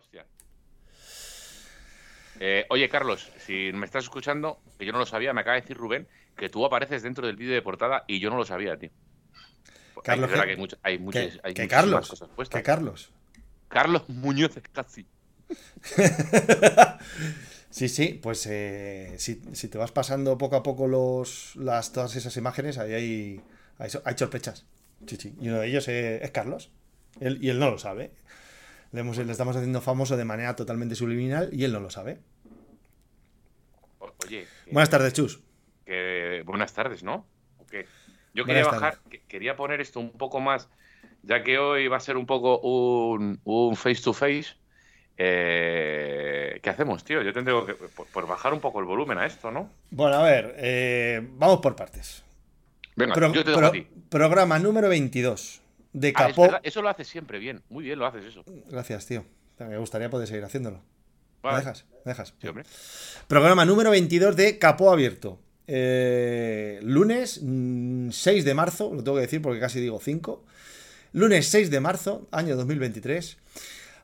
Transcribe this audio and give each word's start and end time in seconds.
hostia. 0.00 0.26
Eh, 2.40 2.64
oye, 2.70 2.88
Carlos, 2.88 3.30
si 3.38 3.70
me 3.72 3.86
estás 3.86 4.04
escuchando, 4.04 4.60
que 4.78 4.86
yo 4.86 4.92
no 4.92 4.98
lo 4.98 5.06
sabía, 5.06 5.32
me 5.32 5.42
acaba 5.42 5.56
de 5.56 5.60
decir 5.62 5.76
Rubén 5.76 6.08
que 6.36 6.48
tú 6.48 6.64
apareces 6.64 7.02
dentro 7.02 7.26
del 7.26 7.36
vídeo 7.36 7.54
de 7.54 7.62
portada 7.62 8.04
y 8.06 8.18
yo 8.18 8.30
no 8.30 8.36
lo 8.36 8.44
sabía, 8.46 8.78
tío. 8.78 8.90
Carlos, 10.02 10.30
es 10.30 10.38
¿qué- 10.38 10.44
que 10.46 10.50
hay, 10.52 10.56
mucho- 10.56 10.78
hay 10.82 10.98
muchas, 10.98 11.22
¿Qué, 11.34 11.40
hay 11.44 11.54
qué 11.54 11.62
muchísimas 11.62 11.68
Carlos? 11.68 12.08
cosas 12.08 12.28
puestas. 12.34 12.58
¿Qué 12.58 12.62
Carlos? 12.64 13.10
Carlos 13.68 14.08
Muñoz 14.08 14.58
casi. 14.72 15.06
Sí, 17.72 17.88
sí, 17.88 18.18
pues 18.20 18.44
eh, 18.46 19.14
si, 19.18 19.40
si 19.52 19.68
te 19.68 19.78
vas 19.78 19.92
pasando 19.92 20.36
poco 20.38 20.56
a 20.56 20.62
poco 20.64 20.88
los, 20.88 21.54
las, 21.54 21.92
todas 21.92 22.16
esas 22.16 22.36
imágenes, 22.36 22.78
ahí 22.78 22.92
hay, 22.94 23.40
hay, 23.78 23.90
hay 24.04 24.14
sorpresas. 24.18 24.66
Sí, 25.06 25.16
sí. 25.16 25.36
Y 25.40 25.48
uno 25.50 25.60
de 25.60 25.68
ellos 25.68 25.86
eh, 25.86 26.18
es 26.20 26.32
Carlos. 26.32 26.70
Él- 27.20 27.38
y 27.40 27.48
él 27.48 27.60
no 27.60 27.70
lo 27.70 27.78
sabe. 27.78 28.10
Le, 28.92 29.00
hemos- 29.00 29.16
le 29.18 29.30
estamos 29.30 29.54
haciendo 29.56 29.80
famoso 29.80 30.16
de 30.16 30.24
manera 30.24 30.56
totalmente 30.56 30.94
subliminal 30.94 31.48
y 31.52 31.64
él 31.64 31.72
no 31.72 31.80
lo 31.80 31.90
sabe. 31.90 32.18
Oye, 33.98 34.46
que- 34.64 34.72
Buenas 34.72 34.90
tardes, 34.90 35.12
Chus. 35.12 35.40
que- 35.84 36.42
buenas 36.44 36.72
tardes, 36.72 37.02
¿no? 37.02 37.26
¿O 37.58 37.66
qué? 37.66 37.86
Yo 38.34 38.44
Buenas 38.44 38.64
quería 38.66 38.80
bajar, 38.80 38.98
que- 39.10 39.20
quería 39.22 39.56
poner 39.56 39.80
esto 39.80 40.00
un 40.00 40.12
poco 40.12 40.40
más, 40.40 40.68
ya 41.22 41.42
que 41.42 41.58
hoy 41.58 41.88
va 41.88 41.96
a 41.96 42.00
ser 42.00 42.16
un 42.16 42.26
poco 42.26 42.58
un, 42.60 43.40
un 43.44 43.76
face 43.76 44.02
to 44.02 44.12
face. 44.12 44.56
eh, 45.22 46.58
¿Qué 46.62 46.70
hacemos, 46.70 47.04
tío? 47.04 47.20
Yo 47.20 47.32
tendré 47.34 47.54
que 47.66 47.74
por, 47.74 48.06
por 48.06 48.26
bajar 48.26 48.54
un 48.54 48.60
poco 48.60 48.80
el 48.80 48.86
volumen 48.86 49.18
a 49.18 49.26
esto, 49.26 49.50
¿no? 49.50 49.70
Bueno, 49.90 50.16
a 50.16 50.22
ver, 50.22 50.54
eh, 50.56 51.20
vamos 51.34 51.60
por 51.60 51.76
partes. 51.76 52.24
Venga, 52.96 53.12
Pro- 53.14 53.30
yo 53.32 53.44
te 53.44 53.50
dejo 53.50 53.58
pro- 53.60 53.68
a 53.68 53.72
ti. 53.72 53.86
programa 54.08 54.58
número 54.58 54.88
22 54.88 55.60
de 55.92 56.08
Ah, 56.16 56.28
es 56.28 56.36
Capó. 56.36 56.48
eso 56.62 56.82
lo 56.82 56.88
haces 56.88 57.08
siempre 57.08 57.38
bien. 57.38 57.62
Muy 57.68 57.84
bien 57.84 57.98
lo 57.98 58.06
haces 58.06 58.24
eso. 58.24 58.44
Gracias, 58.68 59.06
tío. 59.06 59.24
Me 59.58 59.76
gustaría 59.78 60.08
poder 60.08 60.26
seguir 60.28 60.44
haciéndolo. 60.44 60.78
¿Me 61.42 61.50
Vale. 61.50 61.58
dejas? 61.58 61.84
¿Me 62.04 62.10
dejas? 62.12 62.34
Sí, 62.40 62.48
hombre. 62.48 62.64
Programa 63.28 63.64
número 63.64 63.90
22 63.90 64.36
de 64.36 64.58
Capó 64.58 64.90
Abierto. 64.92 65.38
Eh, 65.66 66.80
lunes 66.82 67.40
mm, 67.42 68.10
6 68.10 68.44
de 68.44 68.54
marzo, 68.54 68.92
lo 68.94 69.04
tengo 69.04 69.16
que 69.16 69.22
decir 69.22 69.40
porque 69.42 69.60
casi 69.60 69.80
digo 69.80 70.00
5. 70.02 70.44
Lunes 71.12 71.46
6 71.48 71.70
de 71.70 71.80
marzo, 71.80 72.28
año 72.32 72.56
2023. 72.56 73.36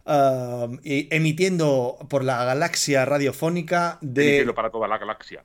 um, 0.06 0.78
y 0.84 1.08
emitiendo 1.14 1.98
por 2.08 2.22
la 2.24 2.44
galaxia 2.44 3.04
radiofónica 3.04 3.98
de 4.00 4.26
Emitiendo 4.28 4.54
para 4.54 4.70
toda 4.70 4.86
la 4.88 4.98
galaxia. 4.98 5.44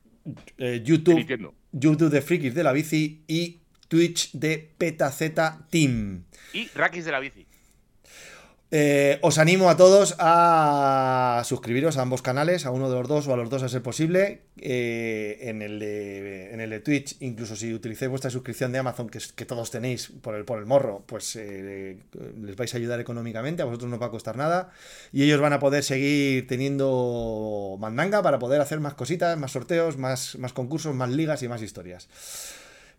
eh, 0.58 0.82
YouTube, 0.84 1.14
Emitiendo. 1.14 1.54
YouTube 1.72 2.12
de 2.12 2.22
Frikis 2.22 2.54
de 2.54 2.64
la 2.64 2.72
Bici 2.74 3.24
y 3.28 3.61
Twitch 3.92 4.32
de 4.32 4.72
PetaZ 4.78 5.34
Team. 5.70 6.24
Y 6.54 6.70
Rakis 6.70 7.04
de 7.04 7.12
la 7.12 7.20
bici. 7.20 7.46
Eh, 8.74 9.20
os 9.22 9.38
animo 9.38 9.70
a 9.70 9.76
todos 9.76 10.16
a 10.18 11.44
suscribiros 11.44 11.98
a 11.98 12.04
ambos 12.04 12.22
canales, 12.22 12.66
a 12.66 12.72
uno 12.72 12.90
de 12.90 12.96
los 12.96 13.10
dos 13.10 13.28
o 13.28 13.34
a 13.34 13.36
los 13.36 13.50
dos 13.50 13.64
a 13.64 13.68
ser 13.68 13.82
posible. 13.82 14.44
Eh, 14.62 15.40
en, 15.42 15.62
el 15.62 15.78
de, 15.80 16.54
en 16.54 16.62
el 16.62 16.70
de 16.70 16.80
Twitch, 16.80 17.18
incluso 17.20 17.58
si 17.58 17.74
utilizáis 17.74 18.10
vuestra 18.10 18.32
suscripción 18.32 18.72
de 18.72 18.80
Amazon, 18.80 19.10
que 19.10 19.46
todos 19.46 19.72
tenéis 19.72 20.08
por 20.22 20.36
el, 20.36 20.46
por 20.46 20.60
el 20.60 20.66
morro, 20.66 21.04
pues 21.06 21.36
eh, 21.36 21.98
les 22.42 22.56
vais 22.56 22.74
a 22.74 22.78
ayudar 22.78 23.02
económicamente, 23.02 23.62
a 23.62 23.66
vosotros 23.66 23.90
no 23.90 23.98
os 23.98 24.02
va 24.02 24.06
a 24.06 24.12
costar 24.12 24.38
nada. 24.38 24.72
Y 25.12 25.24
ellos 25.24 25.42
van 25.42 25.52
a 25.52 25.60
poder 25.60 25.84
seguir 25.84 26.48
teniendo 26.48 27.76
mandanga 27.78 28.24
para 28.24 28.40
poder 28.40 28.62
hacer 28.62 28.80
más 28.80 28.94
cositas, 28.94 29.38
más 29.38 29.52
sorteos, 29.52 29.98
más, 29.98 30.38
más 30.38 30.54
concursos, 30.54 30.96
más 30.96 31.10
ligas 31.10 31.44
y 31.44 31.50
más 31.50 31.62
historias. 31.62 32.08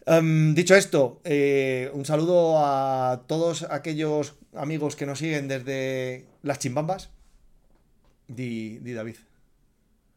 Em, 0.07 0.55
dicho 0.55 0.75
esto, 0.75 1.21
eh, 1.25 1.91
un 1.93 2.05
saludo 2.05 2.59
a 2.59 3.23
todos 3.27 3.63
aquellos 3.65 4.35
amigos 4.55 4.97
que 4.97 5.07
nos 5.07 5.19
siguen 5.19 5.49
desde 5.49 6.27
las 6.43 6.59
chimbambas. 6.59 7.11
Di, 8.27 8.79
di 8.79 8.93
David. 8.93 9.17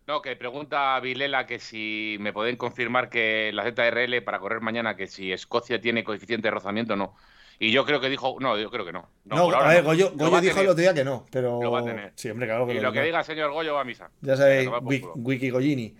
No, 0.07 0.21
que 0.21 0.35
pregunta 0.35 0.95
a 0.95 0.99
Vilela 0.99 1.47
que 1.47 1.59
si 1.59 2.17
me 2.19 2.31
pueden 2.31 2.57
confirmar 2.57 3.09
que 3.09 3.51
la 3.53 3.63
ZRL 3.63 4.21
para 4.21 4.39
correr 4.39 4.61
mañana, 4.61 4.95
que 4.95 5.07
si 5.07 5.31
Escocia 5.31 5.81
tiene 5.81 6.03
coeficiente 6.03 6.47
de 6.47 6.51
rozamiento 6.51 6.93
o 6.93 6.97
no. 6.97 7.15
Y 7.57 7.71
yo 7.71 7.85
creo 7.85 8.01
que 8.01 8.09
dijo, 8.09 8.37
no, 8.39 8.57
yo 8.57 8.69
creo 8.69 8.85
que 8.85 8.91
no. 8.91 9.07
No, 9.23 9.45
por 9.45 9.55
a 9.55 9.67
ver, 9.69 9.83
no. 9.83 9.89
Goyo, 9.89 10.11
dijo 10.41 10.59
el 10.59 10.67
otro 10.67 10.81
día 10.81 10.93
que 10.93 11.03
no, 11.03 11.25
pero. 11.31 11.61
Lo 11.61 11.71
va 11.71 11.79
a 11.79 11.85
tener. 11.85 12.11
Sí, 12.15 12.29
hombre, 12.29 12.47
claro 12.47 12.67
que 12.67 12.73
Y 12.73 12.75
lo 12.75 12.83
lo 12.83 12.93
que 12.93 13.01
diga 13.01 13.19
el 13.19 13.25
señor 13.25 13.51
Goyo 13.51 13.73
va 13.73 13.81
a 13.81 13.85
misa. 13.85 14.11
Ya 14.21 14.35
sabéis. 14.35 14.69
Wiki 15.15 15.49
Goyini. 15.49 15.95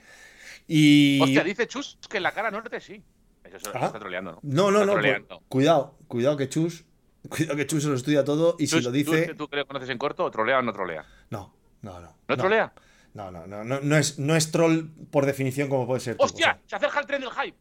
Y. 0.67 1.19
Hostia, 1.22 1.44
dice 1.44 1.67
Chus 1.67 1.97
que 2.09 2.17
en 2.17 2.23
la 2.23 2.31
cara 2.31 2.52
norte 2.52 2.79
sí. 2.79 3.02
Eso, 3.45 3.57
eso 3.57 3.72
está 3.73 4.00
troleando, 4.00 4.31
¿no? 4.33 4.39
No, 4.44 4.72
no, 4.72 4.85
no. 4.85 4.94
pues, 5.00 5.22
cuidado, 5.50 5.95
cuidado 6.07 6.38
que 6.38 6.50
Chus. 6.50 6.83
Cuidado 7.29 7.56
que 7.56 7.66
Chus 7.66 7.81
se 7.83 7.89
lo 7.89 7.95
estudia 7.95 8.23
todo 8.23 8.56
y 8.59 8.67
si 8.67 8.75
Chus, 8.75 8.83
lo 8.83 8.89
¿tú- 8.91 8.94
dice. 8.95 9.33
¿Tú, 9.33 9.47
que 9.47 9.56
lo 9.56 9.66
conoces 9.66 9.89
en 9.89 9.97
corto, 9.97 10.29
trolea 10.29 10.59
o 10.59 10.61
no 10.61 10.72
trolea? 10.73 11.06
No, 11.31 11.55
no, 11.81 12.00
no. 12.00 12.16
¿No, 12.28 12.38
trolea? 12.38 12.72
No, 13.16 13.31
no, 13.31 13.47
no, 13.47 13.63
no, 13.63 13.79
no 13.81 13.97
es, 13.97 14.19
no 14.19 14.35
es 14.35 14.51
troll 14.51 14.89
por 15.09 15.25
definición 15.25 15.67
como 15.69 15.88
puede 15.88 16.01
ser. 16.01 16.17
tú, 16.17 16.23
¡Hostia! 16.25 16.51
o 16.51 16.53
sea. 16.53 16.61
¡Se 16.67 16.75
acerca 16.75 17.00
el 17.00 17.05
tren 17.07 17.22
del 17.22 17.31
hype! 17.31 17.57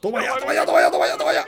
Toma 0.00 0.22
ya, 0.22 0.36
toma 0.38 0.54
ya, 0.54 0.64
toma 0.64 0.80
ya, 0.80 0.90
toma 0.90 1.06
ya, 1.08 1.16
toma 1.16 1.32
ya. 1.32 1.44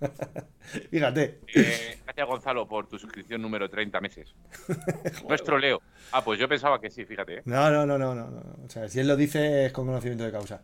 Fíjate. 0.90 1.40
Eh, 1.54 1.98
gracias, 2.04 2.26
Gonzalo, 2.26 2.66
por 2.66 2.86
tu 2.88 2.98
suscripción 2.98 3.40
número 3.40 3.68
30 3.68 4.00
meses. 4.00 4.34
No 5.28 5.34
es 5.34 5.42
troleo. 5.42 5.82
Ah, 6.12 6.22
pues 6.24 6.38
yo 6.38 6.48
pensaba 6.48 6.80
que 6.80 6.90
sí, 6.90 7.04
fíjate. 7.04 7.38
¿eh? 7.38 7.42
No, 7.44 7.70
no, 7.70 7.86
no, 7.86 7.98
no, 7.98 8.14
no. 8.14 8.26
O 8.64 8.68
sea, 8.68 8.88
si 8.88 9.00
él 9.00 9.08
lo 9.08 9.16
dice 9.16 9.66
es 9.66 9.72
con 9.72 9.86
conocimiento 9.86 10.24
de 10.24 10.30
causa. 10.32 10.62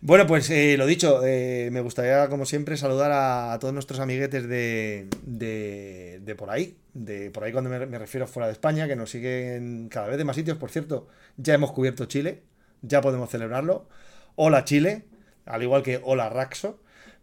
Bueno, 0.00 0.26
pues 0.26 0.48
eh, 0.50 0.76
lo 0.76 0.86
dicho, 0.86 1.24
eh, 1.24 1.70
me 1.72 1.80
gustaría, 1.80 2.28
como 2.28 2.46
siempre, 2.46 2.76
saludar 2.76 3.10
a, 3.10 3.52
a 3.52 3.58
todos 3.58 3.74
nuestros 3.74 3.98
amiguetes 3.98 4.48
de, 4.48 5.08
de, 5.22 6.20
de 6.22 6.34
por 6.36 6.50
ahí. 6.50 6.78
De 6.94 7.30
por 7.30 7.44
ahí 7.44 7.52
cuando 7.52 7.70
me, 7.70 7.84
me 7.86 7.98
refiero 7.98 8.26
fuera 8.26 8.46
de 8.46 8.52
España, 8.52 8.86
que 8.86 8.94
nos 8.96 9.10
siguen 9.10 9.88
cada 9.88 10.06
vez 10.08 10.18
de 10.18 10.24
más 10.24 10.36
sitios. 10.36 10.58
Por 10.58 10.70
cierto, 10.70 11.08
ya 11.36 11.54
hemos 11.54 11.72
cubierto 11.72 12.04
Chile, 12.06 12.42
ya 12.82 13.00
podemos 13.00 13.28
celebrarlo. 13.30 13.88
Hola 14.36 14.64
Chile, 14.64 15.04
al 15.46 15.62
igual 15.62 15.82
que 15.82 16.00
hola 16.02 16.28
Raxo. 16.28 16.80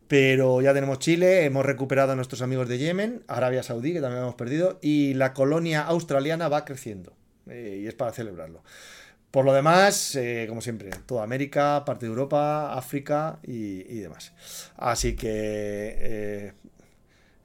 Pero 0.08 0.62
ya 0.62 0.74
tenemos 0.74 1.00
Chile, 1.00 1.46
hemos 1.46 1.66
recuperado 1.66 2.12
a 2.12 2.16
nuestros 2.16 2.42
amigos 2.44 2.68
de 2.70 2.78
Yemen, 2.78 3.24
Arabia 3.28 3.64
Saudí, 3.64 3.92
que 3.94 4.02
también 4.02 4.22
hemos 4.22 4.36
perdido, 4.36 4.78
y 4.82 5.16
la 5.16 5.34
colonia 5.34 5.82
australiana 5.82 6.48
va 6.48 6.64
creciendo. 6.66 7.14
eh, 7.50 7.80
y 7.84 7.88
es 7.88 7.94
para 7.96 8.12
celebrarlo. 8.12 8.64
Por 9.32 9.46
lo 9.46 9.54
demás, 9.54 10.16
eh, 10.16 10.46
como 10.48 10.62
siempre, 10.62 10.90
toda 11.06 11.24
América, 11.24 11.84
parte 11.86 12.06
de 12.06 12.10
Europa, 12.12 12.74
África 12.74 13.40
y, 13.44 13.82
y 13.92 14.00
demás. 14.00 14.34
Así 14.78 15.16
que. 15.16 15.28
eh, 16.00 16.54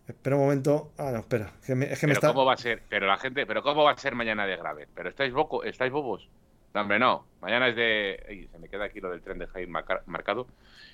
espera 0.06 0.36
un 0.36 0.42
momento. 0.42 0.92
Ah, 0.98 1.10
no, 1.12 1.18
espera. 1.18 1.52
Es 1.60 1.66
que 1.66 1.74
me, 1.74 1.92
es 1.92 1.98
que 1.98 2.06
me 2.06 2.12
Pero 2.14 2.18
está. 2.20 2.28
cómo 2.28 2.44
va 2.46 2.54
a 2.54 2.56
ser, 2.56 2.82
pero 2.88 3.06
la 3.06 3.16
gente, 3.18 3.44
pero 3.46 3.62
cómo 3.62 3.82
va 3.84 3.92
a 3.92 3.96
ser 3.96 4.14
mañana 4.14 4.46
de 4.46 4.56
grave. 4.56 4.86
Pero 4.94 5.08
estáis 5.08 5.32
boco, 5.32 5.64
estáis 5.64 5.90
bobos. 5.92 6.28
No, 6.74 6.80
hombre, 6.82 6.98
no. 6.98 7.26
Mañana 7.40 7.68
es 7.68 7.76
de. 7.76 8.48
Se 8.52 8.58
me 8.58 8.68
queda 8.68 8.84
aquí 8.84 9.00
lo 9.00 9.10
del 9.10 9.20
tren 9.22 9.38
de 9.38 9.46
marca- 9.66 10.02
marcado. 10.06 10.46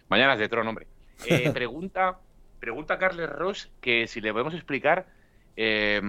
Mañana 0.09 0.33
es 0.35 0.39
de 0.41 0.49
Tron, 0.49 0.67
hombre. 0.67 0.87
Eh, 1.25 1.51
pregunta, 1.55 2.19
pregunta 2.61 2.95
a 2.95 2.99
Carles 2.99 3.31
Ross 3.31 3.71
que 3.81 4.07
si 4.07 4.21
le 4.21 4.33
podemos 4.33 4.55
explicar 4.55 5.07
eh, 5.57 6.01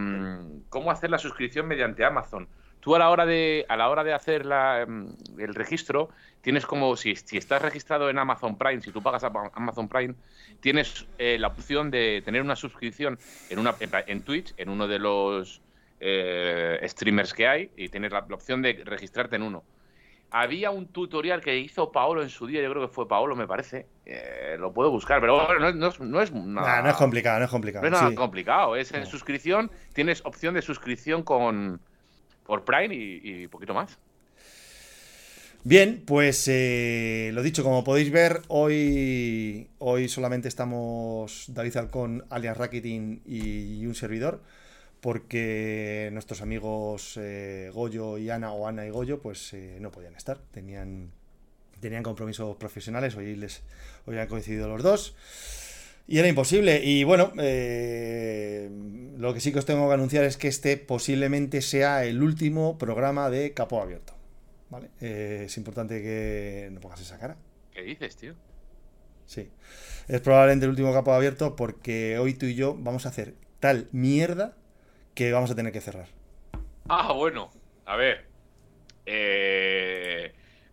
cómo 0.70 0.92
hacer 0.92 1.10
la 1.10 1.18
suscripción 1.18 1.68
mediante 1.68 2.04
Amazon. 2.04 2.48
Tú 2.80 2.96
a 2.96 3.00
la 3.00 3.10
hora 3.10 3.26
de 3.26 3.66
a 3.70 3.76
la 3.76 3.90
hora 3.90 4.04
de 4.04 4.14
hacer 4.14 4.46
la, 4.46 4.82
em, 4.82 5.10
el 5.38 5.56
registro 5.56 6.10
tienes 6.42 6.66
como 6.66 6.96
si, 6.96 7.16
si 7.16 7.38
estás 7.38 7.62
registrado 7.62 8.10
en 8.10 8.18
Amazon 8.20 8.58
Prime, 8.58 8.82
si 8.82 8.92
tú 8.92 9.02
pagas 9.02 9.24
a 9.24 9.32
Amazon 9.54 9.90
Prime, 9.90 10.14
tienes 10.62 11.06
eh, 11.18 11.38
la 11.38 11.48
opción 11.48 11.92
de 11.92 12.22
tener 12.24 12.42
una 12.42 12.56
suscripción 12.56 13.20
en 13.50 13.60
una 13.60 13.76
en, 13.80 14.22
Twitch, 14.22 14.54
en 14.58 14.70
uno 14.70 14.88
de 14.88 15.00
los 15.00 15.62
eh, 16.00 16.80
streamers 16.84 17.34
que 17.34 17.48
hay 17.48 17.72
y 17.76 17.90
tienes 17.90 18.12
la, 18.12 18.26
la 18.28 18.36
opción 18.36 18.62
de 18.62 18.82
registrarte 18.86 19.36
en 19.36 19.44
uno. 19.44 19.64
Había 20.30 20.72
un 20.72 20.88
tutorial 20.88 21.40
que 21.42 21.58
hizo 21.58 21.92
Paolo 21.92 22.22
en 22.22 22.30
su 22.30 22.48
día, 22.48 22.62
yo 22.62 22.70
creo 22.70 22.88
que 22.88 22.94
fue 22.94 23.08
Paolo, 23.08 23.36
me 23.36 23.48
parece. 23.48 23.86
eh, 24.06 24.56
lo 24.60 24.74
puedo 24.74 24.90
buscar, 24.92 25.20
pero 25.22 25.46
bueno, 25.46 25.60
no, 25.60 25.68
es- 25.70 25.76
no 25.76 25.88
es, 25.88 26.00
no 26.00 26.22
es 26.22 26.32
nada, 26.34 26.78
Nah, 26.78 26.82
no 26.84 26.90
es 26.90 26.96
complicado, 26.96 27.40
no 27.40 27.46
es 27.46 27.52
complicado. 27.52 27.82
no 27.82 27.88
es 27.88 27.92
nada 27.94 28.10
sí. 28.10 28.16
complicado. 28.16 28.76
Es 28.76 28.92
en 28.94 29.06
suscripción, 29.06 29.72
tienes 29.94 30.22
opción 30.26 30.54
de 30.54 30.62
suscripción 30.62 31.24
con 31.24 31.80
por 32.46 32.64
Prime 32.64 32.94
y, 32.96 33.22
y 33.44 33.48
poquito 33.48 33.74
más. 33.74 33.98
Bien, 35.64 36.02
pues 36.06 36.48
eh, 36.48 37.32
lo 37.34 37.44
dicho, 37.44 37.64
como 37.64 37.84
podéis 37.84 38.10
ver, 38.12 38.42
hoy, 38.48 39.68
hoy 39.80 40.08
solamente 40.08 40.48
estamos 40.48 41.46
David 41.50 41.76
Alcón, 41.78 42.24
alias 42.30 42.56
Racketing 42.58 43.22
y 43.26 43.86
un 43.86 43.94
servidor, 43.96 44.42
porque 45.02 46.10
nuestros 46.14 46.42
amigos 46.42 47.18
eh, 47.22 47.72
Goyo 47.74 48.18
y 48.18 48.30
Ana, 48.30 48.52
o 48.52 48.68
Ana 48.68 48.86
y 48.86 48.90
Goyo, 48.90 49.22
pues 49.22 49.54
eh, 49.54 49.78
no 49.80 49.92
podían 49.92 50.16
estar, 50.16 50.40
tenían, 50.52 51.12
tenían 51.80 52.04
compromisos 52.04 52.56
profesionales, 52.58 53.16
hoy, 53.16 53.36
les, 53.36 53.62
hoy 54.06 54.18
han 54.18 54.28
coincidido 54.28 54.68
los 54.68 54.84
dos. 54.84 55.16
Y 56.08 56.20
era 56.20 56.28
imposible. 56.30 56.84
Y 56.84 57.04
bueno, 57.04 57.34
eh, 57.38 58.70
lo 59.18 59.34
que 59.34 59.42
sí 59.42 59.52
que 59.52 59.60
os 59.60 59.66
tengo 59.66 59.88
que 59.90 59.94
anunciar 59.94 60.24
es 60.24 60.38
que 60.38 60.48
este 60.48 60.78
posiblemente 60.78 61.62
sea 61.62 62.06
el 62.06 62.24
último 62.24 62.78
programa 62.78 63.30
de 63.30 63.54
Capo 63.54 63.82
Abierto. 63.82 64.14
¿Vale? 64.70 64.90
Eh, 65.02 65.44
es 65.46 65.58
importante 65.58 66.02
que 66.02 66.70
no 66.72 66.80
pongas 66.80 67.02
esa 67.02 67.18
cara. 67.18 67.38
¿Qué 67.74 67.82
dices, 67.82 68.16
tío? 68.16 68.36
Sí. 69.26 69.50
Es 70.08 70.22
probablemente 70.22 70.66
el 70.66 70.72
último 70.72 70.94
capo 70.94 71.14
abierto 71.14 71.56
porque 71.58 72.18
hoy 72.18 72.34
tú 72.34 72.46
y 72.46 72.56
yo 72.56 72.76
vamos 72.80 73.06
a 73.06 73.10
hacer 73.10 73.36
tal 73.60 73.90
mierda 73.92 74.56
que 75.18 75.32
vamos 75.32 75.50
a 75.50 75.56
tener 75.56 75.74
que 75.74 75.82
cerrar. 75.82 76.06
Ah, 76.88 77.12
bueno. 77.12 77.50
A 77.88 77.96
ver. 77.96 78.26
Eh, 79.06 80.32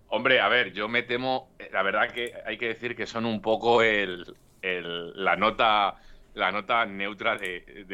hombre, 0.09 0.41
a 0.41 0.49
ver, 0.49 0.73
yo 0.73 0.87
me 0.89 1.03
temo. 1.03 1.49
La 1.73 1.83
verdad 1.83 2.11
que 2.11 2.33
hay 2.45 2.59
que 2.59 2.69
decir 2.69 2.95
que 2.95 3.07
son 3.07 3.25
un 3.25 3.41
poco 3.41 3.81
el, 3.83 4.37
la 4.63 5.37
nota 5.37 5.97
la 6.35 6.51
nota 6.51 6.85
neutra 6.85 7.37
de- 7.39 7.85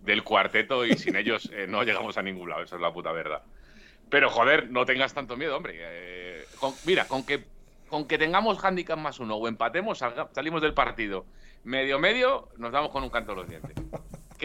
del, 0.00 0.22
cuarteto 0.24 0.84
y 0.86 0.94
sin 0.96 1.14
ellos 1.14 1.50
eh, 1.52 1.66
no 1.68 1.82
llegamos 1.84 2.16
a 2.18 2.22
ningún 2.22 2.48
lado. 2.48 2.62
Eso 2.62 2.76
es 2.76 2.82
la 2.82 2.92
puta 2.92 3.12
verdad. 3.12 3.42
Pero 4.10 4.28
joder, 4.30 4.70
no 4.70 4.84
tengas 4.86 5.12
tanto 5.14 5.36
miedo, 5.36 5.56
hombre. 5.56 5.74
Eh, 5.78 6.44
mira, 6.86 7.06
con 7.06 7.24
que 7.24 7.44
con 7.88 8.08
que 8.08 8.16
tengamos 8.16 8.64
handicap 8.64 8.98
más 8.98 9.20
uno 9.20 9.36
o 9.36 9.46
empatemos, 9.46 10.00
salga- 10.00 10.30
salimos 10.32 10.62
del 10.62 10.72
partido 10.74 11.26
medio 11.64 11.98
medio, 12.00 12.48
nos 12.56 12.72
damos 12.72 12.90
con 12.90 13.04
un 13.04 13.10
canto 13.10 13.32
a 13.32 13.34
los 13.36 13.48
dientes. 13.48 13.76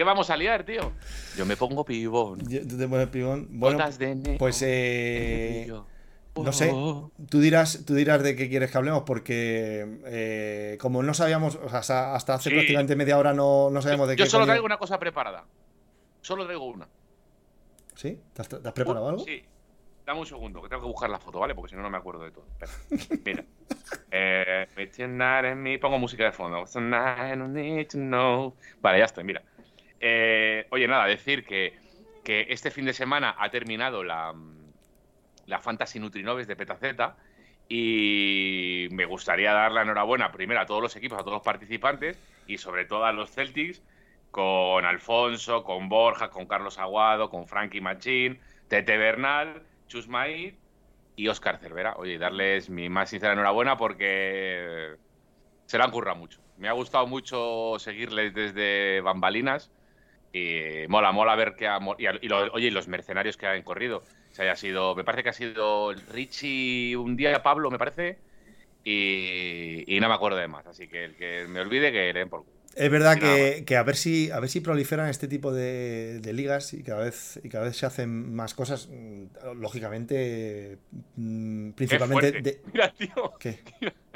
¿Qué 0.08 0.12
vamos 0.12 0.30
a 0.30 0.38
liar, 0.38 0.64
tío? 0.64 0.90
Yo 1.36 1.44
me 1.44 1.54
pongo 1.54 1.84
pibón. 1.84 2.40
Yo- 2.48 2.66
¿Tú 2.66 2.78
te 2.78 2.88
pones 2.88 3.08
pibón? 3.08 3.46
Bueno, 3.50 3.84
de 3.98 4.36
pues 4.38 4.62
eh, 4.66 5.70
no 6.34 6.50
sé. 6.50 6.72
Tú 7.28 7.40
dirás, 7.40 7.84
tú 7.86 7.94
dirás 7.94 8.22
de 8.22 8.34
qué 8.34 8.48
quieres 8.48 8.70
que 8.70 8.78
hablemos, 8.78 9.02
porque 9.04 9.98
eh, 10.06 10.78
como 10.80 11.02
no 11.02 11.12
sabíamos, 11.12 11.56
o 11.56 11.68
sea, 11.82 12.14
hasta, 12.14 12.32
hace 12.34 12.48
Sí. 12.48 12.54
prácticamente 12.54 12.96
media 12.96 13.18
hora 13.18 13.34
no, 13.34 13.68
no 13.68 13.82
sabemos 13.82 14.08
de 14.08 14.16
qué. 14.16 14.22
Yo 14.22 14.26
solo 14.30 14.44
coño- 14.44 14.52
traigo 14.52 14.64
una 14.64 14.78
cosa 14.78 14.98
preparada. 14.98 15.44
Solo 16.22 16.46
traigo 16.46 16.64
una. 16.64 16.88
¿Sí? 17.94 18.18
¿Te 18.32 18.40
has, 18.40 18.48
te 18.48 18.56
has 18.66 18.72
preparado 18.72 19.10
algo? 19.10 19.24
Sí. 19.24 19.42
Dame 20.06 20.20
un 20.20 20.26
segundo, 20.26 20.62
que 20.62 20.70
tengo 20.70 20.80
que 20.80 20.88
buscar 20.88 21.10
la 21.10 21.18
foto, 21.18 21.40
¿vale? 21.40 21.54
Porque 21.54 21.68
si 21.68 21.76
no, 21.76 21.82
no 21.82 21.90
me 21.90 21.98
acuerdo 21.98 22.24
de 22.24 22.30
todo. 22.30 22.46
Espera. 22.58 22.72
Mira. 23.26 23.44
Eh, 24.10 25.78
Pongo 25.78 25.98
música 25.98 26.24
de 26.24 26.32
fondo. 26.32 26.64
Vale, 28.80 28.98
ya 29.00 29.04
estoy, 29.04 29.24
mira. 29.24 29.42
Eh, 30.00 30.66
oye, 30.70 30.86
nada, 30.86 31.06
decir 31.06 31.44
que, 31.44 31.78
que 32.24 32.46
este 32.50 32.70
fin 32.70 32.84
de 32.84 32.92
semana 32.92 33.34
ha 33.38 33.50
terminado 33.50 34.04
la, 34.04 34.34
la 35.46 35.58
Fantasy 35.58 35.98
Nutrinoves 35.98 36.46
de 36.46 36.56
Petaceta 36.56 37.16
y 37.68 38.88
me 38.92 39.04
gustaría 39.04 39.52
dar 39.52 39.72
la 39.72 39.82
enhorabuena 39.82 40.32
primero 40.32 40.60
a 40.60 40.66
todos 40.66 40.82
los 40.82 40.96
equipos, 40.96 41.18
a 41.18 41.22
todos 41.22 41.34
los 41.34 41.42
participantes 41.42 42.18
y 42.46 42.58
sobre 42.58 42.84
todo 42.84 43.04
a 43.04 43.12
los 43.12 43.30
Celtics 43.30 43.82
con 44.30 44.84
Alfonso, 44.84 45.64
con 45.64 45.88
Borja, 45.88 46.30
con 46.30 46.46
Carlos 46.46 46.78
Aguado, 46.78 47.30
con 47.30 47.46
Frankie 47.46 47.80
Machín, 47.80 48.40
Tete 48.68 48.96
Bernal, 48.96 49.62
Chus 49.86 50.08
Maíz 50.08 50.54
y 51.16 51.28
Oscar 51.28 51.58
Cervera. 51.58 51.94
Oye, 51.96 52.18
darles 52.18 52.70
mi 52.70 52.88
más 52.88 53.10
sincera 53.10 53.32
enhorabuena 53.32 53.76
porque 53.76 54.96
se 55.66 55.78
la 55.78 55.84
han 55.84 55.90
currado 55.90 56.16
mucho. 56.16 56.40
Me 56.56 56.68
ha 56.68 56.72
gustado 56.72 57.06
mucho 57.06 57.78
seguirles 57.78 58.34
desde 58.34 59.00
bambalinas 59.00 59.70
y 60.32 60.86
mola, 60.88 61.12
mola 61.12 61.34
ver 61.36 61.54
que 61.56 61.66
ha, 61.68 61.78
y, 61.98 62.06
y 62.26 62.28
lo- 62.28 62.52
oye, 62.52 62.68
y 62.68 62.70
los 62.70 62.88
mercenarios 62.88 63.36
que 63.36 63.46
han 63.46 63.62
corrido. 63.62 64.04
Se 64.30 64.42
haya 64.42 64.56
sido, 64.56 64.94
me 64.94 65.04
parece 65.04 65.22
que 65.24 65.30
ha 65.30 65.32
sido 65.32 65.92
Richie 65.94 66.96
un 66.96 67.16
día, 67.16 67.42
Pablo, 67.42 67.70
me 67.70 67.78
parece, 67.78 68.20
y, 68.84 69.84
y 69.96 70.00
no 70.00 70.08
me 70.08 70.14
acuerdo 70.14 70.38
de 70.38 70.48
más. 70.48 70.66
Así 70.66 70.88
que 70.88 71.04
el 71.04 71.16
que 71.16 71.46
me 71.48 71.60
olvide 71.60 71.92
que 71.92 72.12
le 72.12 72.20
den 72.20 72.28
por 72.30 72.44
culo. 72.44 72.58
Es 72.74 72.90
verdad 72.90 73.18
que, 73.18 73.64
que 73.66 73.76
a 73.76 73.82
ver 73.82 73.96
si 73.96 74.30
a 74.30 74.38
ver 74.40 74.48
si 74.50 74.60
proliferan 74.60 75.08
este 75.08 75.26
tipo 75.26 75.52
de, 75.52 76.20
de 76.20 76.32
ligas 76.32 76.74
y 76.74 76.82
cada 76.84 77.04
vez 77.04 77.40
y 77.42 77.48
cada 77.48 77.64
vez 77.64 77.76
se 77.76 77.86
hacen 77.86 78.34
más 78.34 78.54
cosas, 78.54 78.88
mm, 78.88 79.24
lógicamente, 79.56 80.78
mm, 81.16 81.70
Qué 81.86 81.98
principalmente 81.98 82.32
de 82.32 82.62
Mira, 82.72 82.92
tío, 82.92 83.32
¿qué? 83.38 83.60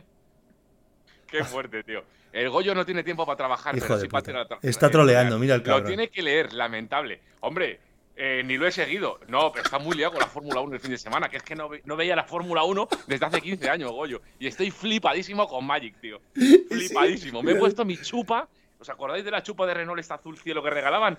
qué 1.31 1.45
fuerte, 1.45 1.83
tío. 1.85 2.05
El 2.33 2.49
Goyo 2.51 2.75
no 2.75 2.85
tiene 2.87 3.03
tiempo 3.05 3.27
para 3.27 3.37
trabajar, 3.37 3.77
Hijo 3.77 3.87
pero 3.87 4.01
sí 4.01 4.09
para 4.09 4.47
tra- 4.47 4.59
Está 4.63 4.87
eh, 4.87 4.91
troleando, 4.91 5.39
mira 5.39 5.55
el 5.55 5.61
Lo 5.61 5.67
cabrón. 5.67 5.87
tiene 5.89 6.09
que 6.09 6.23
leer, 6.23 6.53
lamentable. 6.55 7.21
Hombre, 7.41 7.79
eh, 8.17 8.43
ni 8.45 8.57
lo 8.57 8.67
he 8.67 8.73
seguido. 8.73 9.19
No, 9.29 9.53
pero 9.53 9.65
está 9.65 9.79
muy 9.79 9.97
liado 9.97 10.13
con 10.13 10.21
la 10.21 10.27
Fórmula 10.29 10.61
1 10.61 10.75
el 10.75 10.81
fin 10.81 10.91
de 10.93 10.99
semana, 10.99 11.29
que 11.29 11.37
es 11.37 11.43
que 11.43 11.55
no, 11.55 11.69
ve- 11.69 11.83
no 11.85 11.95
veía 11.97 12.17
la 12.17 12.25
Fórmula 12.25 12.63
1 12.65 12.89
desde 13.07 13.27
hace 13.27 13.41
15 13.41 13.69
años, 13.71 13.91
Goyo. 13.93 14.23
Y 14.39 14.47
estoy 14.47 14.71
flipadísimo 14.71 15.47
con 15.47 15.65
Magic, 15.67 16.01
tío. 16.01 16.21
Flipadísimo. 16.71 17.43
Me 17.43 17.53
he 17.53 17.57
puesto 17.57 17.85
mi 17.85 17.97
chupa. 18.01 18.49
¿Os 18.79 18.89
acordáis 18.89 19.25
de 19.25 19.31
la 19.31 19.43
chupa 19.43 19.65
de 19.67 19.75
Renault 19.75 20.01
esta 20.01 20.15
azul 20.15 20.37
cielo 20.39 20.63
que 20.63 20.71
regalaban? 20.71 21.17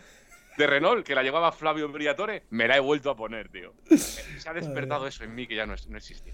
De 0.58 0.68
Renault, 0.68 1.06
que 1.06 1.16
la 1.16 1.24
llevaba 1.24 1.52
Flavio 1.52 1.88
Briatore. 1.90 2.44
Me 2.50 2.68
la 2.68 2.76
he 2.78 2.80
vuelto 2.80 3.10
a 3.10 3.16
poner, 3.16 3.50
tío. 3.50 3.74
Eh, 3.90 3.98
Se 3.98 4.50
ha 4.50 4.54
despertado 4.54 5.08
eso 5.08 5.24
en 5.24 5.34
mí 5.34 5.48
que 5.48 5.56
ya 5.56 5.66
no, 5.66 5.74
es- 5.76 5.88
no 5.88 5.98
existía. 5.98 6.34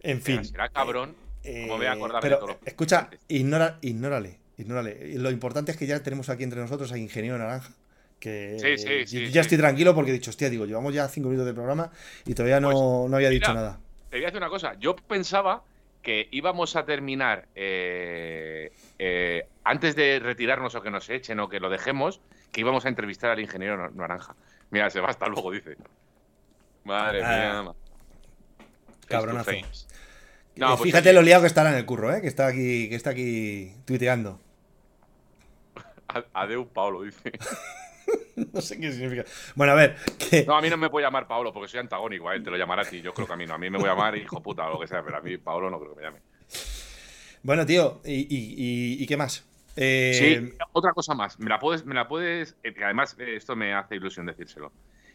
En 0.00 0.20
fin. 0.22 0.44
Será 0.44 0.68
cabrón. 0.68 1.16
Eh, 1.44 1.62
como 1.62 1.76
voy 1.78 1.86
a 1.86 1.92
acordarme 1.92 2.20
pero 2.22 2.36
de 2.36 2.40
todo 2.40 2.48
lo 2.52 2.58
escucha, 2.64 3.10
ignora, 3.28 3.78
ignórale, 3.82 4.38
ignórale. 4.58 5.18
Lo 5.18 5.30
importante 5.30 5.72
es 5.72 5.78
que 5.78 5.86
ya 5.86 6.00
tenemos 6.02 6.28
aquí 6.28 6.42
entre 6.42 6.60
nosotros 6.60 6.90
a 6.92 6.98
Ingeniero 6.98 7.38
Naranja. 7.38 7.72
Que 8.20 8.56
Sí, 8.58 8.78
sí, 9.06 9.18
eh, 9.18 9.30
ya 9.30 9.42
estoy 9.42 9.58
tranquilo 9.58 9.94
porque 9.94 10.10
he 10.10 10.14
dicho, 10.14 10.30
hostia, 10.30 10.48
digo, 10.48 10.64
llevamos 10.64 10.94
ya 10.94 11.06
cinco 11.08 11.28
minutos 11.28 11.46
de 11.46 11.52
programa 11.54 11.90
y 12.24 12.32
todavía 12.34 12.58
no, 12.60 12.70
Pues, 12.70 13.10
no 13.10 13.16
había 13.16 13.28
mira, 13.28 13.40
dicho 13.48 13.52
nada. 13.54 13.78
Te 14.08 14.16
voy 14.16 14.24
a 14.24 14.26
decir 14.26 14.38
una 14.38 14.48
cosa. 14.48 14.74
Yo 14.78 14.96
pensaba 14.96 15.62
que 16.00 16.28
íbamos 16.30 16.76
a 16.76 16.84
terminar 16.84 17.46
eh, 17.54 18.72
eh, 18.98 19.46
antes 19.64 19.96
de 19.96 20.20
retirarnos 20.20 20.74
o 20.74 20.80
que 20.82 20.90
nos 20.90 21.10
echen 21.10 21.40
o 21.40 21.48
que 21.48 21.60
lo 21.60 21.68
dejemos, 21.68 22.20
que 22.52 22.60
íbamos 22.60 22.86
a 22.86 22.88
entrevistar 22.88 23.30
al 23.30 23.40
ingeniero 23.40 23.76
Nar- 23.76 23.92
Naranja. 23.94 24.34
Mira, 24.70 24.88
se 24.90 25.00
va 25.00 25.08
hasta 25.08 25.26
luego, 25.26 25.50
dice. 25.50 25.76
Madre 26.84 27.22
Ah, 27.24 27.62
mía. 27.62 27.72
cabronazo. 29.06 29.50
Face. 30.54 30.56
Eh, 30.56 30.60
No, 30.60 30.76
pues 30.76 30.82
Fíjate 30.90 31.08
oye, 31.10 31.14
lo 31.14 31.22
liado 31.22 31.42
que 31.42 31.46
estará 31.48 31.70
en 31.70 31.76
el 31.76 31.84
curro, 31.86 32.12
¿eh? 32.14 32.20
que 32.20 32.28
está 32.28 32.46
aquí, 32.46 32.88
que 32.88 32.94
está 32.94 33.10
aquí 33.10 33.72
tuiteando. 33.84 34.40
Adeu, 36.32 36.66
Paolo, 36.68 37.02
dice. 37.02 37.32
No 38.52 38.60
sé 38.60 38.78
qué 38.80 38.92
significa. 38.92 39.24
Bueno, 39.54 39.72
a 39.72 39.76
ver, 39.76 39.96
que 40.18 40.44
No, 40.44 40.56
a 40.56 40.60
mí 40.60 40.68
no 40.68 40.76
me 40.76 40.90
puede 40.90 41.06
llamar 41.06 41.26
Paolo 41.28 41.52
porque 41.52 41.68
soy 41.68 41.78
antagónico. 41.80 42.28
A 42.28 42.34
él 42.34 42.42
te 42.42 42.50
lo 42.50 42.56
llamará 42.56 42.82
a 42.82 42.84
ti. 42.84 43.00
Yo 43.00 43.14
creo 43.14 43.26
que 43.28 43.32
a 43.32 43.36
mí 43.36 43.46
no. 43.46 43.54
A 43.54 43.58
mí 43.58 43.70
me 43.70 43.78
voy 43.78 43.86
a 43.88 43.92
llamar 43.92 44.16
hijo 44.16 44.42
puta 44.42 44.66
o 44.66 44.72
lo 44.74 44.80
que 44.80 44.88
sea, 44.88 45.02
pero 45.04 45.16
a 45.18 45.20
mí 45.20 45.36
Paolo 45.38 45.70
no 45.70 45.78
creo 45.78 45.94
que 45.94 46.00
me 46.00 46.06
llame. 46.06 46.18
bueno, 47.44 47.64
tío, 47.64 48.00
¿y, 48.04 48.12
y- 48.22 48.54
y- 48.98 49.02
y 49.02 49.06
qué 49.06 49.16
más? 49.16 49.44
Eh, 49.76 50.12
Sí, 50.50 50.58
otra 50.72 50.92
cosa 50.92 51.14
más. 51.14 51.38
Me 51.38 51.48
la 51.48 51.58
puedes, 51.60 51.84
me 51.86 51.94
la 51.94 52.08
puedes. 52.08 52.56
eh, 52.64 52.74
además, 52.84 53.16
eh, 53.20 53.36
esto 53.36 53.54
me 53.56 53.72
hace 53.72 53.94
ilusión 53.96 54.26
decírselo. 54.26 54.72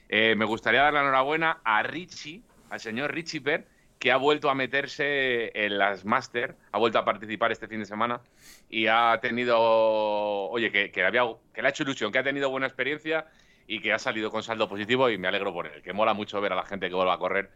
Me 0.10 0.46
gustaría 0.46 0.82
dar 0.82 0.94
la 0.94 1.02
enhorabuena 1.02 1.60
a 1.64 1.84
Richie, 1.84 2.42
al 2.70 2.80
señor 2.80 3.14
Richie 3.14 3.42
Per, 3.42 3.68
que 4.00 4.12
ha 4.14 4.18
vuelto 4.18 4.50
a 4.50 4.56
meterse 4.56 5.52
en 5.54 5.78
las 5.78 6.06
Master, 6.06 6.56
ha 6.72 6.80
vuelto 6.80 6.98
a 7.00 7.06
participar 7.06 7.52
este 7.52 7.68
fin 7.68 7.80
de 7.82 7.86
semana 7.86 8.22
y 8.70 8.88
ha 8.88 9.20
tenido. 9.22 9.58
Oye, 9.60 10.72
que, 10.72 10.92
que 10.92 11.04
había, 11.06 11.24
que 11.54 11.62
le 11.62 11.68
ha 11.68 11.72
hecho 11.72 11.84
ilusión, 11.84 12.12
que 12.12 12.20
ha 12.20 12.24
tenido 12.24 12.50
buena 12.50 12.66
experiencia 12.66 13.28
y 13.68 13.82
que 13.82 13.92
ha 13.94 14.00
salido 14.00 14.32
con 14.32 14.42
saldo 14.42 14.68
positivo 14.70 15.10
y 15.10 15.18
me 15.18 15.28
alegro 15.28 15.54
por 15.54 15.68
él. 15.68 15.82
Que 15.82 15.92
mola 15.94 16.14
mucho 16.14 16.40
ver 16.42 16.54
a 16.54 16.56
la 16.56 16.66
gente 16.66 16.88
que 16.88 16.96
vuelva 16.96 17.14
a 17.14 17.20
correr, 17.20 17.52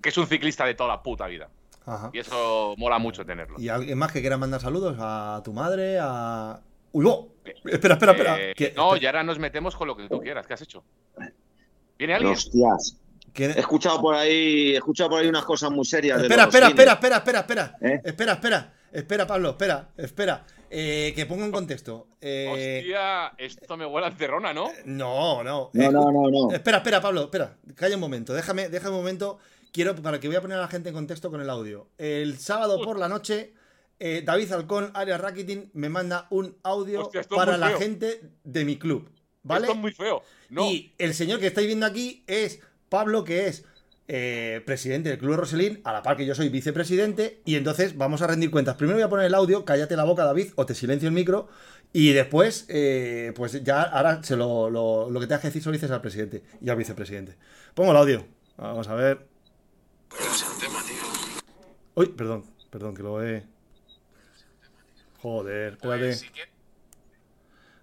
que 0.00 0.10
es 0.10 0.16
un 0.16 0.26
ciclista 0.28 0.64
de 0.64 0.74
toda 0.74 0.88
la 0.90 1.02
puta 1.02 1.26
vida. 1.26 1.48
Ajá. 1.86 2.10
Y 2.12 2.18
eso 2.20 2.74
mola 2.78 2.98
mucho 2.98 3.26
tenerlo. 3.26 3.58
¿Y 3.58 3.68
alguien 3.68 3.98
más 3.98 4.12
que 4.12 4.20
quiera 4.20 4.36
mandar 4.38 4.60
saludos? 4.60 4.96
¿A 5.00 5.42
tu 5.44 5.52
madre? 5.52 5.98
¿A. 6.00 6.60
¡Uy, 6.92 7.04
oh! 7.08 7.28
Espera, 7.64 7.94
espera, 7.94 8.12
espera. 8.12 8.36
Eh, 8.40 8.54
¿Qué- 8.56 8.72
no, 8.76 8.94
espera, 8.94 9.02
y 9.02 9.06
ahora 9.06 9.22
nos 9.24 9.38
metemos 9.40 9.74
con 9.74 9.88
lo 9.88 9.96
que 9.96 10.08
tú 10.08 10.20
quieras. 10.20 10.46
¿Qué 10.46 10.54
has 10.54 10.62
hecho? 10.62 10.84
¿Viene 11.98 12.14
alguien? 12.14 12.32
Hostias. 12.34 12.96
¿Quién- 13.32 13.50
He 13.52 13.60
escuchado 13.60 14.00
por 14.00 14.14
ahí, 14.14 14.72
he 14.72 14.76
escuchado 14.76 15.10
por 15.10 15.20
ahí 15.20 15.28
unas 15.28 15.44
cosas 15.44 15.70
muy 15.70 15.84
serias. 15.84 16.18
de 16.18 16.24
Espera, 16.24 16.46
los 16.46 16.54
espera, 16.54 16.68
espera, 16.68 16.92
espera, 16.94 17.16
espera, 17.18 17.38
espera. 17.40 17.76
¿Eh? 17.80 18.00
Espera, 18.04 18.32
espera. 18.34 18.74
Espera, 18.92 19.26
Pablo, 19.26 19.50
espera, 19.50 19.88
espera. 19.96 20.44
Eh, 20.72 21.12
que 21.16 21.26
pongo 21.26 21.44
en 21.44 21.50
contexto. 21.52 22.08
Eh, 22.20 22.80
Hostia, 22.80 23.32
esto 23.38 23.76
me 23.76 23.86
huele 23.86 24.06
a 24.06 24.10
encerrona, 24.10 24.52
¿no? 24.52 24.70
no, 24.84 25.42
no. 25.42 25.70
No, 25.72 25.90
no, 25.90 26.12
no, 26.12 26.30
no. 26.30 26.50
Espera, 26.52 26.78
espera, 26.78 27.00
Pablo, 27.00 27.22
espera. 27.24 27.56
Calla 27.74 27.94
un 27.96 28.00
momento. 28.00 28.32
Déjame, 28.34 28.68
déjame 28.68 28.90
un 28.94 29.00
momento. 29.00 29.38
Quiero, 29.72 29.94
para 29.96 30.18
que 30.20 30.26
voy 30.28 30.36
a 30.36 30.40
poner 30.40 30.58
a 30.58 30.62
la 30.62 30.68
gente 30.68 30.88
en 30.88 30.94
contexto 30.94 31.30
con 31.30 31.40
el 31.40 31.48
audio. 31.50 31.88
El 31.98 32.38
sábado 32.38 32.80
por 32.82 32.98
la 32.98 33.08
noche, 33.08 33.52
eh, 34.00 34.22
David 34.24 34.50
Alcón, 34.52 34.90
Arias 34.94 35.20
Rakitin, 35.20 35.70
me 35.74 35.88
manda 35.88 36.26
un 36.30 36.56
audio 36.64 37.02
Hostia, 37.02 37.22
para 37.28 37.56
la 37.56 37.70
gente 37.70 38.20
de 38.44 38.64
mi 38.64 38.76
club. 38.76 39.08
¿Vale? 39.42 39.62
Esto 39.66 39.72
es 39.74 39.78
muy 39.80 39.92
feo. 39.92 40.22
No, 40.50 40.66
Y 40.66 40.94
el 40.98 41.14
señor 41.14 41.38
que 41.40 41.46
estáis 41.46 41.66
viendo 41.66 41.86
aquí 41.86 42.24
es 42.26 42.60
Pablo, 42.90 43.24
que 43.24 43.46
es 43.46 43.64
eh, 44.08 44.62
presidente 44.66 45.08
del 45.08 45.18
Club 45.18 45.36
Roselín, 45.36 45.80
a 45.84 45.92
la 45.92 46.02
par 46.02 46.18
que 46.18 46.26
yo 46.26 46.34
soy 46.34 46.50
vicepresidente, 46.50 47.40
y 47.46 47.54
entonces 47.54 47.96
vamos 47.96 48.20
a 48.20 48.26
rendir 48.26 48.50
cuentas. 48.50 48.76
Primero 48.76 48.96
voy 48.96 49.04
a 49.04 49.08
poner 49.08 49.26
el 49.26 49.34
audio, 49.34 49.64
cállate 49.64 49.96
la 49.96 50.04
boca, 50.04 50.24
David, 50.24 50.48
o 50.56 50.66
te 50.66 50.74
silencio 50.74 51.08
el 51.08 51.14
micro, 51.14 51.48
y 51.92 52.12
después, 52.12 52.66
eh, 52.68 53.32
pues 53.36 53.64
ya 53.64 53.82
ahora 53.82 54.22
se 54.22 54.36
lo, 54.36 54.68
lo, 54.68 55.08
lo 55.08 55.20
que 55.20 55.26
tengas 55.26 55.40
que 55.40 55.48
decir 55.48 55.62
se 55.62 55.68
lo 55.68 55.72
dices 55.72 55.90
al 55.90 56.00
presidente 56.00 56.42
y 56.60 56.68
al 56.68 56.76
vicepresidente. 56.76 57.36
Pongo 57.74 57.92
el 57.92 57.96
audio. 57.96 58.26
Vamos 58.56 58.88
a 58.88 58.94
ver. 58.94 59.26
Uy, 61.94 62.06
perdón, 62.08 62.44
perdón, 62.70 62.94
que 62.94 63.02
lo 63.02 63.24
he. 63.24 63.44
Joder, 65.22 65.74
espérate. 65.74 66.00
pues, 66.00 66.24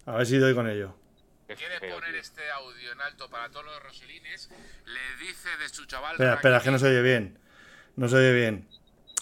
A 0.06 0.18
ver 0.18 0.26
si 0.28 0.38
doy 0.38 0.54
con 0.54 0.68
ello. 0.70 0.94
Quiere 1.56 1.80
poner 1.94 2.16
este 2.16 2.50
audio 2.51 2.92
en 2.92 3.01
alto 3.01 3.30
para 3.30 3.50
todos 3.50 3.66
los 3.66 3.82
roselines, 3.84 4.50
le 4.86 5.25
dice 5.25 5.50
de 5.58 5.70
su 5.70 5.86
chaval. 5.86 6.13
Espera, 6.13 6.34
espera, 6.36 6.62
que 6.62 6.72
no 6.72 6.80
se 6.80 6.88
oye 6.88 7.01
bien. 7.01 7.38
No 7.96 8.08
se 8.10 8.16
oye 8.18 8.34
bien. 8.34 8.68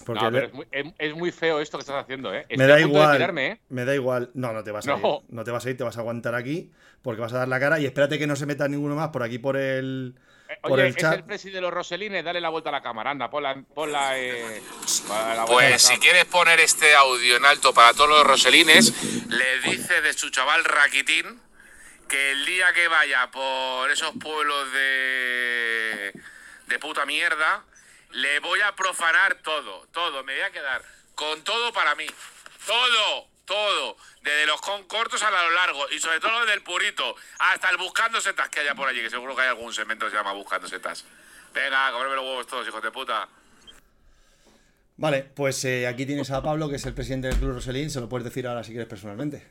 Porque 0.06 0.24
No, 0.24 0.32
le- 0.32 0.40
pero 0.42 0.48
es 0.48 0.54
muy, 0.54 0.68
es- 0.72 0.94
es 1.00 1.16
muy 1.16 1.32
feo 1.32 1.62
esto 1.62 1.78
que 1.78 1.82
estás 1.84 2.04
haciendo, 2.04 2.34
¿eh? 2.34 2.42
Estoy 2.42 2.58
Me 2.58 2.68
da 2.68 2.80
igual. 2.80 3.16
tirarme, 3.18 3.48
¿eh? 3.48 3.62
Me 3.70 3.86
da 3.86 3.96
igual. 3.96 4.30
No, 4.34 4.52
no 4.52 4.64
te 4.64 4.72
vas 4.72 4.86
a 4.88 4.98
No. 4.98 4.98
ir. 5.26 5.34
No 5.34 5.44
te 5.44 5.52
vas 5.52 5.66
a 5.66 5.70
ir, 5.70 5.78
te 5.78 5.84
vas 5.86 5.96
a 5.98 6.02
aguantar 6.02 6.36
aquí 6.36 6.72
porque 7.02 7.22
vas 7.22 7.32
a 7.34 7.38
dar 7.38 7.48
la 7.48 7.60
cara 7.60 7.80
y 7.80 7.86
espérate 7.86 8.20
que 8.20 8.28
no 8.28 8.36
se 8.36 8.46
meta 8.46 8.68
ninguno 8.68 8.96
más 8.96 9.10
por 9.10 9.24
aquí 9.24 9.40
por 9.40 9.56
el. 9.56 10.16
Eh, 10.50 10.58
por 10.62 10.74
Oye, 10.74 10.88
el 10.90 10.96
es 10.98 11.04
el 11.04 11.24
presi 11.24 11.50
de 11.50 11.60
los 11.62 11.74
Roselines, 11.74 12.24
dale 12.24 12.40
la 12.42 12.50
vuelta 12.50 12.70
a 12.70 12.74
la 12.74 12.82
cámara, 12.82 13.10
anda, 13.12 13.30
ponla, 13.32 13.64
ponla 13.74 14.20
eh, 14.20 14.62
la 15.10 15.46
Pues 15.48 15.82
si 15.82 15.98
quieres 15.98 16.26
poner 16.26 16.60
este 16.60 16.94
audio 16.94 17.38
en 17.38 17.46
alto 17.46 17.74
para 17.74 17.94
todos 17.94 18.10
los 18.10 18.24
roselines, 18.28 18.94
le 19.30 19.60
dice 19.72 20.02
de 20.02 20.14
su 20.14 20.30
chaval 20.30 20.64
Raquitín 20.66 21.40
que 22.08 22.32
el 22.32 22.46
día 22.46 22.74
que 22.74 22.88
vaya 22.88 23.30
por 23.32 23.90
esos 23.92 24.12
pueblos 24.22 24.72
de, 24.72 26.14
de 26.68 26.80
puta 26.80 27.06
mierda, 27.06 27.64
le 28.12 28.40
voy 28.40 28.62
a 28.62 28.76
profanar 28.76 29.36
todo, 29.36 29.88
todo, 29.92 30.24
me 30.24 30.34
voy 30.34 30.44
a 30.44 30.52
quedar 30.52 30.84
con 31.16 31.44
todo 31.44 31.74
para 31.74 31.96
mí. 31.96 32.08
Todo, 32.66 33.28
todo. 33.46 33.98
Desde 34.22 34.46
los 34.46 34.62
cortos 34.62 35.22
a 35.24 35.32
lo 35.32 35.52
largo 35.52 35.90
y 35.92 36.00
sobre 36.00 36.20
todo 36.20 36.46
del 36.46 36.62
purito 36.62 37.16
hasta 37.40 37.70
el 37.70 37.78
buscando 37.78 38.20
setas 38.22 38.50
que 38.50 38.62
haya 38.62 38.76
por 38.76 38.88
allí, 38.88 39.02
que 39.02 39.10
seguro 39.10 39.36
que 39.36 39.44
hay 39.44 39.50
algún 39.50 39.74
segmento 39.74 40.06
que 40.06 40.12
se 40.12 40.18
llama 40.18 40.34
buscando 40.34 40.68
setas. 40.68 41.06
Venga, 41.54 41.92
comerme 41.92 42.16
los 42.16 42.26
huevos 42.26 42.48
todos, 42.48 42.68
hijos 42.68 42.82
de 42.82 42.92
puta. 42.92 43.28
Vale, 44.98 45.24
pues 45.34 45.64
eh, 45.66 45.88
aquí 45.88 46.06
tienes 46.06 46.32
a 46.32 46.42
Pablo, 46.42 46.70
que 46.70 46.78
es 46.78 46.86
el 46.86 46.94
presidente 46.94 47.28
del 47.28 47.36
Club 47.38 47.52
Roselín. 47.56 47.90
Se 47.90 48.00
lo 48.00 48.08
puedes 48.08 48.24
decir 48.24 48.48
ahora 48.48 48.64
si 48.64 48.72
quieres 48.72 48.88
personalmente. 48.88 49.44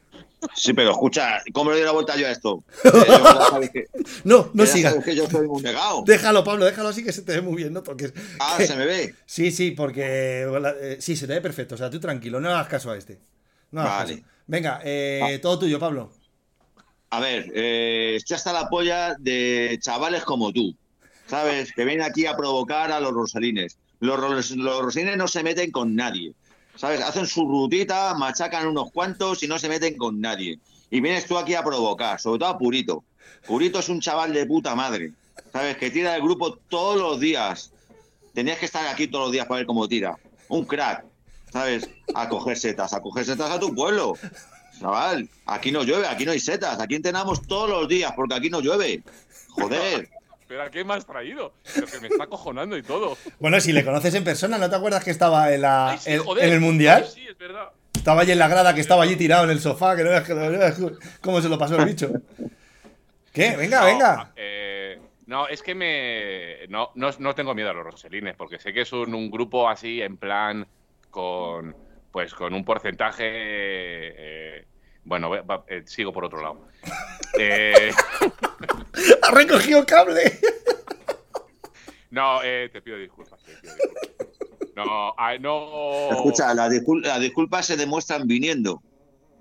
Sí, 0.55 0.73
pero 0.73 0.91
escucha, 0.93 1.43
¿cómo 1.53 1.71
le 1.71 1.77
doy 1.77 1.85
la 1.87 1.93
vuelta 1.93 2.17
yo 2.17 2.27
a 2.27 2.31
esto? 2.31 2.65
Eh, 2.85 2.91
yo 3.61 3.73
que, 3.73 3.85
No, 4.25 4.51
no 4.55 4.65
sigas. 4.67 4.93
sabes 4.93 5.05
que 5.05 5.15
yo 5.17 5.29
soy 5.29 5.47
un 5.47 5.63
negado. 5.63 6.03
Déjalo, 6.07 6.45
Pablo, 6.45 6.65
déjalo 6.65 6.89
así 6.89 7.05
que 7.05 7.13
se 7.13 7.23
te 7.23 7.33
ve 7.33 7.41
muy 7.43 7.57
bien, 7.57 7.73
no 7.75 7.83
toques. 7.83 8.15
Ah, 8.41 8.55
Que- 8.57 8.67
se 8.67 8.75
me 8.77 8.87
ve. 8.87 9.15
Sí, 9.27 9.51
sí, 9.51 9.73
porque 9.73 10.47
eh, 10.47 10.97
sí, 11.01 11.15
se 11.17 11.27
te 11.27 11.35
ve 11.35 11.41
perfecto. 11.43 11.75
O 11.75 11.79
sea, 11.79 11.91
tú 11.91 12.01
tranquilo, 12.01 12.41
no 12.41 12.49
hagas 12.51 12.69
caso 12.69 12.91
a 12.91 12.97
este. 12.97 13.19
No 13.71 13.83
hagas 13.83 13.99
Vale. 13.99 14.15
caso. 14.23 14.29
Venga, 14.47 14.81
eh, 14.85 15.39
todo 15.43 15.59
tuyo, 15.59 15.79
Pablo. 15.79 16.11
A 17.11 17.21
ver, 17.21 17.51
eh, 17.55 18.15
estoy 18.17 18.35
hasta 18.37 18.53
la 18.53 18.69
polla 18.69 19.15
de 19.19 19.79
chavales 19.81 20.25
como 20.25 20.53
tú, 20.53 20.75
¿sabes? 21.27 21.71
Que 21.73 21.85
vienen 21.85 22.05
aquí 22.07 22.25
a 22.27 22.35
provocar 22.37 22.91
a 22.93 22.99
los 23.01 23.13
rosalines. 23.13 23.79
Los, 24.01 24.19
ros- 24.19 24.51
los 24.53 24.83
rosalines 24.83 25.17
no 25.17 25.29
se 25.29 25.43
meten 25.43 25.71
con 25.71 25.95
nadie, 25.95 26.33
¿sabes? 26.77 27.01
Hacen 27.01 27.27
su 27.27 27.47
rutita, 27.49 28.15
machacan 28.15 28.67
unos 28.67 28.91
cuantos 28.93 29.43
y 29.43 29.49
no 29.49 29.59
se 29.59 29.69
meten 29.69 29.97
con 29.97 30.21
nadie. 30.21 30.59
Y 30.91 31.01
vienes 31.01 31.27
tú 31.27 31.39
aquí 31.39 31.55
a 31.55 31.63
provocar, 31.65 32.21
sobre 32.21 32.39
todo 32.41 32.49
a 32.51 32.59
Purito. 32.59 33.05
Purito 33.47 33.79
es 33.79 33.89
un 33.89 34.01
chaval 34.01 34.33
de 34.33 34.47
puta 34.47 34.75
madre, 34.75 35.13
¿sabes? 35.53 35.77
Que 35.77 35.91
tira 35.91 36.13
del 36.13 36.23
grupo 36.23 36.55
todos 36.69 36.97
los 36.97 37.21
días. 37.21 37.73
Tenías 38.33 38.59
que 38.59 38.67
estar 38.67 38.87
aquí 38.89 39.07
todos 39.07 39.27
los 39.27 39.33
días 39.33 39.47
para 39.47 39.59
ver 39.59 39.67
cómo 39.67 39.87
tira. 39.89 40.17
Un 40.49 40.65
crack, 40.65 41.05
¿sabes? 41.53 41.89
A 42.15 42.29
coger 42.29 42.59
setas, 42.59 42.93
a 42.93 43.01
coger 43.01 43.25
setas 43.25 43.51
a 43.51 43.59
tu 43.61 43.75
pueblo. 43.75 44.15
Chaval, 44.81 45.29
aquí 45.47 45.71
no 45.71 45.85
llueve, 45.85 46.07
aquí 46.09 46.25
no 46.25 46.33
hay 46.33 46.41
setas, 46.41 46.81
aquí 46.81 46.97
entrenamos 46.97 47.43
todos 47.47 47.71
los 47.71 47.89
días 47.89 48.13
porque 48.17 48.35
aquí 48.35 48.51
no 48.51 48.61
llueve. 48.61 49.03
Joder. 49.51 50.09
Pero 50.47 50.63
¿a 50.63 50.71
qué 50.71 50.85
me 50.85 50.95
has 50.95 51.07
traído? 51.07 51.55
Pero 51.75 51.87
que 51.87 52.01
me 52.01 52.09
está 52.09 52.27
cojonando 52.27 52.77
y 52.77 52.83
todo. 52.83 53.17
Bueno, 53.39 53.61
si 53.61 53.73
le 53.73 53.85
conoces 53.85 54.15
en 54.15 54.25
persona, 54.25 54.59
¿no 54.59 54.69
te 54.69 54.77
acuerdas 54.77 55.03
que 55.05 55.11
estaba 55.11 55.53
en, 55.53 55.63
la, 55.63 55.91
Ay, 55.93 55.99
sí, 55.99 56.13
en- 56.13 56.23
joder. 56.23 56.45
en 56.45 56.53
el 56.53 56.61
Mundial? 56.61 57.07
Sí, 57.07 57.27
es 57.29 57.37
verdad. 57.39 57.71
Estaba 57.95 58.21
allí 58.23 58.33
en 58.33 58.39
la 58.39 58.49
grada, 58.49 58.75
que 58.75 58.81
estaba 58.83 59.03
allí 59.05 59.17
tirado 59.17 59.45
en 59.45 59.51
el 59.51 59.61
sofá, 59.61 59.97
que 59.97 60.05
no 60.05 60.11
veas 60.11 60.79
no 60.79 60.91
cómo 61.23 61.41
se 61.41 61.49
lo 61.49 61.59
pasó 61.59 61.77
el 61.77 61.87
bicho. 61.87 62.11
¿Qué? 63.33 63.57
Venga, 63.57 63.81
No, 63.81 63.87
venga. 63.87 64.33
eh, 64.37 65.01
no, 65.27 65.49
es 65.49 65.63
que 65.63 65.75
me. 65.75 66.67
No, 66.69 66.91
no, 66.95 67.09
no 67.19 67.35
tengo 67.35 67.55
miedo 67.55 67.71
a 67.71 67.73
los 67.73 67.85
Roselines, 67.85 68.37
porque 68.37 68.59
sé 68.59 68.73
que 68.73 68.83
es 68.83 68.93
un, 68.93 69.15
un 69.15 69.31
grupo 69.31 69.69
así, 69.69 70.03
en 70.03 70.17
plan, 70.19 70.67
con. 71.11 71.75
Pues 72.13 72.33
con 72.35 72.53
un 72.55 72.65
porcentaje. 72.65 73.23
eh, 73.27 74.67
bueno, 75.05 75.31
va- 75.31 75.43
va- 75.43 75.65
eh, 75.69 75.83
sigo 75.87 76.13
por 76.13 76.25
otro 76.25 76.41
lado. 76.43 76.61
Eh, 77.39 77.91
Ha 79.23 79.31
recogido 79.33 79.85
cable. 79.85 80.23
no, 82.11 82.41
eh, 82.45 82.69
te 82.73 82.81
pido 82.81 82.97
disculpas. 82.97 83.43
te 83.43 83.53
pido 83.57 83.75
disculpas. 83.75 84.77
No, 84.77 85.15
ay, 85.17 85.39
no. 85.41 86.11
Escucha, 86.11 86.55
las, 86.55 86.71
discul- 86.73 87.03
las 87.05 87.21
disculpas 87.21 87.67
se 87.67 87.77
demuestran 87.77 88.27
viniendo 88.27 88.83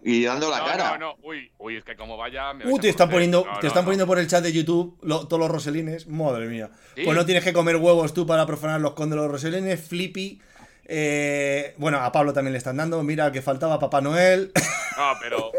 y 0.04 0.24
dando 0.26 0.50
la 0.50 0.60
no, 0.60 0.66
cara. 0.66 0.98
No, 0.98 1.14
no, 1.14 1.16
uy, 1.24 1.52
uy, 1.60 1.78
es 1.78 1.84
que 1.84 1.96
como 1.96 2.18
vaya. 2.18 2.54
me 2.54 2.66
Uh, 2.66 2.78
te 2.80 2.90
están 2.90 3.10
poniendo, 3.10 3.46
No, 3.46 3.54
te 3.60 3.62
no, 3.64 3.68
están 3.68 3.84
no. 3.84 3.86
poniendo 3.86 4.08
por 4.08 4.20
el 4.20 4.28
chat 4.28 4.44
de 4.44 4.52
YouTube 4.54 4.98
lo- 5.04 5.28
todos 5.28 5.40
los 5.40 5.52
roselines. 5.52 6.08
Madre 6.08 6.48
mía. 6.48 6.72
Sí. 6.96 7.02
Pues 7.06 7.16
no 7.16 7.26
tienes 7.26 7.44
que 7.44 7.54
comer 7.54 7.76
huevos 7.78 8.14
tú 8.14 8.26
para 8.26 8.46
profanar 8.46 8.82
los 8.82 8.94
condes 8.94 9.18
de 9.18 9.24
los 9.24 9.32
roselines. 9.32 9.80
Flippy. 9.88 10.42
Eh, 10.86 11.74
bueno, 11.78 12.00
a 12.00 12.12
Pablo 12.12 12.34
también 12.34 12.54
le 12.54 12.58
están 12.58 12.78
dando. 12.78 13.02
Mira, 13.04 13.32
que 13.32 13.42
faltaba 13.42 13.80
Papá 13.80 14.02
Noel. 14.02 14.52
No, 14.96 15.12
pero 15.20 15.52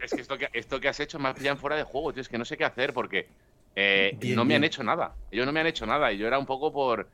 es 0.00 0.12
que 0.14 0.20
esto 0.20 0.38
que, 0.38 0.48
esto 0.52 0.78
que 0.78 0.86
has 0.88 1.00
hecho 1.00 1.18
me 1.18 1.28
ha 1.28 1.34
pillado 1.34 1.56
fuera 1.56 1.74
de 1.74 1.82
juego, 1.82 2.12
tío. 2.12 2.20
Es 2.22 2.28
que 2.28 2.38
no 2.38 2.44
sé 2.44 2.56
qué 2.56 2.64
hacer 2.64 2.92
porque 2.94 3.26
eh, 3.74 4.14
Bien, 4.16 4.36
no 4.36 4.44
me 4.44 4.54
han 4.54 4.62
hecho 4.62 4.84
nada. 4.84 5.12
Ellos 5.32 5.44
no 5.44 5.50
me 5.50 5.58
han 5.58 5.66
hecho 5.66 5.86
nada 5.86 6.12
y 6.12 6.18
yo 6.18 6.28
era 6.28 6.38
un 6.38 6.46
poco 6.46 6.72
por, 6.72 7.08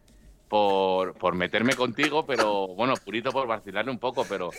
por, 0.48 1.14
por 1.14 1.34
meterme 1.34 1.74
contigo, 1.74 2.26
pero 2.26 2.66
bueno, 2.68 2.92
purito 3.02 3.32
por 3.32 3.46
vacilarle 3.46 3.90
un 3.90 3.98
poco, 3.98 4.26
pero 4.28 4.50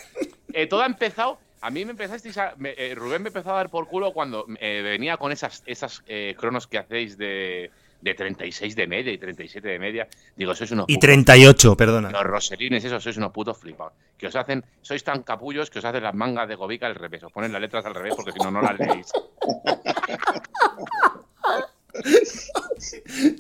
eh, 0.54 0.66
todo 0.66 0.82
ha 0.82 0.88
empezado. 0.88 1.38
A 1.62 1.70
mí 1.70 1.86
me 1.86 1.92
empezasteis 1.92 2.36
a. 2.40 2.56
me- 2.58 2.74
eh, 2.76 2.96
Rubén 2.96 3.22
me 3.22 3.28
empezó 3.30 3.52
a 3.52 3.58
dar 3.58 3.70
por 3.70 3.88
culo 3.88 4.12
cuando 4.12 4.48
eh, 4.60 4.82
venía 4.84 5.18
con 5.18 5.32
esas, 5.32 5.62
esas 5.68 6.02
eh, 6.08 6.36
cronos 6.40 6.66
que 6.66 6.80
hacéis 6.80 7.16
de, 7.16 7.70
de 8.02 8.14
36 8.14 8.76
de 8.76 8.88
media 8.88 9.12
y 9.12 9.18
37 9.18 9.68
de 9.68 9.80
media. 9.80 10.08
Digo, 10.36 10.54
sois 10.56 10.72
unos 10.72 10.86
putos 10.86 11.00
38, 11.00 11.76
perdona. 11.76 12.10
los 12.12 12.24
roselines, 12.24 12.84
esos 12.84 13.02
sois 13.04 13.18
unos 13.18 13.32
putos 13.32 13.58
flipados. 13.58 13.94
Que 14.18 14.28
os 14.28 14.36
hacen, 14.36 14.64
sois 14.82 15.04
tan 15.04 15.24
capullos 15.24 15.70
que 15.70 15.80
os 15.80 15.86
hacen 15.86 16.04
las 16.04 16.14
mangas 16.16 16.48
de 16.48 16.56
Gobica 16.56 16.86
al 16.88 16.96
revés. 16.96 17.24
Os 17.24 17.32
ponen 17.32 17.52
las 17.52 17.62
letras 17.62 17.86
al 17.86 17.96
revés 17.96 18.14
porque 18.16 18.32
si 18.32 18.40
no, 18.40 18.52
no 18.52 18.62
las 18.62 18.78
leéis. 18.80 19.08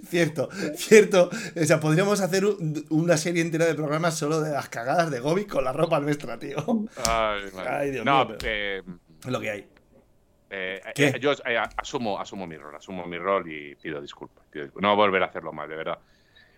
Cierto, 0.09 0.49
cierto. 0.75 1.29
O 1.61 1.63
sea, 1.65 1.79
podríamos 1.79 2.21
hacer 2.21 2.45
un- 2.45 2.85
una 2.89 3.17
serie 3.17 3.41
entera 3.41 3.65
de 3.65 3.75
programas 3.75 4.17
solo 4.17 4.41
de 4.41 4.51
las 4.51 4.67
cagadas 4.69 5.11
de 5.11 5.19
Gobi 5.19 5.45
con 5.45 5.63
la 5.63 5.71
ropa 5.73 5.99
nuestra, 5.99 6.39
tío. 6.39 6.57
Ay, 7.05 7.91
Dios 7.91 8.05
no, 8.05 8.25
mío, 8.25 8.37
eh, 8.43 8.81
Es 9.23 9.31
lo 9.31 9.39
que 9.39 9.49
hay. 9.51 9.67
Eh, 10.49 10.81
¿Qué? 10.95 11.07
eh, 11.07 11.19
yo 11.19 11.31
eh, 11.45 11.57
asumo, 11.77 12.19
asumo 12.19 12.47
mi 12.47 12.57
rol, 12.57 12.75
asumo 12.75 13.05
mi 13.05 13.17
rol 13.17 13.51
y 13.51 13.75
pido 13.75 14.01
disculpas. 14.01 14.43
pido 14.51 14.65
disculpas. 14.65 14.89
No 14.89 14.95
volver 14.95 15.23
a 15.23 15.27
hacerlo 15.27 15.51
más, 15.53 15.67
de 15.69 15.75
verdad. 15.75 15.99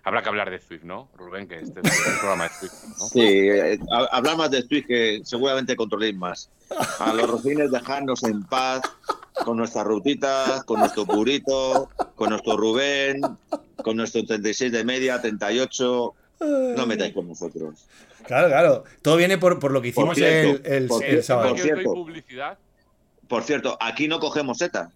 Habrá 0.04 0.22
que 0.24 0.30
hablar 0.30 0.50
de 0.50 0.60
Swift, 0.60 0.84
¿no, 0.84 1.10
Rubén? 1.18 1.48
Que 1.48 1.60
este 1.60 1.82
es 1.84 2.08
el 2.08 2.14
programa 2.20 2.46
de 2.46 2.50
Swift, 2.52 2.84
¿no? 2.98 3.06
Sí, 3.08 3.20
eh, 3.22 3.80
ha- 3.92 4.16
hablar 4.18 4.38
más 4.38 4.50
de 4.52 4.64
Twitch 4.64 4.88
que 4.88 5.20
seguramente 5.24 5.76
controléis 5.76 6.16
más. 6.16 6.50
A 7.00 7.14
los 7.14 7.30
rocines 7.30 7.70
dejarnos 7.72 8.24
en 8.24 8.44
paz 8.44 8.82
con 9.44 9.58
nuestras 9.58 9.86
rutitas, 9.86 10.64
con 10.64 10.80
nuestro 10.80 11.06
purito, 11.06 11.90
con 12.16 12.30
nuestro 12.30 12.56
Rubén, 12.58 13.22
con 13.84 13.98
nuestro 13.98 14.24
36 14.26 14.72
de 14.72 14.84
media, 14.86 15.20
38. 15.22 16.14
No 16.78 16.86
metáis 16.86 17.14
con 17.14 17.28
nosotros. 17.28 17.86
Claro, 18.26 18.48
claro. 18.48 18.84
Todo 19.02 19.18
viene 19.18 19.38
por, 19.38 19.60
por 19.60 19.72
lo 19.72 19.82
que 19.82 19.92
Por 19.92 20.04
hicimos 20.16 20.16
cierto, 20.18 20.62
el, 20.66 20.74
el- 20.84 20.88
por 20.88 21.04
el 21.04 21.24
sábado. 21.24 21.50
por 21.50 21.60
cierto. 21.60 21.94
publicidad. 21.94 22.58
Por 23.30 23.44
cierto, 23.44 23.78
aquí 23.80 24.10
no 24.10 24.20
cogemos 24.20 24.58
setas. 24.58 24.90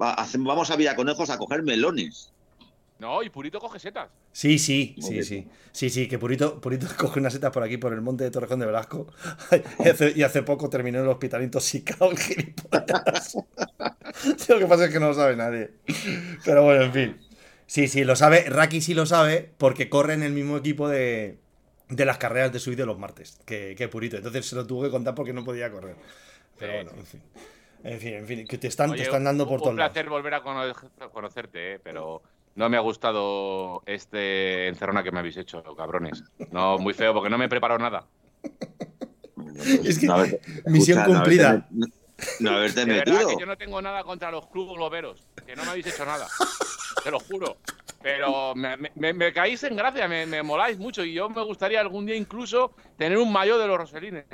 Va- 0.00 0.14
hace- 0.14 0.38
vamos 0.38 0.70
a 0.70 0.76
Villaconejos 0.76 1.28
a 1.28 1.36
coger 1.36 1.62
melones. 1.62 2.32
No, 2.98 3.20
y 3.24 3.28
Purito 3.30 3.58
coge 3.58 3.80
setas. 3.80 4.08
Sí, 4.32 4.60
sí, 4.60 4.94
sí, 5.00 5.24
sí. 5.24 5.48
Sí, 5.72 5.90
sí, 5.90 6.06
que 6.06 6.18
Purito, 6.20 6.60
Purito 6.60 6.86
coge 6.96 7.18
unas 7.18 7.32
setas 7.32 7.50
por 7.50 7.64
aquí, 7.64 7.76
por 7.76 7.92
el 7.92 8.00
monte 8.00 8.22
de 8.24 8.30
Torrejón 8.30 8.60
de 8.60 8.66
Velasco. 8.66 9.08
y, 9.84 9.88
hace, 9.88 10.12
y 10.14 10.22
hace 10.22 10.42
poco 10.44 10.70
terminó 10.70 10.98
en 10.98 11.04
el 11.04 11.10
hospital 11.10 11.42
intoxicado 11.42 12.10
el 12.12 12.18
gilipollas. 12.18 13.34
lo 14.48 14.58
que 14.58 14.66
pasa 14.66 14.84
es 14.84 14.92
que 14.92 15.00
no 15.00 15.08
lo 15.08 15.14
sabe 15.14 15.34
nadie. 15.34 15.72
Pero 16.44 16.62
bueno, 16.62 16.84
en 16.84 16.92
fin. 16.92 17.16
Sí, 17.66 17.88
sí, 17.88 18.04
lo 18.04 18.14
sabe. 18.14 18.44
Raki 18.48 18.80
sí 18.80 18.94
lo 18.94 19.04
sabe 19.06 19.50
porque 19.58 19.88
corre 19.88 20.14
en 20.14 20.22
el 20.22 20.32
mismo 20.32 20.56
equipo 20.56 20.88
de, 20.88 21.38
de 21.88 22.04
las 22.04 22.18
carreras 22.18 22.52
de 22.52 22.60
Swift 22.60 22.76
de 22.78 22.86
los 22.86 22.98
martes 23.00 23.40
que, 23.44 23.74
que 23.76 23.88
Purito. 23.88 24.16
Entonces 24.16 24.46
se 24.46 24.54
lo 24.54 24.64
tuvo 24.64 24.84
que 24.84 24.90
contar 24.90 25.16
porque 25.16 25.32
no 25.32 25.42
podía 25.42 25.72
correr. 25.72 25.96
Pero 26.56 26.74
bueno, 26.74 26.90
en 26.96 27.06
fin. 27.06 27.20
En 27.84 27.98
fin, 28.00 28.14
en 28.14 28.26
fin, 28.26 28.46
que 28.46 28.58
te 28.58 28.68
están, 28.68 28.92
te 28.92 29.02
están 29.02 29.24
dando 29.24 29.44
un- 29.44 29.48
por 29.50 29.58
todos 29.60 29.72
Un 29.72 29.78
lados. 29.78 29.92
placer 29.92 30.08
volver 30.08 30.34
a 30.34 30.42
cono- 30.42 30.72
conocerte, 31.12 31.74
eh, 31.74 31.78
pero 31.82 32.22
no 32.54 32.68
me 32.68 32.76
ha 32.76 32.80
gustado 32.80 33.82
este 33.86 34.68
encerrona 34.68 35.02
que 35.02 35.10
me 35.10 35.18
habéis 35.18 35.36
hecho, 35.36 35.62
cabrones. 35.76 36.22
No, 36.50 36.78
muy 36.78 36.94
feo, 36.94 37.12
porque 37.12 37.30
no 37.30 37.38
me 37.38 37.46
he 37.46 37.48
preparado 37.48 37.78
nada. 37.78 38.06
Es 39.84 39.98
que- 39.98 40.06
No 40.06 40.18
misión 40.66 40.98
escucha, 40.98 41.06
no 41.06 41.14
cumplida. 41.14 41.68
No 42.38 42.50
haberte 42.52 42.84
De 42.84 42.86
verdad 42.94 43.12
metido. 43.14 43.28
que 43.30 43.40
yo 43.40 43.46
no 43.46 43.56
tengo 43.58 43.82
nada 43.82 44.04
contra 44.04 44.30
los 44.30 44.46
clubes 44.46 44.76
globeros, 44.76 45.26
que 45.44 45.56
no 45.56 45.64
me 45.64 45.70
habéis 45.70 45.86
hecho 45.88 46.04
nada. 46.06 46.28
Te 47.02 47.10
lo 47.10 47.18
juro. 47.18 47.56
Pero 48.00 48.54
me, 48.54 48.76
me- 49.12 49.32
caéis 49.32 49.62
en 49.64 49.76
gracia, 49.76 50.06
me, 50.08 50.26
me 50.26 50.42
moláis 50.42 50.78
mucho 50.78 51.04
y 51.04 51.14
yo 51.14 51.28
me 51.28 51.42
gustaría 51.44 51.80
algún 51.80 52.04
día 52.06 52.14
incluso 52.16 52.74
tener 52.96 53.18
un 53.18 53.32
mayo 53.32 53.58
de 53.58 53.66
los 53.66 53.76
roselines. 53.76 54.24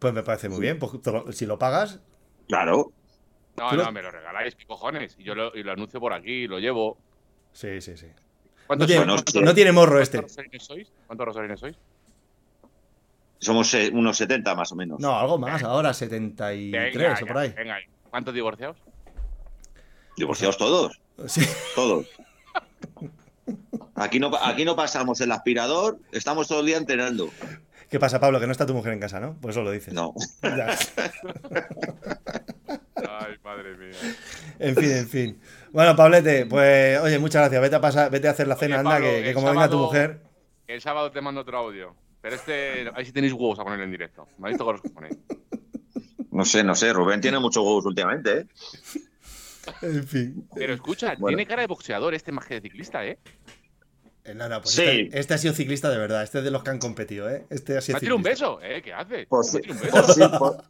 Pues 0.00 0.12
me 0.12 0.22
parece 0.24 0.48
muy 0.48 0.60
bien. 0.60 0.78
pues 0.80 0.92
si 1.36 1.46
lo 1.46 1.58
pagas, 1.58 2.00
Claro. 2.48 2.90
No, 3.56 3.72
no, 3.72 3.92
me 3.92 4.02
lo 4.02 4.10
regaláis, 4.10 4.54
¿qué 4.56 4.64
cojones? 4.66 5.14
Y 5.18 5.22
yo 5.24 5.34
lo, 5.34 5.54
y 5.54 5.62
lo 5.62 5.70
anuncio 5.72 6.00
por 6.00 6.12
aquí, 6.14 6.48
lo 6.48 6.58
llevo. 6.58 6.98
sí, 7.52 7.80
sí, 7.80 7.96
sí. 7.96 8.06
No 8.06 8.66
¿Cuántos, 8.66 8.86
tiene, 8.88 9.04
cuántos- 9.04 9.32
sí. 9.34 9.40
no 9.40 9.54
tiene 9.54 9.72
morro 9.72 9.92
cuántos 9.96 10.02
este. 10.08 10.20
roselines 10.22 10.64
sois? 10.64 10.92
¿Cuántos 11.06 11.26
roselines 11.26 11.60
sois? 11.60 11.76
Somos 13.38 13.72
eh, 13.74 13.90
unos 13.92 14.16
70 14.16 14.54
más 14.54 14.72
o 14.72 14.76
menos. 14.76 15.00
No, 15.00 15.16
algo 15.18 15.38
más, 15.38 15.62
ahora 15.62 15.92
73 15.92 16.94
Venga, 16.94 17.14
o 17.14 17.26
por 17.26 17.34
ya, 17.36 17.40
ahí. 17.42 17.52
venga. 17.56 17.76
¿Cuántos 18.10 18.34
divorciados? 18.34 18.76
Divorciados 20.16 20.56
todos. 20.58 21.00
Sí. 21.26 21.42
Todos. 21.74 22.06
Aquí 23.96 24.18
no, 24.18 24.30
aquí 24.40 24.64
no 24.64 24.74
pasamos 24.76 25.20
el 25.20 25.30
aspirador, 25.32 25.98
estamos 26.12 26.48
todo 26.48 26.60
el 26.60 26.66
día 26.66 26.78
entrenando. 26.78 27.28
¿Qué 27.90 27.98
pasa, 27.98 28.20
Pablo? 28.20 28.38
Que 28.38 28.46
no 28.46 28.52
está 28.52 28.66
tu 28.66 28.74
mujer 28.74 28.92
en 28.92 29.00
casa, 29.00 29.18
¿no? 29.18 29.36
Pues 29.40 29.54
eso 29.56 29.64
lo 29.64 29.72
dices. 29.72 29.92
No. 29.92 30.14
Ya. 30.42 30.78
Ay, 33.08 33.34
madre 33.42 33.76
mía. 33.76 33.96
En 34.60 34.76
fin, 34.76 34.90
en 34.92 35.08
fin. 35.08 35.40
Bueno, 35.72 35.96
Pablete, 35.96 36.46
pues 36.46 37.00
oye, 37.00 37.18
muchas 37.18 37.42
gracias. 37.42 37.60
Vete 37.60 37.76
a 37.76 37.80
pasar, 37.80 38.10
vete 38.10 38.28
a 38.28 38.30
hacer 38.30 38.46
la 38.46 38.54
Oye, 38.54 38.60
cena, 38.66 38.78
anda, 38.78 39.00
que, 39.00 39.32
como 39.34 39.48
venga 39.50 39.68
tu 39.68 39.78
mujer. 39.78 40.20
El 40.68 40.80
sábado 40.80 41.10
te 41.10 41.20
mando 41.20 41.40
otro 41.40 41.58
audio. 41.58 41.96
Pero 42.20 42.36
este, 42.36 42.90
ahí 42.94 43.04
sí 43.04 43.12
tenéis 43.12 43.32
huevos 43.32 43.58
a 43.58 43.64
ponerlo 43.64 43.84
en 43.84 43.90
directo. 43.90 44.28
Me 44.38 44.46
habéis 44.48 44.58
tocado 44.58 44.72
los 44.74 44.82
cojones. 44.82 45.16
No 46.30 46.44
sé, 46.44 46.62
no 46.62 46.74
sé. 46.76 46.92
Rubén 46.92 47.20
tiene 47.20 47.38
muchos 47.40 47.64
huevos 47.64 47.84
últimamente, 47.86 48.38
¿eh? 48.38 48.46
En 49.82 50.06
fin. 50.06 50.48
Pero 50.54 50.74
escucha, 50.74 51.14
Bueno. 51.18 51.36
tiene 51.36 51.46
cara 51.48 51.62
de 51.62 51.66
boxeador 51.66 52.14
este 52.14 52.30
más 52.30 52.46
que 52.46 52.54
de 52.54 52.60
ciclista, 52.60 53.04
¿eh? 53.04 53.18
Eh, 54.24 54.34
No, 54.34 54.48
no, 54.48 54.60
pues 54.60 54.74
Sí. 54.74 54.82
este, 54.82 55.18
este 55.18 55.34
ha 55.34 55.38
sido 55.38 55.54
ciclista 55.54 55.88
de 55.90 55.98
verdad. 55.98 56.22
Este 56.22 56.38
es 56.38 56.44
de 56.44 56.50
los 56.50 56.62
que 56.62 56.70
han 56.70 56.78
competido, 56.78 57.28
¿eh? 57.30 57.46
Este 57.50 57.72
ha 57.72 57.80
Me 57.92 58.00
sido 58.00 58.16
un 58.16 58.22
beso, 58.22 58.60
¿eh? 58.62 58.82
¿Qué 58.82 58.92
hace? 58.92 59.26
Posi- 59.28 59.62
posi- 59.62 60.62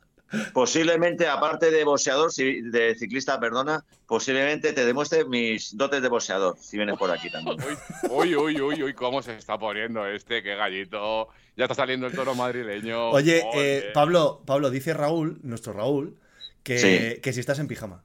posiblemente, 0.53 1.27
aparte 1.27 1.71
de 1.73 1.83
boxeador, 1.85 2.33
si- 2.33 2.61
de 2.63 2.95
ciclista, 2.95 3.41
perdona, 3.41 3.85
posiblemente 4.07 4.73
te 4.73 4.85
demuestre 4.85 5.25
mis 5.25 5.77
dotes 5.77 6.01
de 6.03 6.09
boxeador, 6.09 6.57
si 6.61 6.77
vienes 6.77 6.97
por 6.97 7.11
aquí 7.11 7.31
también. 7.31 7.57
Uy, 8.11 8.37
uy, 8.37 8.61
uy, 8.61 8.83
uy, 8.83 8.95
cómo 8.95 9.23
se 9.23 9.37
está 9.37 9.59
poniendo 9.59 10.07
este, 10.07 10.43
qué 10.43 10.55
gallito. 10.55 11.29
Ya 11.57 11.65
está 11.65 11.75
saliendo 11.75 12.07
el 12.07 12.15
toro 12.15 12.35
madrileño. 12.35 13.11
Oye, 13.11 13.45
eh. 13.55 13.91
Pablo, 13.93 14.43
Pablo, 14.47 14.71
dice 14.71 14.95
Raúl, 14.95 15.41
nuestro 15.43 15.73
Raúl, 15.73 16.17
que, 16.63 16.79
Sí. 16.79 17.21
que 17.21 17.33
si 17.33 17.41
estás 17.41 17.59
en 17.59 17.67
pijama. 17.67 18.05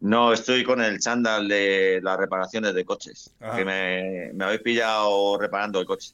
No, 0.00 0.32
estoy 0.32 0.62
con 0.62 0.80
el 0.82 1.00
chándal 1.00 1.48
de 1.48 2.00
las 2.02 2.18
reparaciones 2.18 2.74
de 2.74 2.84
coches, 2.84 3.32
Ah. 3.40 3.56
que 3.56 3.64
me, 3.64 4.30
me 4.34 4.44
habéis 4.44 4.60
pillado 4.60 5.38
reparando 5.38 5.80
el 5.80 5.86
coche. 5.86 6.10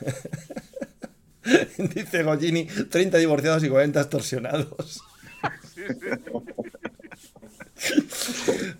dice 1.78 2.22
Gollini, 2.24 2.66
30 2.66 3.18
divorciados 3.18 3.62
y 3.64 3.68
40 3.68 4.00
extorsionados. 4.00 5.00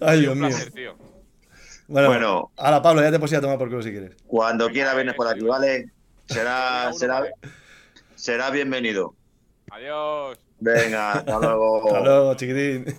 Ay, 0.00 0.20
Dios 0.20 0.36
mío. 0.36 0.48
placer, 0.48 0.70
tío. 0.72 0.96
Bueno, 1.88 2.08
Bueno. 2.08 2.50
ahora 2.56 2.82
Pablo, 2.82 3.02
ya 3.02 3.10
te 3.12 3.18
puedes 3.18 3.32
ir 3.32 3.38
a 3.38 3.42
tomar 3.42 3.58
por 3.58 3.68
culo 3.68 3.82
si 3.82 3.90
quieres. 3.92 4.16
Cuando 4.26 4.68
quiera 4.70 4.94
vienes 4.94 5.14
por 5.14 5.28
aquí, 5.28 5.44
¿vale? 5.44 5.90
Será, 6.28 6.92
será, 6.92 7.24
será 8.16 8.50
bienvenido. 8.50 9.14
Adiós. 9.70 10.36
Venga, 10.58 11.12
hasta 11.12 11.38
luego. 11.38 11.86
Hasta 11.86 12.00
luego, 12.00 12.34
chiquitín. 12.34 12.86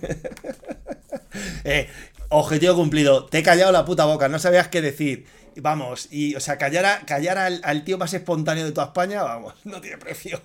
eh, 1.64 1.88
objetivo 2.30 2.74
cumplido. 2.74 3.26
Te 3.26 3.38
he 3.38 3.42
callado 3.42 3.72
la 3.72 3.84
puta 3.84 4.04
boca, 4.04 4.28
no 4.28 4.38
sabías 4.38 4.68
qué 4.68 4.80
decir. 4.80 5.26
Vamos, 5.60 6.08
y, 6.12 6.36
o 6.36 6.40
sea, 6.40 6.56
callar, 6.56 6.84
a- 6.86 7.00
callar 7.04 7.36
al, 7.36 7.60
al 7.64 7.82
tío 7.82 7.98
más 7.98 8.14
espontáneo 8.14 8.64
de 8.64 8.70
toda 8.72 8.86
España, 8.88 9.22
vamos, 9.24 9.54
no 9.64 9.80
tiene 9.80 9.98
precio. 9.98 10.40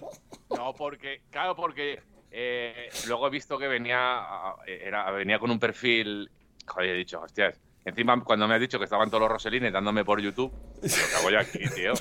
No, 0.50 0.74
porque, 0.74 1.22
claro, 1.30 1.56
porque 1.56 2.00
eh, 2.32 2.90
luego 3.08 3.28
he 3.28 3.30
visto 3.30 3.58
que 3.60 3.68
venía, 3.68 4.22
era, 4.66 5.12
venía 5.12 5.38
con 5.40 5.52
un 5.52 5.60
perfil. 5.60 6.32
Joder, 6.66 6.90
he 6.90 6.94
dicho, 6.98 7.22
hostias. 7.22 7.60
Encima, 7.86 8.24
cuando 8.24 8.48
me 8.48 8.56
has 8.56 8.62
dicho 8.62 8.80
que 8.80 8.86
estaban 8.86 9.10
todos 9.10 9.22
los 9.22 9.32
Roselines 9.32 9.72
dándome 9.74 10.06
por 10.06 10.20
YouTube, 10.22 10.52
¿pero 10.82 10.94
qué 11.10 11.16
hago 11.18 11.30
yo 11.30 11.40
aquí, 11.40 11.60
tío? 11.76 11.94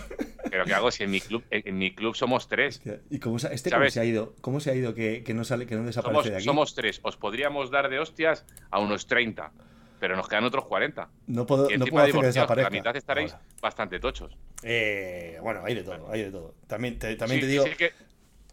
¿Pero 0.53 0.67
qué 0.67 0.75
hago 0.75 0.91
si 0.91 1.03
en 1.03 1.11
mi 1.11 1.21
club, 1.23 1.43
en, 1.51 1.63
en 1.65 1.79
mi 1.79 1.95
club 1.95 2.15
somos 2.15 2.47
tres? 2.47 2.83
¿Y 3.09 3.19
cómo 3.21 3.39
se, 3.39 3.55
este 3.55 3.71
se 3.91 4.01
ha 4.01 4.05
ido? 4.05 4.35
¿Cómo 4.43 4.61
se 4.61 4.71
ha 4.71 4.75
ido 4.75 4.95
que, 4.95 5.23
que 5.25 5.33
no 5.33 5.45
sale, 5.45 5.67
que 5.67 5.75
no 5.77 5.83
desaparece 5.85 6.13
Somos, 6.19 6.31
de 6.31 6.37
aquí? 6.37 6.45
somos 6.45 6.75
tres. 6.75 7.01
Os 7.03 7.17
podríamos 7.17 7.71
dar 7.71 7.89
de 7.89 7.99
hostias 7.99 8.45
a 8.71 8.79
unos 8.79 9.07
30, 9.07 9.51
pero 9.99 10.15
nos 10.15 10.29
quedan 10.29 10.45
otros 10.45 10.67
40. 10.67 11.09
No 11.29 11.47
puedo, 11.47 11.71
Y 11.71 11.79
no 11.79 11.87
puedo 11.87 12.05
hacer 12.05 12.21
que 12.21 12.27
desaparezca. 12.27 12.69
la 12.69 12.77
mitad 12.77 12.95
estaréis 12.97 13.33
Ahora. 13.33 13.45
bastante 13.63 13.99
tochos. 13.99 14.37
Eh, 14.63 15.39
bueno, 15.43 15.63
hay 15.65 15.75
de 15.75 15.85
todo, 15.85 16.13
hay 16.13 16.25
de 16.25 16.31
todo. 16.31 16.55
También 16.67 16.99
te, 16.99 17.17
también 17.17 17.41
Sí, 17.41 17.47
te 17.47 17.51
digo 17.51 17.65
sí 17.65 17.71
que, 17.79 17.93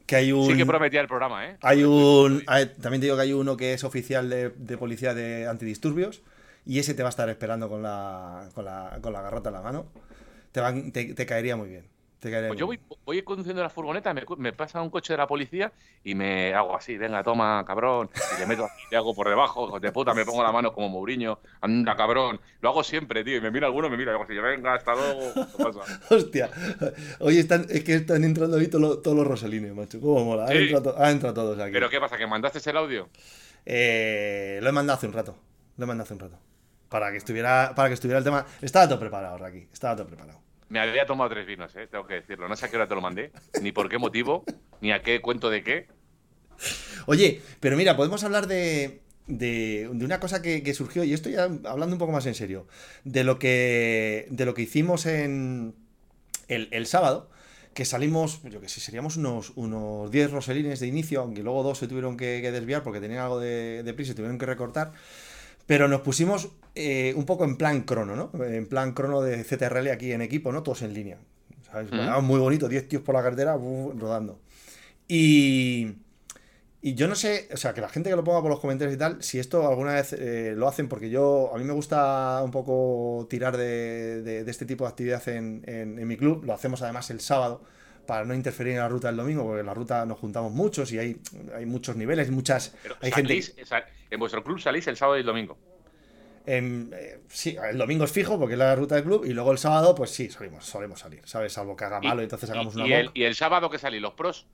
que 0.05 0.15
hay 0.15 0.31
un. 0.31 0.45
sí 0.47 0.55
que 0.55 0.65
prometía 0.65 1.01
el 1.01 1.07
programa, 1.09 1.47
¿eh? 1.49 1.57
Hay 1.61 1.83
un. 1.83 2.43
hay- 2.47 2.67
también 2.81 3.01
te 3.01 3.07
digo 3.07 3.17
que 3.17 3.23
hay 3.23 3.33
uno 3.33 3.57
que 3.57 3.73
es 3.73 3.83
oficial 3.83 4.29
de, 4.29 4.51
de 4.51 4.77
policía 4.77 5.13
de 5.13 5.47
antidisturbios. 5.47 6.21
Y 6.65 6.79
ese 6.79 6.93
te 6.93 7.01
va 7.03 7.09
a 7.09 7.11
estar 7.11 7.27
esperando 7.29 7.67
con 7.67 7.81
la, 7.83 8.47
con 8.53 8.63
la, 8.63 8.99
con 9.01 9.11
la 9.11 9.21
garrota 9.21 9.49
en 9.49 9.55
la 9.55 9.61
mano. 9.61 9.87
Te, 10.51 10.59
van, 10.61 10.91
te, 10.91 11.13
te 11.13 11.25
caería 11.25 11.55
muy 11.55 11.69
bien. 11.69 11.85
Te 12.19 12.29
caería 12.29 12.49
Pues 12.49 12.57
muy 12.57 12.59
yo 12.59 12.65
voy, 12.65 12.77
bien. 12.77 12.99
voy 13.05 13.21
conduciendo 13.23 13.63
la 13.63 13.69
furgoneta, 13.69 14.13
me, 14.13 14.23
me 14.37 14.51
pasa 14.51 14.81
un 14.81 14.89
coche 14.89 15.13
de 15.13 15.17
la 15.17 15.25
policía 15.27 15.71
y 16.03 16.15
me 16.15 16.53
hago 16.53 16.75
así, 16.75 16.97
venga, 16.97 17.23
toma, 17.23 17.63
cabrón, 17.65 18.09
y 18.35 18.39
le 18.41 18.45
meto 18.45 18.65
aquí, 18.65 18.81
le 18.91 18.97
hago 18.97 19.15
por 19.15 19.29
debajo, 19.29 19.67
hijo 19.67 19.79
de 19.79 19.89
puta, 19.93 20.13
me 20.13 20.25
pongo 20.25 20.43
la 20.43 20.51
mano 20.51 20.73
como 20.73 20.89
Mourinho, 20.89 21.39
anda, 21.61 21.95
cabrón. 21.95 22.41
Lo 22.59 22.69
hago 22.71 22.83
siempre, 22.83 23.23
tío, 23.23 23.37
y 23.37 23.41
me 23.41 23.51
mira 23.51 23.67
alguno, 23.67 23.89
me 23.89 23.95
mira, 23.95 24.11
y 24.11 24.15
hago 24.15 24.25
así, 24.25 24.33
venga, 24.33 24.73
hasta 24.73 24.95
luego, 24.95 25.33
¿qué 25.33 25.63
pasa? 25.63 25.99
Hostia. 26.13 26.49
Oye, 27.21 27.39
están, 27.39 27.65
es 27.69 27.85
que 27.85 27.93
están 27.95 28.21
entrando 28.25 28.57
ahí 28.57 28.67
todos 28.67 28.81
los, 28.81 29.01
todos 29.01 29.15
los 29.15 29.25
rosalines, 29.25 29.73
macho. 29.73 30.01
¿Cómo 30.01 30.25
mola? 30.25 30.43
Han, 30.47 30.57
Sí. 30.57 30.57
entrado, 30.73 30.99
han 31.01 31.11
entrado 31.11 31.35
todos 31.35 31.59
aquí. 31.59 31.71
¿Pero 31.71 31.89
qué 31.89 32.01
pasa, 32.01 32.17
que 32.17 32.27
mandaste 32.27 32.69
el 32.69 32.75
audio? 32.75 33.07
Eh, 33.65 34.59
lo 34.61 34.67
he 34.67 34.71
mandado 34.73 34.97
hace 34.97 35.07
un 35.07 35.13
rato. 35.13 35.37
Lo 35.77 35.85
he 35.85 35.87
mandado 35.87 36.03
hace 36.03 36.13
un 36.15 36.19
rato. 36.19 36.37
Para 36.89 37.11
que 37.11 37.17
estuviera, 37.17 37.73
para 37.75 37.89
que 37.89 37.93
estuviera 37.93 38.17
el 38.17 38.23
tema. 38.23 38.45
Estaba 38.61 38.87
todo 38.87 38.99
preparado, 38.99 39.43
aquí. 39.45 39.67
Estaba 39.71 39.95
todo 39.95 40.07
preparado. 40.07 40.41
Me 40.69 40.79
había 40.79 41.05
tomado 41.05 41.29
tres 41.31 41.47
vinos, 41.47 41.75
¿eh? 41.75 41.87
tengo 41.87 42.05
que 42.05 42.15
decirlo, 42.15 42.47
no 42.47 42.55
sé 42.55 42.65
a 42.65 42.69
qué 42.69 42.75
hora 42.75 42.87
te 42.87 42.93
lo 42.93 43.01
mandé, 43.01 43.31
ni 43.61 43.71
por 43.71 43.89
qué 43.89 43.97
motivo, 43.97 44.43
ni 44.81 44.91
a 44.91 45.01
qué 45.01 45.19
cuento 45.19 45.49
de 45.49 45.63
qué. 45.63 45.87
Oye, 47.07 47.41
pero 47.59 47.75
mira, 47.75 47.95
podemos 47.95 48.23
hablar 48.23 48.45
de, 48.45 49.01
de, 49.25 49.89
de 49.91 50.05
una 50.05 50.19
cosa 50.19 50.43
que, 50.43 50.61
que 50.61 50.75
surgió, 50.75 51.03
y 51.03 51.13
esto 51.13 51.29
ya 51.29 51.43
hablando 51.43 51.95
un 51.95 51.97
poco 51.97 52.11
más 52.11 52.27
en 52.27 52.35
serio, 52.35 52.67
de 53.03 53.23
lo 53.23 53.39
que, 53.39 54.27
de 54.29 54.45
lo 54.45 54.53
que 54.53 54.61
hicimos 54.61 55.07
en 55.07 55.73
el, 56.47 56.67
el 56.71 56.85
sábado, 56.85 57.31
que 57.73 57.85
salimos, 57.85 58.41
yo 58.43 58.61
que 58.61 58.69
sé, 58.69 58.79
seríamos 58.79 59.17
unos, 59.17 59.53
unos 59.55 60.11
10 60.11 60.31
roselines 60.31 60.79
de 60.79 60.87
inicio, 60.87 61.21
aunque 61.21 61.41
luego 61.41 61.63
dos 61.63 61.77
se 61.77 61.87
tuvieron 61.87 62.17
que, 62.17 62.41
que 62.41 62.51
desviar 62.51 62.83
porque 62.83 62.99
tenían 62.99 63.21
algo 63.21 63.39
de, 63.39 63.83
de 63.83 63.93
prisa 63.93 64.11
y 64.11 64.15
tuvieron 64.15 64.37
que 64.37 64.45
recortar. 64.45 64.91
Pero 65.69 65.87
nos 65.87 66.01
pusimos 66.01 66.49
eh, 66.73 67.13
un 67.15 67.25
poco 67.25 67.43
en 67.45 67.55
plan 67.55 67.81
crono, 67.83 68.15
¿no? 68.15 68.43
En 68.43 68.65
plan 68.65 68.93
crono 68.93 69.21
de 69.21 69.43
CTRL 69.43 69.91
aquí 69.91 70.11
en 70.11 70.23
equipo, 70.23 70.51
¿no? 70.51 70.63
Todos 70.63 70.81
en 70.81 70.95
línea. 70.95 71.19
¿Sabes? 71.71 71.91
Muy 72.23 72.39
bonito, 72.39 72.67
10 72.67 72.87
tíos 72.87 73.03
por 73.03 73.13
la 73.13 73.21
carretera 73.21 73.55
uf, 73.55 73.93
rodando. 74.01 74.39
Y, 75.07 75.93
y 76.81 76.95
yo 76.95 77.07
no 77.07 77.13
sé, 77.13 77.47
o 77.53 77.57
sea, 77.57 77.73
que 77.75 77.81
la 77.81 77.89
gente 77.89 78.09
que 78.09 78.15
lo 78.15 78.23
ponga 78.23 78.41
por 78.41 78.49
los 78.49 78.59
comentarios 78.59 78.95
y 78.95 78.97
tal, 78.97 79.21
si 79.21 79.37
esto 79.37 79.67
alguna 79.67 79.93
vez 79.93 80.13
eh, 80.13 80.53
lo 80.55 80.67
hacen, 80.67 80.87
porque 80.89 81.11
yo, 81.11 81.51
a 81.53 81.57
mí 81.59 81.63
me 81.63 81.73
gusta 81.73 82.41
un 82.43 82.49
poco 82.51 83.27
tirar 83.29 83.55
de, 83.55 84.23
de- 84.23 84.43
de 84.43 84.51
este 84.51 84.65
tipo 84.65 84.85
de 84.85 84.89
actividad 84.89 85.27
en, 85.29 85.63
en- 85.67 85.99
en 85.99 86.07
mi 86.07 86.17
club, 86.17 86.45
lo 86.45 86.53
hacemos 86.53 86.81
además 86.81 87.11
el 87.11 87.19
sábado 87.19 87.61
para 88.09 88.25
no 88.25 88.33
interferir 88.33 88.73
en 88.73 88.79
la 88.79 88.89
ruta 88.89 89.07
del 89.09 89.17
domingo, 89.17 89.43
porque 89.43 89.59
en 89.59 89.67
la 89.67 89.73
ruta 89.75 90.03
nos 90.03 90.17
juntamos 90.17 90.51
muchos 90.51 90.91
y 90.91 90.97
hay, 90.97 91.21
hay 91.55 91.67
muchos 91.67 91.95
niveles, 91.95 92.31
muchas... 92.31 92.73
Pero 92.81 92.95
hay 93.01 93.11
gente... 93.11 93.39
sal- 93.65 93.85
en 94.09 94.19
vuestro 94.19 94.43
club 94.43 94.59
salís 94.59 94.87
el 94.87 94.97
sábado 94.97 95.17
y 95.17 95.19
el 95.19 95.27
domingo. 95.27 95.55
Em, 96.47 96.89
eh, 96.91 97.19
sí, 97.27 97.55
el 97.69 97.77
domingo 97.77 98.05
es 98.05 98.11
fijo 98.11 98.39
porque 98.39 98.53
es 98.53 98.57
la 98.57 98.75
ruta 98.75 98.95
del 98.95 99.03
club 99.03 99.25
y 99.25 99.33
luego 99.33 99.51
el 99.51 99.59
sábado, 99.59 99.93
pues 99.93 100.09
sí, 100.09 100.27
solemos, 100.31 100.65
solemos 100.65 100.99
salir, 100.99 101.21
¿sabes? 101.25 101.53
Salvo 101.53 101.75
que 101.75 101.85
haga 101.85 102.01
malo 102.01 102.21
y 102.21 102.23
entonces 102.23 102.49
hagamos 102.49 102.73
y, 102.73 102.77
una 102.79 102.87
y 102.87 102.93
el, 102.93 103.11
y 103.13 103.23
el 103.25 103.35
sábado 103.35 103.69
que 103.69 103.77
salís, 103.77 104.01
los 104.01 104.13
pros, 104.15 104.47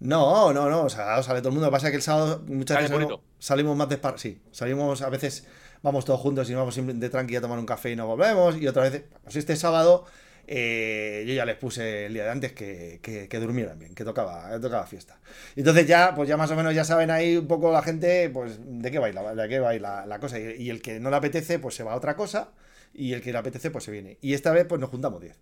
No, 0.00 0.54
no, 0.54 0.70
no, 0.70 0.84
o 0.84 0.88
sea, 0.88 1.22
sale 1.22 1.40
todo 1.40 1.50
el 1.50 1.56
mundo. 1.56 1.66
Lo 1.66 1.70
que 1.70 1.76
pasa 1.76 1.88
es 1.88 1.90
que 1.90 1.96
el 1.96 2.02
sábado 2.02 2.42
muchas 2.46 2.78
veces 2.78 3.06
salimos, 3.38 3.76
más 3.76 3.90
de 3.90 4.00
Sí, 4.16 4.40
salimos 4.50 5.02
a 5.02 5.10
veces, 5.10 5.46
vamos 5.82 6.06
todos 6.06 6.20
juntos 6.20 6.48
y 6.48 6.54
nos 6.54 6.60
vamos 6.60 7.00
de 7.00 7.10
tranqui 7.10 7.36
a 7.36 7.42
tomar 7.42 7.58
un 7.58 7.66
café 7.66 7.90
y 7.90 7.96
nos 7.96 8.06
volvemos. 8.06 8.56
Y 8.56 8.66
otra 8.66 8.88
vez, 8.88 9.04
pues 9.24 9.36
este 9.36 9.56
sábado, 9.56 10.06
eh, 10.50 11.24
yo 11.26 11.34
ya 11.34 11.44
les 11.44 11.56
puse 11.56 12.06
el 12.06 12.14
día 12.14 12.24
de 12.24 12.30
antes 12.30 12.52
que, 12.52 13.00
que, 13.02 13.28
que 13.28 13.38
durmieran 13.38 13.78
bien, 13.78 13.94
que 13.94 14.02
tocaba, 14.02 14.50
que 14.50 14.58
tocaba 14.60 14.86
fiesta. 14.86 15.20
Entonces 15.56 15.86
ya, 15.86 16.14
pues 16.14 16.26
ya 16.26 16.38
más 16.38 16.50
o 16.50 16.56
menos 16.56 16.74
ya 16.74 16.84
saben 16.84 17.10
ahí 17.10 17.36
un 17.36 17.46
poco 17.46 17.70
la 17.70 17.82
gente, 17.82 18.30
pues 18.30 18.58
de 18.62 18.90
qué 18.90 18.98
va 18.98 19.06
a 19.06 19.08
ir 19.10 19.14
la, 19.14 19.34
de 19.34 19.48
qué 19.48 19.60
va 19.60 19.70
a 19.70 19.74
ir 19.74 19.82
la, 19.82 20.18
cosa. 20.20 20.40
Y, 20.40 20.62
y 20.62 20.70
el 20.70 20.80
que 20.80 21.00
no 21.00 21.10
le 21.10 21.16
apetece, 21.16 21.58
pues 21.58 21.74
se 21.74 21.82
va 21.84 21.92
a 21.92 21.96
otra 21.96 22.16
cosa. 22.16 22.52
Y 22.94 23.12
el 23.12 23.20
que 23.20 23.30
le 23.30 23.38
apetece, 23.38 23.70
pues 23.70 23.84
se 23.84 23.90
viene. 23.90 24.16
Y 24.22 24.32
esta 24.32 24.50
vez, 24.52 24.64
pues 24.66 24.80
nos 24.80 24.88
juntamos 24.90 25.20
10. 25.20 25.36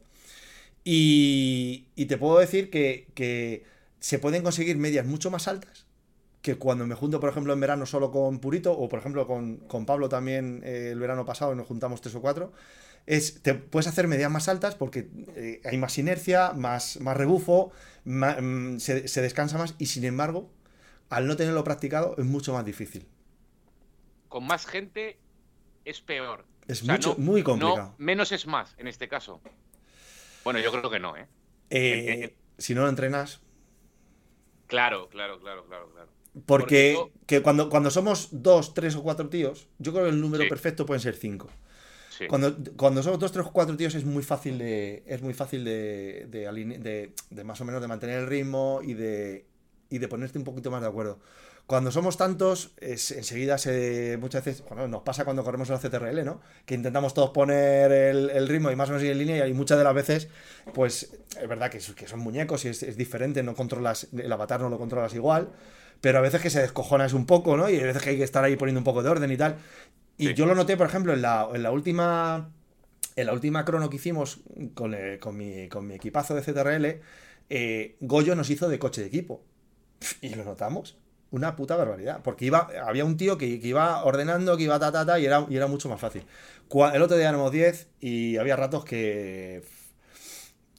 Y, 0.84 1.88
y 1.94 2.06
te 2.06 2.18
puedo 2.18 2.38
decir 2.38 2.70
que, 2.70 3.06
que 3.14 3.64
se 4.00 4.18
pueden 4.18 4.42
conseguir 4.42 4.76
medias 4.76 5.06
mucho 5.06 5.30
más 5.30 5.46
altas 5.48 5.86
que 6.42 6.56
cuando 6.56 6.86
me 6.86 6.94
junto, 6.94 7.18
por 7.20 7.28
ejemplo, 7.28 7.52
en 7.52 7.60
verano 7.60 7.86
solo 7.86 8.12
con 8.12 8.38
Purito, 8.38 8.72
o 8.72 8.88
por 8.88 9.00
ejemplo 9.00 9.26
con, 9.26 9.56
con 9.66 9.84
Pablo 9.84 10.08
también 10.08 10.62
eh, 10.64 10.90
el 10.92 11.00
verano 11.00 11.24
pasado 11.24 11.54
nos 11.56 11.66
juntamos 11.66 12.00
tres 12.00 12.14
o 12.14 12.20
cuatro. 12.20 12.52
Es, 13.06 13.42
te 13.42 13.54
puedes 13.54 13.86
hacer 13.86 14.08
medias 14.08 14.30
más 14.30 14.48
altas 14.48 14.74
porque 14.74 15.08
eh, 15.36 15.60
hay 15.64 15.78
más 15.78 15.96
inercia, 15.98 16.52
más, 16.54 17.00
más 17.00 17.16
rebufo, 17.16 17.72
mm, 18.04 18.78
se, 18.78 19.08
se 19.08 19.22
descansa 19.22 19.58
más 19.58 19.74
y 19.78 19.86
sin 19.86 20.04
embargo, 20.04 20.50
al 21.10 21.26
no 21.28 21.36
tenerlo 21.36 21.64
practicado 21.64 22.14
es 22.18 22.24
mucho 22.24 22.52
más 22.54 22.64
difícil. 22.64 23.06
con 24.28 24.46
más 24.46 24.66
gente 24.66 25.18
es 25.84 26.00
peor. 26.00 26.44
Es 26.68 26.82
O 26.82 26.84
sea, 26.84 26.94
mucho, 26.94 27.10
no- 27.18 27.24
muy 27.24 27.42
no, 27.42 27.44
complicado. 27.44 27.94
menos 27.98 28.32
es 28.32 28.46
más 28.46 28.74
en 28.78 28.88
este 28.88 29.08
caso. 29.08 29.40
Bueno, 30.44 30.60
yo 30.60 30.70
creo 30.72 30.90
que 30.90 30.98
no, 31.00 31.16
¿eh? 31.16 31.28
Eh, 31.70 32.36
si 32.58 32.74
no 32.74 32.82
lo 32.82 32.88
entrenas, 32.88 33.40
Claro, 34.66 35.08
claro, 35.08 35.40
claro, 35.40 35.64
claro, 35.66 35.90
claro. 35.92 36.10
Porque, 36.46 36.94
Porque 36.94 37.12
que 37.26 37.42
cuando, 37.42 37.70
cuando 37.70 37.90
somos 37.90 38.28
dos, 38.30 38.74
tres 38.74 38.94
o 38.96 39.02
cuatro 39.02 39.28
tíos, 39.30 39.68
yo 39.78 39.92
creo 39.92 40.04
que 40.04 40.10
el 40.10 40.20
número 40.20 40.42
Sí. 40.44 40.48
perfecto 40.48 40.84
pueden 40.86 41.00
ser 41.00 41.14
cinco. 41.16 41.48
Cuando, 42.28 42.56
cuando 42.76 43.02
somos 43.02 43.18
dos, 43.18 43.32
tres, 43.32 43.46
cuatro 43.52 43.76
tíos 43.76 43.94
es 43.94 44.04
muy 44.04 44.22
fácil 44.22 44.58
de. 44.58 45.02
Es 45.06 45.22
muy 45.22 45.34
fácil 45.34 45.64
de, 45.64 46.26
de, 46.30 47.44
más 47.44 47.60
o 47.60 47.64
menos 47.64 47.80
de 47.80 47.88
mantener 47.88 48.20
el 48.20 48.26
ritmo 48.26 48.80
y 48.82 48.94
de. 48.94 49.44
y 49.90 49.98
de 49.98 50.08
ponerte 50.08 50.38
un 50.38 50.44
poquito 50.44 50.70
más 50.70 50.80
de 50.80 50.88
acuerdo. 50.88 51.18
Cuando 51.66 51.90
somos 51.90 52.16
tantos, 52.16 52.70
es- 52.80 53.10
enseguida 53.10 53.58
se. 53.58 54.16
muchas 54.20 54.44
veces. 54.44 54.64
Bueno, 54.68 54.86
nos 54.88 55.02
pasa 55.02 55.24
cuando 55.24 55.42
corremos 55.42 55.68
el 55.70 55.78
CTRL, 55.78 56.24
¿no? 56.24 56.40
Que 56.64 56.74
intentamos 56.74 57.12
todos 57.12 57.30
poner 57.30 57.90
el, 57.90 58.48
ritmo 58.48 58.70
y 58.70 58.76
más 58.76 58.88
o 58.88 58.92
menos 58.92 59.04
ir 59.04 59.10
en 59.10 59.18
línea, 59.18 59.46
y 59.48 59.52
muchas 59.52 59.76
de 59.76 59.84
las 59.84 59.94
veces, 59.94 60.28
pues, 60.74 61.10
es 61.40 61.48
verdad 61.48 61.70
que, 61.70 61.78
que 61.78 62.06
son 62.06 62.20
muñecos 62.20 62.64
y 62.64 62.68
es, 62.68 62.82
es 62.84 62.96
diferente, 62.96 63.42
no 63.42 63.54
controlas. 63.54 64.08
El 64.16 64.32
avatar 64.32 64.60
no 64.60 64.68
lo 64.68 64.78
controlas 64.78 65.14
igual. 65.14 65.50
Pero 66.00 66.18
a 66.18 66.20
veces 66.20 66.40
que 66.42 66.50
se 66.50 66.60
descojonas 66.60 67.14
un 67.14 67.26
poco, 67.26 67.56
¿no? 67.56 67.68
Y 67.70 67.76
hay 67.76 67.82
veces 67.82 68.02
que 68.02 68.10
hay 68.10 68.16
que 68.18 68.24
estar 68.24 68.44
ahí 68.44 68.56
poniendo 68.56 68.78
un 68.80 68.84
poco 68.84 69.02
de 69.02 69.08
orden 69.08 69.32
y 69.32 69.36
tal. 69.36 69.56
Y 70.18 70.28
Sí. 70.28 70.34
yo 70.34 70.46
lo 70.46 70.54
noté, 70.54 70.76
por 70.76 70.86
ejemplo, 70.86 71.12
en 71.12 71.22
la, 71.22 71.48
en 71.52 71.62
la 71.62 71.70
última. 71.70 72.50
En 73.16 73.26
la 73.26 73.32
última 73.32 73.64
crono 73.64 73.88
que 73.88 73.96
hicimos 73.96 74.40
con, 74.74 74.92
eh, 74.94 75.18
con 75.18 75.36
mi, 75.38 75.68
con 75.68 75.86
mi 75.86 75.94
equipazo 75.94 76.34
de 76.34 76.42
CTRL, 76.42 77.00
eh, 77.48 77.96
Goyo 78.00 78.34
nos 78.34 78.50
hizo 78.50 78.68
de 78.68 78.78
coche 78.78 79.00
de 79.00 79.06
equipo. 79.06 79.42
Y 80.20 80.34
lo 80.34 80.44
notamos. 80.44 80.98
Una 81.30 81.56
puta 81.56 81.76
barbaridad. 81.76 82.20
Porque 82.22 82.44
iba, 82.44 82.68
había 82.86 83.04
un 83.06 83.16
tío 83.16 83.38
que, 83.38 83.58
que 83.58 83.68
iba 83.68 84.04
ordenando, 84.04 84.56
que 84.58 84.64
iba 84.64 84.78
ta, 84.78 84.92
ta, 84.92 85.06
ta, 85.06 85.18
y 85.18 85.24
era, 85.24 85.46
y 85.48 85.56
era 85.56 85.66
mucho 85.66 85.88
más 85.88 85.98
fácil. 86.00 86.24
El 86.94 87.02
otro 87.02 87.16
día 87.16 87.30
éramos 87.30 87.50
10 87.52 87.88
y 88.00 88.36
había 88.36 88.54
ratos 88.56 88.84
que. 88.84 89.62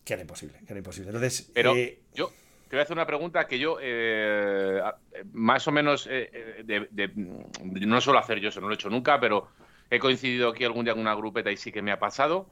que 0.04 0.14
era 0.14 0.22
imposible. 0.22 0.60
Que 0.60 0.74
era 0.74 0.78
imposible. 0.78 1.10
Entonces. 1.10 1.50
Pero 1.54 1.76
eh, 1.76 2.00
yo 2.14 2.32
te 2.68 2.76
voy 2.76 2.80
a 2.80 2.84
hacer 2.84 2.96
una 2.96 3.06
pregunta 3.06 3.48
que 3.48 3.60
yo, 3.60 3.78
eh, 3.82 4.82
a- 4.84 4.96
más 5.34 5.68
o 5.68 5.72
menos, 5.72 6.08
eh, 6.10 6.30
eh, 6.68 7.12
no 7.16 8.02
suelo 8.02 8.20
hacer 8.20 8.40
yo 8.40 8.50
eso, 8.50 8.62
no 8.62 8.68
lo 8.68 8.74
he 8.74 8.76
hecho 8.76 8.90
nunca, 8.90 9.20
pero 9.20 9.50
he 9.90 10.00
coincidido 10.00 10.50
aquí 10.50 10.64
algún 10.64 10.86
día 10.86 10.94
con 10.94 11.02
una 11.02 11.16
grupeta 11.16 11.52
y 11.52 11.58
sí 11.58 11.72
que 11.72 11.82
me 11.82 11.92
ha 11.92 12.00
pasado, 12.00 12.50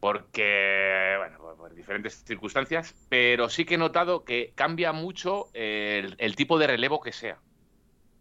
porque, 0.00 1.14
bueno, 1.18 1.38
por, 1.56 1.74
diferentes 1.74 2.24
circunstancias, 2.24 2.94
pero 3.08 3.48
sí 3.48 3.64
que 3.64 3.74
he 3.74 3.78
notado 3.78 4.24
que 4.24 4.52
cambia 4.56 4.92
mucho 4.92 5.50
el 5.54 6.34
tipo 6.36 6.58
de 6.58 6.66
relevo 6.66 7.00
que 7.00 7.12
sea. 7.12 7.38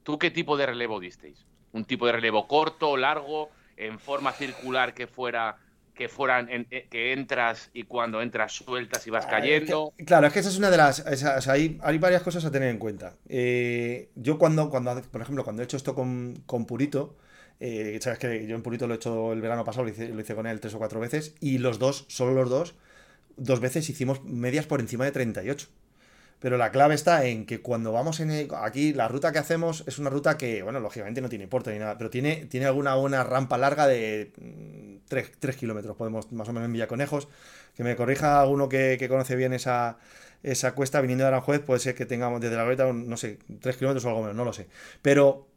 ¿Tú 0.03 0.17
qué 0.17 0.31
tipo 0.31 0.57
de 0.57 0.65
relevo 0.65 0.99
disteis? 0.99 1.45
¿Un 1.71 1.85
tipo 1.85 2.05
de 2.05 2.13
relevo 2.13 2.47
corto, 2.47 2.97
largo, 2.97 3.51
en 3.77 3.99
forma 3.99 4.33
circular 4.33 4.93
que 4.93 5.07
fuera 5.07 5.57
que 5.99 6.07
fueran 6.09 6.49
en- 6.49 6.65
eh, 6.71 6.88
que 6.89 7.12
entras 7.13 7.69
y 7.73 7.83
cuando 7.83 8.21
entras 8.21 8.53
sueltas 8.53 9.05
y 9.05 9.09
vas 9.09 9.25
Ah, 9.25 9.31
cayendo? 9.31 9.93
claro, 10.05 10.27
es 10.27 10.33
que 10.33 10.39
esa 10.39 10.49
es 10.49 10.57
una 10.57 10.71
de 10.71 10.77
las. 10.77 10.99
esa- 10.99 11.38
o 11.38 11.41
sea, 11.41 11.53
hay, 11.53 11.77
hay 11.83 11.97
varias 11.97 12.23
cosas 12.23 12.45
a 12.45 12.51
tener 12.51 12.69
en 12.69 12.77
cuenta. 12.77 13.15
Eh, 13.27 14.09
yo, 14.15 14.39
cuando, 14.39 14.69
cuando, 14.69 15.01
por 15.01 15.21
ejemplo, 15.21 15.43
cuando 15.43 15.62
he 15.62 15.65
hecho 15.65 15.75
esto 15.77 15.93
con, 15.93 16.41
con 16.45 16.65
Purito, 16.65 17.17
eh, 17.59 17.99
sabes 18.01 18.17
que 18.17 18.47
yo 18.47 18.55
en 18.55 18.63
Purito 18.63 18.88
lo 18.88 18.93
he 18.93 18.97
hecho 18.97 19.33
el 19.33 19.41
verano 19.41 19.65
pasado, 19.65 19.83
lo 19.83 19.91
hice, 19.91 20.07
lo 20.09 20.21
hice 20.21 20.35
con 20.35 20.47
él 20.47 20.62
tres 20.62 20.73
o 20.73 20.77
cuatro 20.79 21.01
veces, 21.01 21.35
y 21.41 21.57
los 21.57 21.77
dos, 21.79 22.05
solo 22.07 22.33
los 22.33 22.49
dos, 22.49 22.75
dos 23.35 23.59
veces 23.59 23.89
hicimos 23.89 24.23
medias 24.23 24.65
por 24.65 24.79
encima 24.79 25.03
de 25.05 25.12
38. 25.12 25.67
Pero 26.39 26.58
la 26.58 26.71
clave 26.71 26.95
está 26.95 27.25
en 27.25 27.45
que 27.45 27.62
cuando 27.62 27.91
vamos 27.91 28.19
en 28.21 28.32
el- 28.32 28.49
aquí, 28.56 28.93
la 28.93 29.08
ruta 29.10 29.32
que 29.32 29.39
hacemos 29.39 29.84
es 29.88 29.99
una 29.99 30.10
ruta 30.10 30.38
que, 30.38 30.63
bueno, 30.63 30.80
lógicamente 30.80 31.19
no 31.21 31.28
tiene 31.30 31.47
porte 31.47 31.71
ni 31.73 31.80
nada, 31.80 31.97
pero 31.97 32.10
tiene, 32.10 32.45
tiene 32.45 32.65
alguna 32.65 32.95
buena 32.95 33.23
rampa 33.25 33.58
larga 33.58 33.88
de 33.88 34.32
3, 35.08 35.56
kilómetros, 35.58 35.97
podemos 35.97 36.32
más 36.32 36.47
o 36.47 36.54
menos 36.54 36.67
en 36.67 36.73
Villaconejos. 36.73 37.28
Que 37.75 37.84
me 37.84 37.95
corrija 37.95 38.41
alguno 38.41 38.69
que, 38.69 38.97
que 38.99 39.10
conoce 39.10 39.36
bien 39.36 39.54
esa, 39.54 39.97
esa 40.43 40.73
cuesta 40.75 41.02
viniendo 41.02 41.23
de 41.23 41.30
Aranjuez, 41.30 41.62
puede 41.62 41.80
ser 41.80 41.95
que 41.95 42.06
tengamos 42.06 42.41
desde 42.41 42.56
la 42.56 42.63
glorieta, 42.63 42.86
un, 42.88 43.10
no 43.10 43.17
sé, 43.17 43.39
3 43.62 43.78
kilómetros 43.78 44.06
o 44.06 44.10
algo 44.10 44.21
menos, 44.21 44.36
no 44.36 44.45
lo 44.45 44.54
sé. 44.54 44.67
Pero 45.02 45.47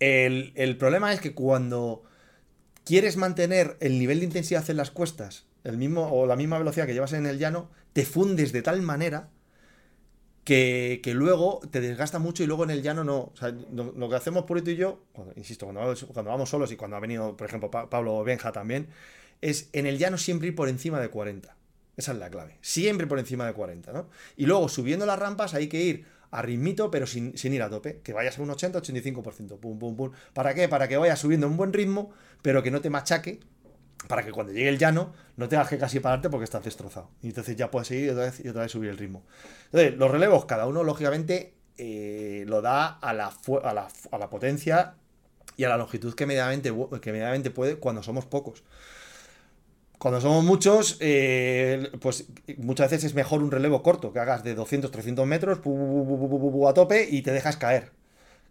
el, 0.00 0.52
el 0.54 0.76
problema 0.76 1.12
es 1.12 1.20
que 1.20 1.34
cuando 1.34 2.02
quieres 2.84 3.16
mantener 3.16 3.76
el 3.80 3.98
nivel 3.98 4.20
de 4.20 4.26
intensidad 4.26 4.68
en 4.70 4.76
las 4.76 4.90
cuestas, 4.90 5.46
el 5.64 5.76
mismo 5.78 6.08
o 6.12 6.26
la 6.26 6.36
misma 6.36 6.58
velocidad 6.58 6.86
que 6.86 6.94
llevas 6.94 7.12
en 7.12 7.26
el 7.26 7.38
llano, 7.38 7.70
te 7.92 8.04
fundes 8.04 8.52
de 8.52 8.62
tal 8.62 8.82
manera 8.82 9.28
que, 10.46 11.00
luego 11.12 11.60
te 11.70 11.80
desgasta 11.80 12.18
mucho 12.20 12.44
y 12.44 12.46
luego 12.46 12.64
en 12.64 12.70
el 12.70 12.82
llano 12.82 13.04
no. 13.04 13.18
O 13.18 13.36
sea, 13.36 13.50
lo, 13.50 14.08
que 14.08 14.14
hacemos 14.14 14.44
Purito 14.44 14.70
y 14.70 14.76
yo, 14.76 15.00
insisto, 15.34 15.66
cuando 15.66 15.80
vamos, 15.80 16.06
cuando 16.12 16.30
vamos 16.30 16.48
solos 16.48 16.70
y 16.72 16.76
cuando 16.76 16.96
ha 16.96 17.00
venido, 17.00 17.36
por 17.36 17.48
ejemplo, 17.48 17.70
Pa- 17.70 17.90
Pablo 17.90 18.22
Benja 18.24 18.52
también, 18.52 18.88
es 19.40 19.68
en 19.72 19.86
el 19.86 19.98
llano 19.98 20.18
siempre 20.18 20.48
ir 20.48 20.54
por 20.54 20.68
encima 20.68 21.00
de 21.00 21.08
40. 21.10 21.56
Esa 21.96 22.12
es 22.12 22.18
la 22.18 22.30
clave. 22.30 22.58
Siempre 22.60 23.06
por 23.06 23.18
encima 23.18 23.46
de 23.46 23.54
40, 23.54 23.92
¿no? 23.92 24.08
Y 24.36 24.46
luego 24.46 24.68
subiendo 24.68 25.04
las 25.04 25.18
rampas 25.18 25.54
hay 25.54 25.66
que 25.68 25.82
ir 25.82 26.06
a 26.30 26.42
ritmito, 26.42 26.90
pero 26.90 27.06
sin, 27.06 27.36
sin 27.36 27.52
ir 27.52 27.62
a 27.62 27.70
tope. 27.70 28.00
Que 28.04 28.12
vayas 28.12 28.38
a 28.38 28.42
un 28.42 28.50
80-85%. 28.50 29.58
Pum, 29.58 29.78
pum, 29.78 29.96
pum. 29.96 30.12
¿Para 30.32 30.54
qué? 30.54 30.68
Para 30.68 30.86
que 30.88 30.96
vayas 30.96 31.18
subiendo 31.18 31.46
un 31.48 31.56
buen 31.56 31.72
ritmo, 31.72 32.12
pero 32.42 32.62
que 32.62 32.70
no 32.70 32.80
te 32.80 32.90
machaque. 32.90 33.40
Para 34.08 34.24
que 34.24 34.32
cuando 34.32 34.52
llegue 34.52 34.68
el 34.68 34.78
llano 34.78 35.12
no 35.36 35.48
tengas 35.48 35.68
que 35.68 35.78
casi 35.78 36.00
pararte 36.00 36.30
porque 36.30 36.44
estás 36.44 36.64
destrozado. 36.64 37.10
Y 37.22 37.28
entonces 37.28 37.56
ya 37.56 37.70
puedes 37.70 37.88
seguir 37.88 38.06
y 38.06 38.08
otra 38.10 38.24
vez, 38.24 38.44
y 38.44 38.48
otra 38.48 38.62
vez 38.62 38.72
subir 38.72 38.90
el 38.90 38.98
ritmo. 38.98 39.22
Entonces, 39.66 39.96
los 39.96 40.10
relevos, 40.10 40.44
cada 40.44 40.66
uno, 40.66 40.84
lógicamente, 40.84 41.54
eh, 41.78 42.44
lo 42.46 42.62
da 42.62 42.86
a 42.86 43.12
la, 43.12 43.32
a, 43.62 44.18
la, 44.18 44.30
potencia 44.30 44.94
y 45.56 45.64
a 45.64 45.68
la 45.68 45.76
longitud 45.76 46.14
que 46.14 46.24
medianamente, 46.24 46.72
que 47.00 47.12
medianamente 47.12 47.50
puede 47.50 47.76
cuando 47.76 48.02
somos 48.02 48.24
pocos. 48.24 48.62
Cuando 49.98 50.20
somos 50.20 50.44
muchos, 50.44 50.98
eh, 51.00 51.90
pues 52.00 52.26
muchas 52.58 52.90
veces 52.90 53.04
es 53.04 53.14
mejor 53.14 53.42
un 53.42 53.50
relevo 53.50 53.82
corto, 53.82 54.12
que 54.12 54.18
hagas 54.18 54.44
de 54.44 54.54
200, 54.54 54.90
300 54.90 55.26
metros 55.26 55.58
a 55.58 56.74
tope 56.74 57.08
y 57.10 57.22
te 57.22 57.32
dejas 57.32 57.56
caer. 57.56 57.92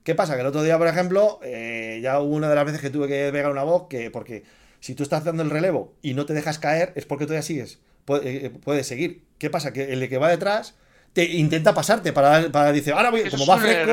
¿Qué 0.03 0.13
pasa? 0.13 0.35
Que 0.35 0.41
el 0.41 0.47
otro 0.47 0.61
día, 0.61 0.77
por 0.77 0.87
ejemplo, 0.87 1.39
eh, 1.43 1.99
ya 2.01 2.19
hubo 2.19 2.35
una 2.35 2.47
de 2.47 2.55
las 2.55 2.65
veces 2.65 2.81
que 2.81 2.91
tuve 2.91 3.07
que 3.07 3.31
pegar 3.31 3.51
una 3.51 3.63
voz, 3.63 3.87
que 3.87 4.11
porque 4.11 4.43
si 4.79 4.95
tú 4.95 5.03
estás 5.03 5.23
dando 5.23 5.43
el 5.43 5.49
relevo 5.49 5.93
y 6.01 6.13
no 6.13 6.25
te 6.25 6.33
dejas 6.33 6.59
caer, 6.59 6.93
es 6.95 7.05
porque 7.05 7.25
todavía 7.25 7.41
sigues. 7.43 7.79
Puede- 8.05 8.45
eh, 8.45 8.49
puedes 8.49 8.87
seguir. 8.87 9.23
¿Qué 9.39 9.49
pasa? 9.49 9.73
Que 9.73 9.91
el 9.93 10.07
que 10.09 10.17
va 10.17 10.29
detrás 10.29 10.75
te 11.13 11.23
intenta 11.25 11.73
pasarte 11.73 12.13
para, 12.13 12.49
para 12.51 12.71
dice, 12.71 12.91
ahora 12.91 13.09
voy, 13.09 13.29
como 13.29 13.45
va 13.47 13.57
fresco, 13.57 13.91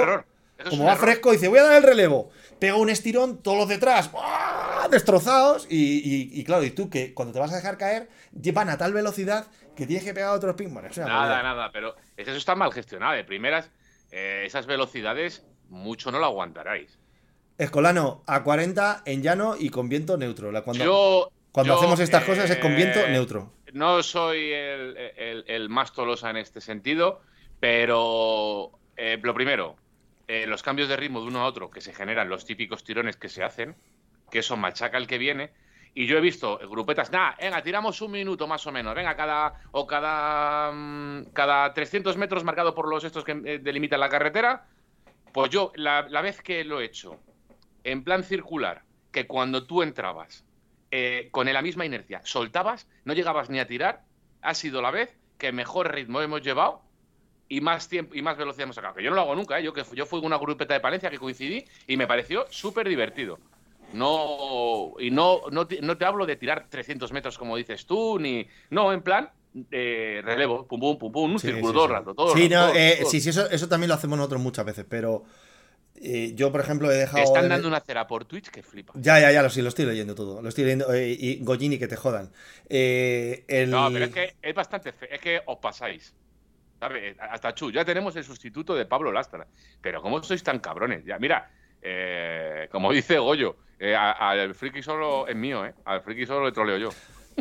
como 0.70 0.84
va 0.84 0.92
error. 0.92 1.04
fresco, 1.04 1.32
dice, 1.32 1.48
voy 1.48 1.58
a 1.60 1.62
dar 1.64 1.76
el 1.76 1.82
relevo. 1.82 2.30
Pega 2.58 2.74
un 2.76 2.90
estirón, 2.90 3.38
todos 3.42 3.56
los 3.58 3.68
detrás, 3.68 4.10
¡buah! 4.12 4.88
destrozados. 4.90 5.66
Y, 5.70 5.76
y- 6.04 6.30
y 6.40 6.44
claro, 6.44 6.62
y 6.64 6.70
tú 6.70 6.90
que 6.90 7.14
cuando 7.14 7.32
te 7.32 7.40
vas 7.40 7.52
a 7.52 7.56
dejar 7.56 7.78
caer, 7.78 8.08
van 8.52 8.68
a 8.68 8.76
tal 8.76 8.92
velocidad 8.92 9.46
que 9.76 9.86
tienes 9.86 10.04
que 10.04 10.12
pegar 10.12 10.30
otros 10.34 10.54
ping. 10.56 10.68
Nada, 11.14 11.42
nada, 11.42 11.70
pero 11.72 11.96
eso 12.16 12.30
está 12.32 12.54
mal 12.54 12.72
gestionado. 12.72 13.14
De 13.14 13.24
primeras, 13.24 13.70
eh, 14.10 14.42
esas 14.44 14.66
velocidades 14.66 15.42
mucho 15.70 16.10
no 16.12 16.18
lo 16.18 16.26
aguantaréis. 16.26 16.98
Escolano, 17.58 18.22
a 18.26 18.42
40 18.42 19.02
en 19.06 19.22
llano 19.22 19.54
y 19.58 19.68
con 19.70 19.88
viento 19.88 20.16
neutro. 20.16 20.50
Cuando, 20.64 20.84
yo, 20.84 21.32
cuando 21.52 21.74
yo, 21.74 21.78
hacemos 21.78 22.00
estas 22.00 22.22
eh, 22.22 22.26
cosas 22.26 22.50
es 22.50 22.58
con 22.58 22.74
viento 22.74 23.06
neutro. 23.08 23.52
No 23.72 24.02
soy 24.02 24.52
el, 24.52 24.96
el- 25.16 25.44
el 25.46 25.68
más 25.68 25.92
tolosa 25.92 26.30
en 26.30 26.36
este 26.36 26.60
sentido, 26.60 27.20
pero 27.60 28.70
eh, 28.96 29.18
lo 29.22 29.34
primero, 29.34 29.76
eh, 30.28 30.46
los 30.46 30.62
cambios 30.62 30.88
de 30.88 30.96
ritmo 30.96 31.20
de 31.20 31.28
uno 31.28 31.40
a 31.40 31.46
otro 31.46 31.70
que 31.70 31.80
se 31.80 31.94
generan, 31.94 32.28
los 32.28 32.44
típicos 32.44 32.84
tirones 32.84 33.16
que 33.16 33.28
se 33.28 33.42
hacen, 33.42 33.76
que 34.30 34.40
eso 34.40 34.56
machaca 34.56 34.98
el 34.98 35.06
que 35.06 35.18
viene. 35.18 35.52
Y 35.94 36.06
yo 36.06 36.16
he 36.16 36.20
visto 36.22 36.58
grupetas, 36.70 37.12
nada, 37.12 37.36
venga, 37.38 37.62
tiramos 37.62 38.00
un 38.00 38.12
minuto 38.12 38.46
más 38.46 38.66
o 38.66 38.72
menos, 38.72 38.94
venga, 38.94 39.14
cada 39.14 39.54
o 39.72 39.86
cada, 39.86 40.72
mm, 40.72 41.26
cada 41.34 41.72
300 41.74 42.16
metros 42.16 42.44
marcado 42.44 42.74
por 42.74 42.88
los 42.88 43.04
estos 43.04 43.24
que 43.24 43.32
eh, 43.44 43.58
delimitan 43.58 44.00
la 44.00 44.08
carretera. 44.08 44.66
Pues 45.32 45.50
yo, 45.50 45.70
la, 45.76 46.06
la 46.08 46.20
vez 46.22 46.40
que 46.42 46.64
lo 46.64 46.80
he 46.80 46.86
hecho 46.86 47.18
en 47.84 48.04
plan 48.04 48.24
circular, 48.24 48.82
que 49.10 49.26
cuando 49.26 49.66
tú 49.66 49.82
entrabas 49.82 50.44
eh, 50.90 51.28
con 51.30 51.52
la 51.52 51.62
misma 51.62 51.84
inercia 51.86 52.20
soltabas, 52.24 52.88
no 53.04 53.12
llegabas 53.14 53.50
ni 53.50 53.58
a 53.58 53.66
tirar, 53.66 54.04
ha 54.40 54.54
sido 54.54 54.82
la 54.82 54.90
vez 54.90 55.16
que 55.38 55.52
mejor 55.52 55.92
ritmo 55.92 56.20
hemos 56.20 56.42
llevado 56.42 56.82
y 57.48 57.60
más 57.60 57.88
tiempo 57.88 58.14
y 58.14 58.22
más 58.22 58.36
velocidad 58.36 58.64
hemos 58.64 58.76
sacado. 58.76 58.94
Que 58.94 59.02
yo 59.02 59.10
no 59.10 59.16
lo 59.16 59.22
hago 59.22 59.34
nunca, 59.34 59.58
¿eh? 59.58 59.62
yo 59.62 59.72
que 59.72 59.82
yo 59.94 60.06
fui 60.06 60.20
una 60.20 60.38
grupeta 60.38 60.74
de 60.74 60.80
Palencia 60.80 61.10
que 61.10 61.18
coincidí 61.18 61.64
y 61.86 61.96
me 61.96 62.06
pareció 62.06 62.46
súper 62.50 62.88
divertido. 62.88 63.38
No, 63.92 64.94
y 64.98 65.10
no, 65.10 65.42
no, 65.50 65.66
te, 65.66 65.80
no 65.82 65.96
te 65.98 66.04
hablo 66.06 66.24
de 66.26 66.36
tirar 66.36 66.66
300 66.70 67.12
metros 67.12 67.36
como 67.38 67.56
dices 67.56 67.84
tú, 67.86 68.18
ni. 68.18 68.46
No, 68.70 68.90
en 68.92 69.02
plan, 69.02 69.30
eh, 69.70 70.20
relevo, 70.24 70.66
pum, 70.66 70.80
pum, 70.80 70.98
pum, 70.98 71.12
pum, 71.12 71.32
un 71.32 71.38
Sí, 71.38 71.48
círculo 71.48 71.68
sí, 71.68 71.74
todo 71.74 71.84
el 71.84 71.90
sí. 71.90 71.94
rato. 71.94 72.14
Todo 72.14 72.32
Sí, 72.34 72.48
rato, 72.48 72.54
no, 72.54 72.66
todo- 72.68 72.74
eh, 72.78 72.96
todo. 73.00 73.10
sí, 73.10 73.20
sí, 73.20 73.28
eso, 73.28 73.50
eso 73.50 73.68
también 73.68 73.88
lo 73.88 73.94
hacemos 73.94 74.16
nosotros 74.16 74.40
muchas 74.40 74.64
veces, 74.64 74.86
pero 74.88 75.24
eh, 76.02 76.32
yo, 76.34 76.50
por 76.52 76.60
ejemplo, 76.60 76.90
he 76.90 76.96
dejado. 76.96 77.18
Te 77.18 77.22
están 77.24 77.48
dando 77.48 77.68
una 77.68 77.80
cera 77.80 78.06
por 78.06 78.24
Twitch 78.24 78.50
que 78.50 78.62
flipa. 78.62 78.92
Ya, 78.96 79.20
ya, 79.20 79.30
ya, 79.32 79.42
lo, 79.42 79.50
sí, 79.50 79.62
lo 79.62 79.68
estoy 79.68 79.86
leyendo 79.86 80.14
todo. 80.14 80.42
Lo 80.42 80.48
estoy 80.48 80.64
leyendo. 80.64 80.92
eh, 80.92 81.16
y 81.18 81.42
Gollini, 81.44 81.78
que 81.78 81.88
te 81.88 81.96
jodan. 81.96 82.30
Eh, 82.68 83.44
el... 83.48 83.70
No, 83.70 83.90
pero 83.92 84.06
es 84.06 84.10
que 84.12 84.34
es 84.42 84.54
bastante 84.54 84.92
fe- 84.92 85.14
es 85.14 85.20
que 85.20 85.40
os 85.46 85.58
pasáis. 85.58 86.14
¿Sabes? 86.80 87.16
Hasta 87.20 87.54
Chu, 87.54 87.70
ya 87.70 87.84
tenemos 87.84 88.16
el 88.16 88.24
sustituto 88.24 88.74
de 88.74 88.86
Pablo 88.86 89.12
Lastra. 89.12 89.46
Pero 89.80 90.02
¿cómo 90.02 90.22
sois 90.22 90.42
tan 90.42 90.58
cabrones? 90.58 91.04
Ya, 91.04 91.18
mira, 91.18 91.48
como 92.70 92.92
dice 92.92 93.18
Goyo, 93.18 93.56
al 93.80 94.54
friki 94.54 94.82
solo 94.82 95.26
es 95.28 95.36
mío, 95.36 95.64
¿eh? 95.64 95.74
Al 95.84 96.02
friki 96.02 96.26
solo 96.26 96.46
le 96.46 96.52
troleo 96.52 96.78
yo. 96.78 96.88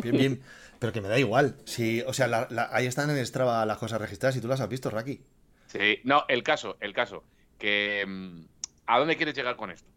Bien, 0.02 0.16
bien. 0.16 0.42
Pero 0.78 0.92
que 0.92 1.00
me 1.00 1.08
da 1.08 1.18
igual. 1.18 1.56
Sí, 1.64 2.02
o 2.06 2.12
sea, 2.12 2.26
la- 2.26 2.48
la- 2.50 2.68
ahí 2.72 2.86
están 2.86 3.08
en 3.10 3.24
Strava 3.26 3.64
las 3.66 3.78
cosas 3.78 4.00
registradas 4.00 4.36
y 4.36 4.40
tú 4.40 4.48
las 4.48 4.60
has 4.60 4.68
visto, 4.68 4.90
Raki. 4.90 5.20
Sí, 5.68 6.00
no, 6.04 6.24
el 6.28 6.42
caso, 6.42 6.76
el 6.80 6.92
caso. 6.92 7.22
Que, 7.62 8.04
mm, 8.04 8.44
¿A 8.86 8.98
dónde 8.98 9.16
quieres 9.16 9.36
llegar 9.36 9.54
con 9.54 9.70
esto? 9.70 9.88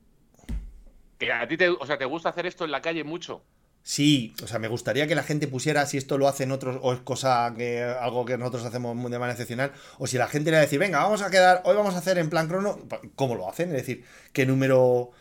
Que 1.17 1.31
a 1.31 1.47
ti 1.47 1.57
te, 1.57 1.69
o 1.69 1.85
sea, 1.87 1.97
te 1.97 2.05
gusta 2.05 2.29
hacer 2.29 2.45
esto 2.45 2.63
en 2.63 2.69
la 2.69 2.79
calle 2.79 3.03
mucho. 3.03 3.41
Sí, 3.81 4.35
o 4.43 4.47
sea, 4.47 4.59
me 4.59 4.67
gustaría 4.67 5.07
que 5.07 5.15
la 5.15 5.23
gente 5.23 5.47
pusiera 5.47 5.83
si 5.87 5.97
esto 5.97 6.19
lo 6.19 6.27
hacen 6.27 6.51
otros 6.51 6.77
o 6.83 6.93
es 6.93 6.99
cosa 6.99 7.51
que 7.57 7.81
algo 7.83 8.23
que 8.23 8.37
nosotros 8.37 8.65
hacemos 8.65 8.95
de 8.95 9.17
manera 9.17 9.31
excepcional 9.31 9.71
o 9.97 10.05
si 10.05 10.17
la 10.17 10.27
gente 10.27 10.51
le 10.51 10.57
va 10.57 10.61
a 10.61 10.65
decir, 10.65 10.77
venga, 10.77 10.99
vamos 10.99 11.23
a 11.23 11.31
quedar, 11.31 11.63
hoy 11.65 11.75
vamos 11.75 11.95
a 11.95 11.99
hacer 11.99 12.19
en 12.19 12.29
plan 12.29 12.47
crono, 12.47 12.79
¿cómo 13.15 13.35
lo 13.35 13.49
hacen? 13.49 13.69
Es 13.69 13.77
decir, 13.77 14.03
qué 14.31 14.45
número 14.45 15.11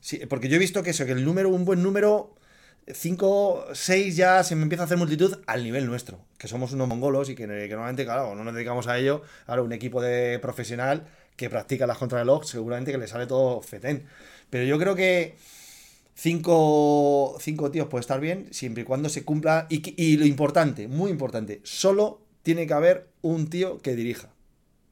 sí, 0.00 0.24
porque 0.26 0.48
yo 0.48 0.56
he 0.56 0.58
visto 0.58 0.82
que 0.82 0.90
eso, 0.90 1.06
que 1.06 1.12
el 1.12 1.24
número 1.24 1.48
un 1.48 1.64
buen 1.64 1.82
número 1.82 2.34
5, 2.92 3.68
6 3.72 4.16
ya 4.16 4.42
se 4.42 4.56
me 4.56 4.62
empieza 4.62 4.82
a 4.82 4.86
hacer 4.86 4.98
multitud 4.98 5.38
al 5.46 5.64
nivel 5.64 5.86
nuestro, 5.86 6.20
que 6.36 6.48
somos 6.48 6.72
unos 6.72 6.86
mongolos 6.86 7.30
y 7.30 7.34
que, 7.34 7.46
normalmente, 7.46 8.04
claro, 8.04 8.34
no 8.34 8.44
nos 8.44 8.54
dedicamos 8.54 8.88
a 8.88 8.98
ello, 8.98 9.22
ahora 9.46 9.62
un 9.62 9.72
equipo 9.72 10.02
de 10.02 10.38
profesional 10.38 11.06
que 11.36 11.50
practica 11.50 11.86
las 11.86 11.98
contrarreloj, 11.98 12.44
seguramente 12.44 12.92
que 12.92 12.98
le 12.98 13.08
sale 13.08 13.26
todo 13.26 13.60
fetén. 13.60 14.06
Pero 14.50 14.64
yo 14.64 14.78
creo 14.78 14.94
que 14.94 15.36
Cinco, 16.16 17.36
cinco 17.40 17.72
tíos 17.72 17.88
puede 17.88 18.00
estar 18.00 18.20
bien, 18.20 18.46
siempre 18.52 18.82
y 18.82 18.86
cuando 18.86 19.08
se 19.08 19.24
cumpla. 19.24 19.66
Y, 19.68 20.16
lo 20.16 20.24
importante, 20.24 20.86
muy 20.86 21.10
importante, 21.10 21.60
solo 21.64 22.20
tiene 22.42 22.66
que 22.66 22.74
haber 22.74 23.08
un 23.20 23.50
tío 23.50 23.78
que 23.78 23.96
dirija. 23.96 24.30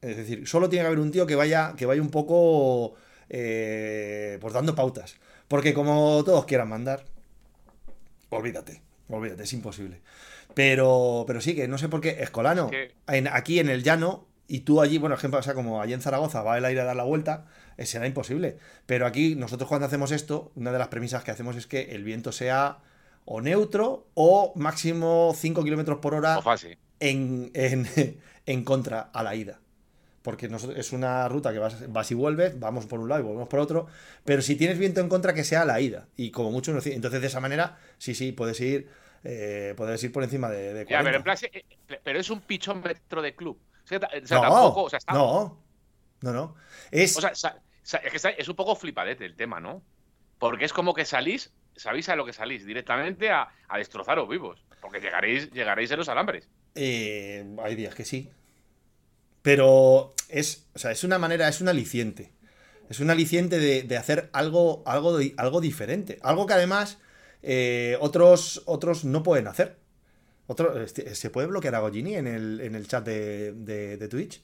Es 0.00 0.16
decir, 0.16 0.48
solo 0.48 0.68
tiene 0.68 0.83
que 0.83 0.88
haber 0.88 0.98
un 0.98 1.12
tío 1.12 1.26
que 1.26 1.37
vaya, 1.37 1.74
que 1.76 1.87
vaya 1.87 2.02
un 2.02 2.11
poco 2.11 2.94
eh, 3.31 4.38
pues 4.40 4.52
dando 4.52 4.74
pautas. 4.74 5.16
Porque 5.46 5.74
como 5.74 6.24
todos 6.24 6.44
quieran 6.44 6.68
mandar, 6.68 7.05
olvídate, 8.31 8.83
olvídate, 9.09 9.44
es 9.44 9.52
imposible. 9.52 10.00
Pero, 10.55 11.24
pero 11.26 11.40
sí, 11.40 11.55
que 11.55 11.68
no 11.68 11.78
sé 11.78 11.88
por 11.88 12.00
qué, 12.00 12.16
Escolano, 12.20 12.68
aquí 13.07 13.61
en 13.61 13.68
el 13.68 13.85
llano, 13.85 14.26
y 14.52 14.60
tú 14.60 14.82
allí, 14.82 14.98
bueno, 14.98 15.14
ejemplo, 15.14 15.40
o 15.40 15.42
sea, 15.42 15.54
como 15.54 15.80
allí 15.80 15.94
en 15.94 16.02
Zaragoza 16.02 16.42
va 16.42 16.58
el 16.58 16.66
aire 16.66 16.82
a 16.82 16.84
dar 16.84 16.94
la 16.94 17.04
vuelta, 17.04 17.46
eh, 17.78 17.86
será 17.86 18.06
imposible. 18.06 18.58
Pero 18.84 19.06
aquí, 19.06 19.34
nosotros 19.34 19.66
cuando 19.66 19.86
hacemos 19.86 20.10
esto, 20.12 20.52
una 20.56 20.70
de 20.70 20.78
las 20.78 20.88
premisas 20.88 21.24
que 21.24 21.30
hacemos 21.30 21.56
es 21.56 21.66
que 21.66 21.94
el 21.94 22.04
viento 22.04 22.32
sea 22.32 22.76
o 23.24 23.40
neutro 23.40 24.08
o 24.12 24.52
máximo 24.54 25.32
5 25.34 25.64
kilómetros 25.64 26.00
por 26.00 26.12
hora 26.12 26.38
en, 27.00 27.50
en, 28.44 28.64
contra 28.64 29.00
a 29.00 29.22
la 29.22 29.34
ida. 29.34 29.58
Porque 30.20 30.50
es 30.76 30.92
una 30.92 31.26
ruta 31.30 31.50
que 31.50 31.58
vas, 31.58 32.10
y 32.10 32.14
vuelves, 32.14 32.60
vamos 32.60 32.84
por 32.84 33.00
un 33.00 33.08
lado 33.08 33.22
y 33.22 33.24
volvemos 33.24 33.48
por 33.48 33.58
otro. 33.58 33.86
Pero 34.26 34.42
si 34.42 34.56
tienes 34.56 34.76
viento 34.76 35.00
en 35.00 35.08
contra, 35.08 35.32
que 35.32 35.44
sea 35.44 35.62
a 35.62 35.64
la 35.64 35.80
ida. 35.80 36.08
Y 36.14 36.30
como 36.30 36.50
mucho, 36.50 36.72
entonces 36.72 37.20
de 37.22 37.26
esa 37.26 37.40
manera, 37.40 37.78
sí, 37.96 38.14
sí, 38.14 38.32
puedes 38.32 38.60
ir, 38.60 38.90
eh, 39.24 39.72
puedes 39.78 40.04
ir 40.04 40.12
por 40.12 40.22
encima 40.24 40.50
de, 40.50 40.82
eh, 40.82 41.64
pero 42.04 42.18
es 42.18 42.28
un 42.28 42.42
pichómetro 42.42 43.22
de 43.22 43.34
club 43.34 43.58
no, 44.31 45.12
no, 45.12 45.59
no, 46.21 46.33
no. 46.33 46.55
Es... 46.90 47.18
es 47.18 48.49
un 48.49 48.57
poco 48.57 48.77
flipadete 48.77 49.25
el 49.25 49.37
tema, 49.37 49.61
¿no? 49.61 49.83
Porque 50.38 50.64
es 50.64 50.73
como 50.73 50.95
que 50.95 51.05
salís, 51.05 51.53
sabéis 51.77 52.09
a 52.09 52.16
lo 52.16 52.25
que 52.25 52.33
salís, 52.33 52.66
directamente 52.66 53.31
a, 53.31 53.49
destrozaros 53.77 54.29
vivos. 54.29 54.64
Porque 54.81 55.01
llegaréis, 55.01 55.51
llegaréis 55.53 55.90
en 55.90 55.99
los 55.99 56.09
alambres. 56.09 56.49
Eh, 56.75 57.47
hay 57.62 57.75
días 57.77 57.95
que 57.95 58.05
sí. 58.05 58.31
Pero 59.42 60.14
es, 60.29 60.66
o 60.75 60.79
sea, 60.79 60.90
es 60.90 61.05
una 61.05 61.18
manera, 61.18 61.49
es 61.49 61.61
un 61.61 61.68
aliciente. 61.68 62.33
Es 62.88 63.01
un 63.01 63.11
aliciente 63.11 63.59
de, 63.59 63.97
hacer 63.97 64.31
algo, 64.33 64.83
algo, 64.85 65.18
algo 65.37 65.61
diferente. 65.61 66.18
Algo 66.23 66.47
que 66.47 66.55
además 66.55 66.99
eh, 67.42 67.97
otros, 68.01 68.62
otros 68.66 69.05
no 69.05 69.23
pueden 69.23 69.49
hacer. 69.49 69.79
Este, 70.48 71.14
¿Se 71.14 71.31
puede 71.31 71.46
bloquear 71.46 71.74
a 71.74 71.81
Gollini 71.81 72.16
en 72.16 72.26
el, 72.26 72.61
en 72.61 72.74
el 72.74 72.87
chat 72.88 73.05
de, 73.05 74.09
Twitch? 74.11 74.42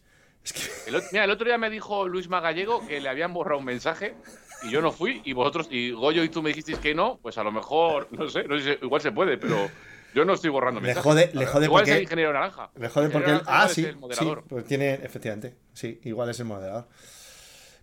El, 0.87 1.02
mira, 1.12 1.24
el 1.24 1.30
otro 1.30 1.46
día 1.46 1.58
me 1.58 1.68
dijo 1.68 2.08
Luis 2.08 2.28
Magallego 2.28 2.87
que 2.87 3.00
le 3.00 3.08
habían 3.08 3.34
borrado 3.34 3.58
un 3.58 3.64
mensaje 3.64 4.14
y 4.62 4.70
yo 4.70 4.80
no 4.80 4.92
fui 4.92 5.20
y 5.24 5.32
vosotros, 5.32 5.68
y 5.70 5.90
Goyo 5.90 6.22
y 6.22 6.28
tú 6.28 6.42
me 6.42 6.50
dijisteis 6.50 6.78
que 6.78 6.94
no, 6.94 7.18
pues 7.20 7.37
a 7.38 7.44
lo 7.44 7.52
mejor, 7.52 8.08
no 8.12 8.28
sé, 8.28 8.44
igual 8.80 9.00
se 9.00 9.12
puede, 9.12 9.37
pero 9.37 9.68
yo 10.14 10.24
no 10.24 10.34
estoy 10.34 10.50
borrando 10.50 10.80
mensajes. 10.80 11.04
Le 11.04 11.26
jode, 11.26 11.30
le 11.34 11.46
jode 11.46 11.64
igual 11.66 11.84
es 11.84 11.90
el 11.90 12.02
ingeniero 12.02 12.32
naranja. 12.32 12.70
Le 12.76 12.88
jode 12.88 13.11
porque 13.11 13.40
ah, 13.46 13.68
sí, 13.68 13.87
sí, 14.12 14.26
pues 14.48 14.64
tiene, 14.64 14.94
efectivamente, 14.94 15.56
sí, 15.74 16.00
igual 16.04 16.30
es 16.30 16.40
el 16.40 16.46
moderador. 16.46 16.87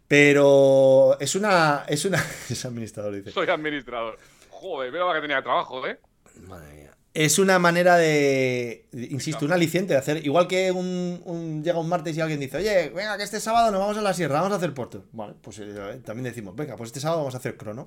Pero 0.08 1.18
es 1.20 1.36
una, 1.36 1.86
es 1.88 2.06
una, 2.06 2.18
es 2.50 2.66
administrador, 2.66 3.14
dice. 3.14 3.32
Soy 3.32 3.48
administrador. 3.48 4.18
Joder, 4.50 4.92
veo 4.92 5.14
que 5.14 5.22
tenía 5.22 5.42
trabajo, 5.42 5.86
¿eh? 5.86 6.00
Madre 6.48 6.74
mía 6.74 6.85
es 7.16 7.40
una 7.40 7.60
manera 7.60 7.96
de, 7.96 8.88
insisto, 8.92 9.46
un 9.46 9.54
aliciente 9.54 9.94
de 9.94 10.00
hacer, 10.00 10.26
igual 10.26 10.50
que 10.50 10.70
un, 10.74 11.64
llega 11.64 11.80
un 11.80 11.88
martes 11.88 12.16
y 12.18 12.22
alguien 12.22 12.42
dice, 12.42 12.58
oye, 12.58 12.90
venga, 12.90 13.16
que 13.16 13.24
este 13.24 13.40
sábado 13.40 13.72
nos 13.72 13.80
vamos 13.80 13.98
a 13.98 14.02
la 14.02 14.14
sierra, 14.14 14.42
vamos 14.42 14.52
a 14.52 14.58
hacer 14.58 14.74
puerto. 14.74 15.06
Vale, 15.14 15.34
pues 15.42 15.60
eh, 15.60 16.02
también 16.04 16.26
decimos, 16.26 16.54
venga, 16.58 16.76
pues 16.76 16.90
este 16.90 17.00
sábado 17.00 17.22
vamos 17.22 17.34
a 17.34 17.38
hacer 17.38 17.56
crono. 17.56 17.86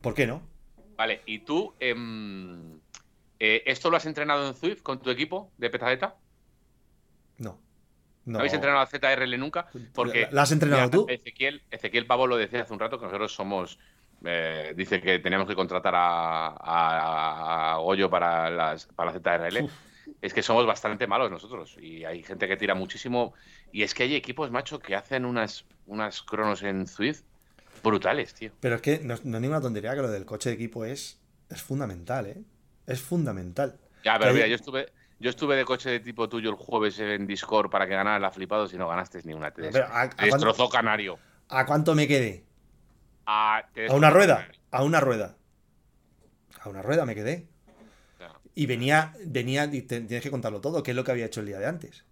¿Por 0.00 0.14
qué 0.14 0.28
no? 0.28 0.42
Vale, 0.96 1.22
y 1.26 1.40
tú, 1.40 1.74
em, 1.80 2.78
eh, 3.40 3.64
¿esto 3.66 3.90
lo 3.90 3.96
has 3.96 4.06
entrenado 4.06 4.46
en 4.46 4.54
Zwift 4.54 4.82
con 4.82 5.02
tu 5.02 5.10
equipo 5.10 5.50
de 5.58 5.70
petadeta? 5.70 6.14
No. 7.38 7.60
No. 8.26 8.38
habéis 8.38 8.52
entrenado 8.52 8.80
a 8.80 8.86
ZRL 8.86 9.36
nunca? 9.38 9.68
Porque, 9.92 10.28
¿La 10.30 10.42
has 10.42 10.52
entrenado 10.52 10.88
tú? 10.88 11.06
Ezequiel, 11.08 11.64
Ezequiel 11.72 12.06
Pavo 12.06 12.28
lo 12.28 12.36
decía 12.36 12.62
hace 12.62 12.72
un 12.72 12.78
rato 12.78 13.00
que 13.00 13.06
nosotros 13.06 13.34
somos 13.34 13.80
eh, 14.24 14.72
dice 14.76 15.00
que 15.00 15.18
teníamos 15.18 15.48
que 15.48 15.54
contratar 15.54 15.94
a, 15.96 17.74
a, 17.74 17.76
Goyo 17.78 18.10
para, 18.10 18.50
las, 18.50 18.86
para 18.86 19.12
la 19.12 19.18
ZRL. 19.18 19.68
Es 20.22 20.34
que 20.34 20.42
somos 20.42 20.66
bastante 20.66 21.06
malos 21.06 21.30
nosotros 21.30 21.76
y 21.80 22.04
hay 22.04 22.22
gente 22.22 22.48
que 22.48 22.56
tira 22.56 22.74
muchísimo. 22.74 23.34
Y 23.72 23.82
es 23.82 23.94
que 23.94 24.04
hay 24.04 24.14
equipos, 24.14 24.50
macho, 24.50 24.78
que 24.78 24.96
hacen 24.96 25.24
unas, 25.24 25.64
unas 25.86 26.22
cronos 26.22 26.62
en 26.62 26.86
Zwift 26.86 27.22
brutales, 27.82 28.34
tío. 28.34 28.50
Pero 28.60 28.76
es 28.76 28.82
que 28.82 29.00
no, 29.00 29.14
es 29.14 29.24
ninguna 29.24 29.60
tontería 29.60 29.94
que 29.94 30.02
lo 30.02 30.10
del 30.10 30.24
coche 30.24 30.50
de 30.50 30.54
equipo 30.56 30.84
es, 30.84 31.20
es 31.48 31.62
fundamental, 31.62 32.26
¿eh? 32.26 32.42
Es 32.86 33.00
fundamental. 33.00 33.78
Ya, 34.04 34.18
pero 34.18 34.32
mira, 34.32 34.46
yo 34.46 34.54
estuve, 34.54 34.88
yo 35.20 35.30
estuve 35.30 35.56
de 35.56 35.64
coche 35.64 35.90
de 35.90 36.00
tipo 36.00 36.28
tuyo 36.28 36.50
el 36.50 36.56
jueves 36.56 36.98
en 36.98 37.26
Discord 37.26 37.70
para 37.70 37.86
que 37.86 37.94
ganara 37.94 38.18
la 38.18 38.30
flipados 38.30 38.72
y 38.72 38.78
no 38.78 38.88
ganaste 38.88 39.20
ni 39.24 39.34
una. 39.34 39.50
Te, 39.50 39.70
destrozó 40.22 40.68
Canario. 40.68 41.18
¿A 41.48 41.66
cuánto 41.66 41.94
me 41.94 42.08
quedé? 42.08 42.47
A, 43.30 43.62
una 43.90 44.08
rueda, 44.08 44.48
a 44.70 44.82
una 44.82 45.00
rueda. 45.00 45.36
A 46.62 46.70
una 46.70 46.80
rueda 46.80 47.04
me 47.04 47.14
quedé. 47.14 47.46
Y 48.54 48.64
venía, 48.64 49.12
venía, 49.26 49.70
tienes 49.70 50.22
que 50.22 50.30
contarlo 50.30 50.62
todo, 50.62 50.82
qué 50.82 50.92
es 50.92 50.96
lo 50.96 51.04
que 51.04 51.10
había 51.10 51.26
hecho 51.26 51.40
el 51.40 51.46
día 51.46 51.58
de 51.58 51.66
antes. 51.66 52.06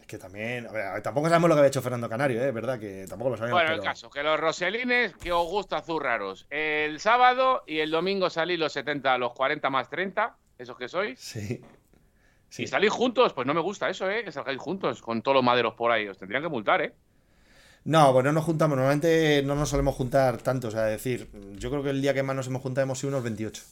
Es 0.00 0.06
que 0.06 0.16
también, 0.16 0.66
tampoco 1.02 1.28
sabemos 1.28 1.50
lo 1.50 1.56
que 1.56 1.58
había 1.58 1.68
hecho 1.68 1.82
Fernando 1.82 2.08
Canario, 2.08 2.42
¿eh? 2.42 2.52
¿verdad? 2.52 2.80
Que 2.80 3.04
tampoco 3.06 3.32
lo 3.32 3.36
sabemos. 3.36 3.60
Bueno, 3.60 3.74
el 3.74 3.82
caso, 3.82 4.08
que 4.08 4.22
los 4.22 4.40
roselines 4.40 5.14
que 5.16 5.30
os 5.30 5.46
gusta 5.46 5.82
zurraros. 5.82 6.46
El 6.48 7.00
sábado 7.00 7.62
y 7.66 7.80
el 7.80 7.90
domingo 7.90 8.30
salís 8.30 8.58
los 8.58 8.72
70, 8.72 9.18
los 9.18 9.34
40 9.34 9.68
más 9.68 9.90
30, 9.90 10.38
esos 10.56 10.78
que 10.78 10.88
sois. 10.88 11.20
Sí. 11.20 11.60
Si 12.48 12.62
Y 12.62 12.66
salís 12.66 12.90
juntos, 12.90 13.34
pues 13.34 13.46
no 13.46 13.52
me 13.52 13.60
gusta 13.60 13.90
eso, 13.90 14.10
¿eh? 14.10 14.24
Que 14.24 14.32
salgáis 14.32 14.58
juntos 14.58 15.02
con 15.02 15.20
todos 15.20 15.34
los 15.34 15.44
maderos 15.44 15.74
por 15.74 15.92
ahí. 15.92 16.08
Os 16.08 16.16
tendrían 16.16 16.42
que 16.42 16.48
multar, 16.48 16.80
¿eh? 16.80 16.94
No, 17.86 18.12
pues 18.12 18.24
no 18.24 18.32
nos 18.32 18.44
juntamos. 18.44 18.76
Normalmente 18.76 19.42
no 19.44 19.54
nos 19.54 19.68
solemos 19.68 19.94
juntar 19.94 20.38
tanto. 20.38 20.68
O 20.68 20.70
sea, 20.72 20.82
decir, 20.82 21.28
yo 21.56 21.70
creo 21.70 21.84
que 21.84 21.90
el 21.90 22.02
día 22.02 22.12
que 22.14 22.22
más 22.24 22.34
nos 22.34 22.48
hemos 22.48 22.60
juntado 22.60 22.82
hemos 22.82 22.98
sido 22.98 23.10
unos 23.10 23.22
28. 23.22 23.62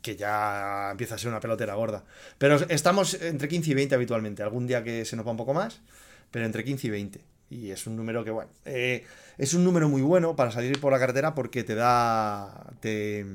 Que 0.00 0.16
ya 0.16 0.88
empieza 0.92 1.16
a 1.16 1.18
ser 1.18 1.28
una 1.28 1.38
pelotera 1.38 1.74
gorda. 1.74 2.04
Pero 2.38 2.56
estamos 2.70 3.14
entre 3.20 3.48
15 3.48 3.70
y 3.70 3.74
20 3.74 3.94
habitualmente. 3.94 4.42
Algún 4.42 4.66
día 4.66 4.82
que 4.82 5.04
se 5.04 5.14
nos 5.14 5.26
va 5.26 5.32
un 5.32 5.36
poco 5.36 5.52
más, 5.52 5.80
pero 6.30 6.46
entre 6.46 6.64
15 6.64 6.86
y 6.86 6.90
20. 6.90 7.20
Y 7.50 7.70
es 7.70 7.86
un 7.86 7.96
número 7.96 8.24
que, 8.24 8.30
bueno, 8.30 8.50
eh, 8.64 9.04
es 9.36 9.52
un 9.52 9.62
número 9.62 9.90
muy 9.90 10.00
bueno 10.02 10.34
para 10.34 10.50
salir 10.50 10.80
por 10.80 10.92
la 10.92 10.98
carretera 10.98 11.34
porque 11.34 11.64
te 11.64 11.74
da, 11.74 12.72
te 12.80 13.26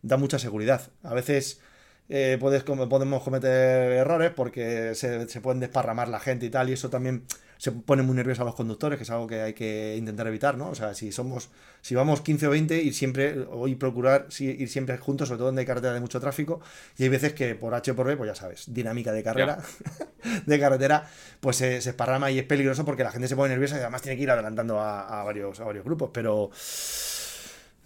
da 0.00 0.16
mucha 0.16 0.38
seguridad. 0.38 0.88
A 1.02 1.12
veces 1.12 1.60
eh, 2.08 2.38
puedes, 2.40 2.62
podemos 2.62 3.22
cometer 3.22 3.92
errores 3.92 4.32
porque 4.34 4.94
se, 4.94 5.28
se 5.28 5.40
pueden 5.42 5.60
desparramar 5.60 6.08
la 6.08 6.20
gente 6.20 6.46
y 6.46 6.50
tal, 6.50 6.70
y 6.70 6.72
eso 6.72 6.88
también 6.88 7.24
se 7.58 7.72
pone 7.72 8.02
muy 8.02 8.14
nerviosos 8.14 8.42
a 8.42 8.44
los 8.44 8.54
conductores, 8.54 8.96
que 8.96 9.02
es 9.02 9.10
algo 9.10 9.26
que 9.26 9.42
hay 9.42 9.52
que 9.52 9.96
intentar 9.98 10.28
evitar, 10.28 10.56
¿no? 10.56 10.70
O 10.70 10.74
sea, 10.76 10.94
si 10.94 11.10
somos, 11.10 11.50
si 11.82 11.96
vamos 11.96 12.20
15 12.20 12.46
o 12.46 12.50
20, 12.50 12.80
ir 12.80 12.94
siempre, 12.94 13.34
y 13.66 13.74
procurar 13.74 14.28
ir 14.38 14.68
siempre 14.68 14.96
juntos, 14.96 15.26
sobre 15.28 15.38
todo 15.38 15.46
donde 15.46 15.62
hay 15.62 15.66
carretera 15.66 15.92
de 15.92 16.00
mucho 16.00 16.20
tráfico, 16.20 16.60
y 16.96 17.02
hay 17.02 17.08
veces 17.08 17.32
que 17.32 17.56
por 17.56 17.74
H 17.74 17.90
o 17.90 17.96
por 17.96 18.06
B, 18.06 18.16
pues 18.16 18.28
ya 18.28 18.36
sabes, 18.36 18.72
dinámica 18.72 19.10
de 19.10 19.24
carrera, 19.24 19.58
de 20.46 20.60
carretera, 20.60 21.10
pues 21.40 21.56
se, 21.56 21.80
se, 21.80 21.90
esparrama 21.90 22.30
y 22.30 22.38
es 22.38 22.44
peligroso 22.44 22.84
porque 22.84 23.02
la 23.02 23.10
gente 23.10 23.26
se 23.26 23.34
pone 23.34 23.48
nerviosa 23.50 23.76
y 23.76 23.80
además 23.80 24.02
tiene 24.02 24.16
que 24.16 24.22
ir 24.22 24.30
adelantando 24.30 24.80
a, 24.80 25.24
varios, 25.24 25.58
a 25.58 25.64
varios 25.64 25.84
grupos, 25.84 26.10
pero... 26.12 26.50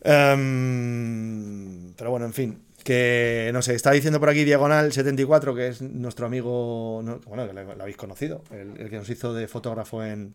Em, 0.04 1.92
pero 1.94 2.10
bueno, 2.10 2.26
en 2.26 2.32
fin, 2.32 2.62
que 2.82 3.50
no 3.52 3.62
sé, 3.62 3.74
está 3.74 3.90
diciendo 3.92 4.20
por 4.20 4.28
aquí 4.28 4.44
Diagonal74, 4.44 5.54
que 5.54 5.68
es 5.68 5.82
nuestro 5.82 6.26
amigo, 6.26 7.02
bueno, 7.26 7.46
que 7.46 7.52
lo 7.52 7.82
habéis 7.82 7.96
conocido, 7.96 8.42
el, 8.50 8.90
que 8.90 8.96
nos 8.96 9.08
hizo 9.08 9.34
de 9.34 9.48
fotógrafo 9.48 10.04
en. 10.04 10.34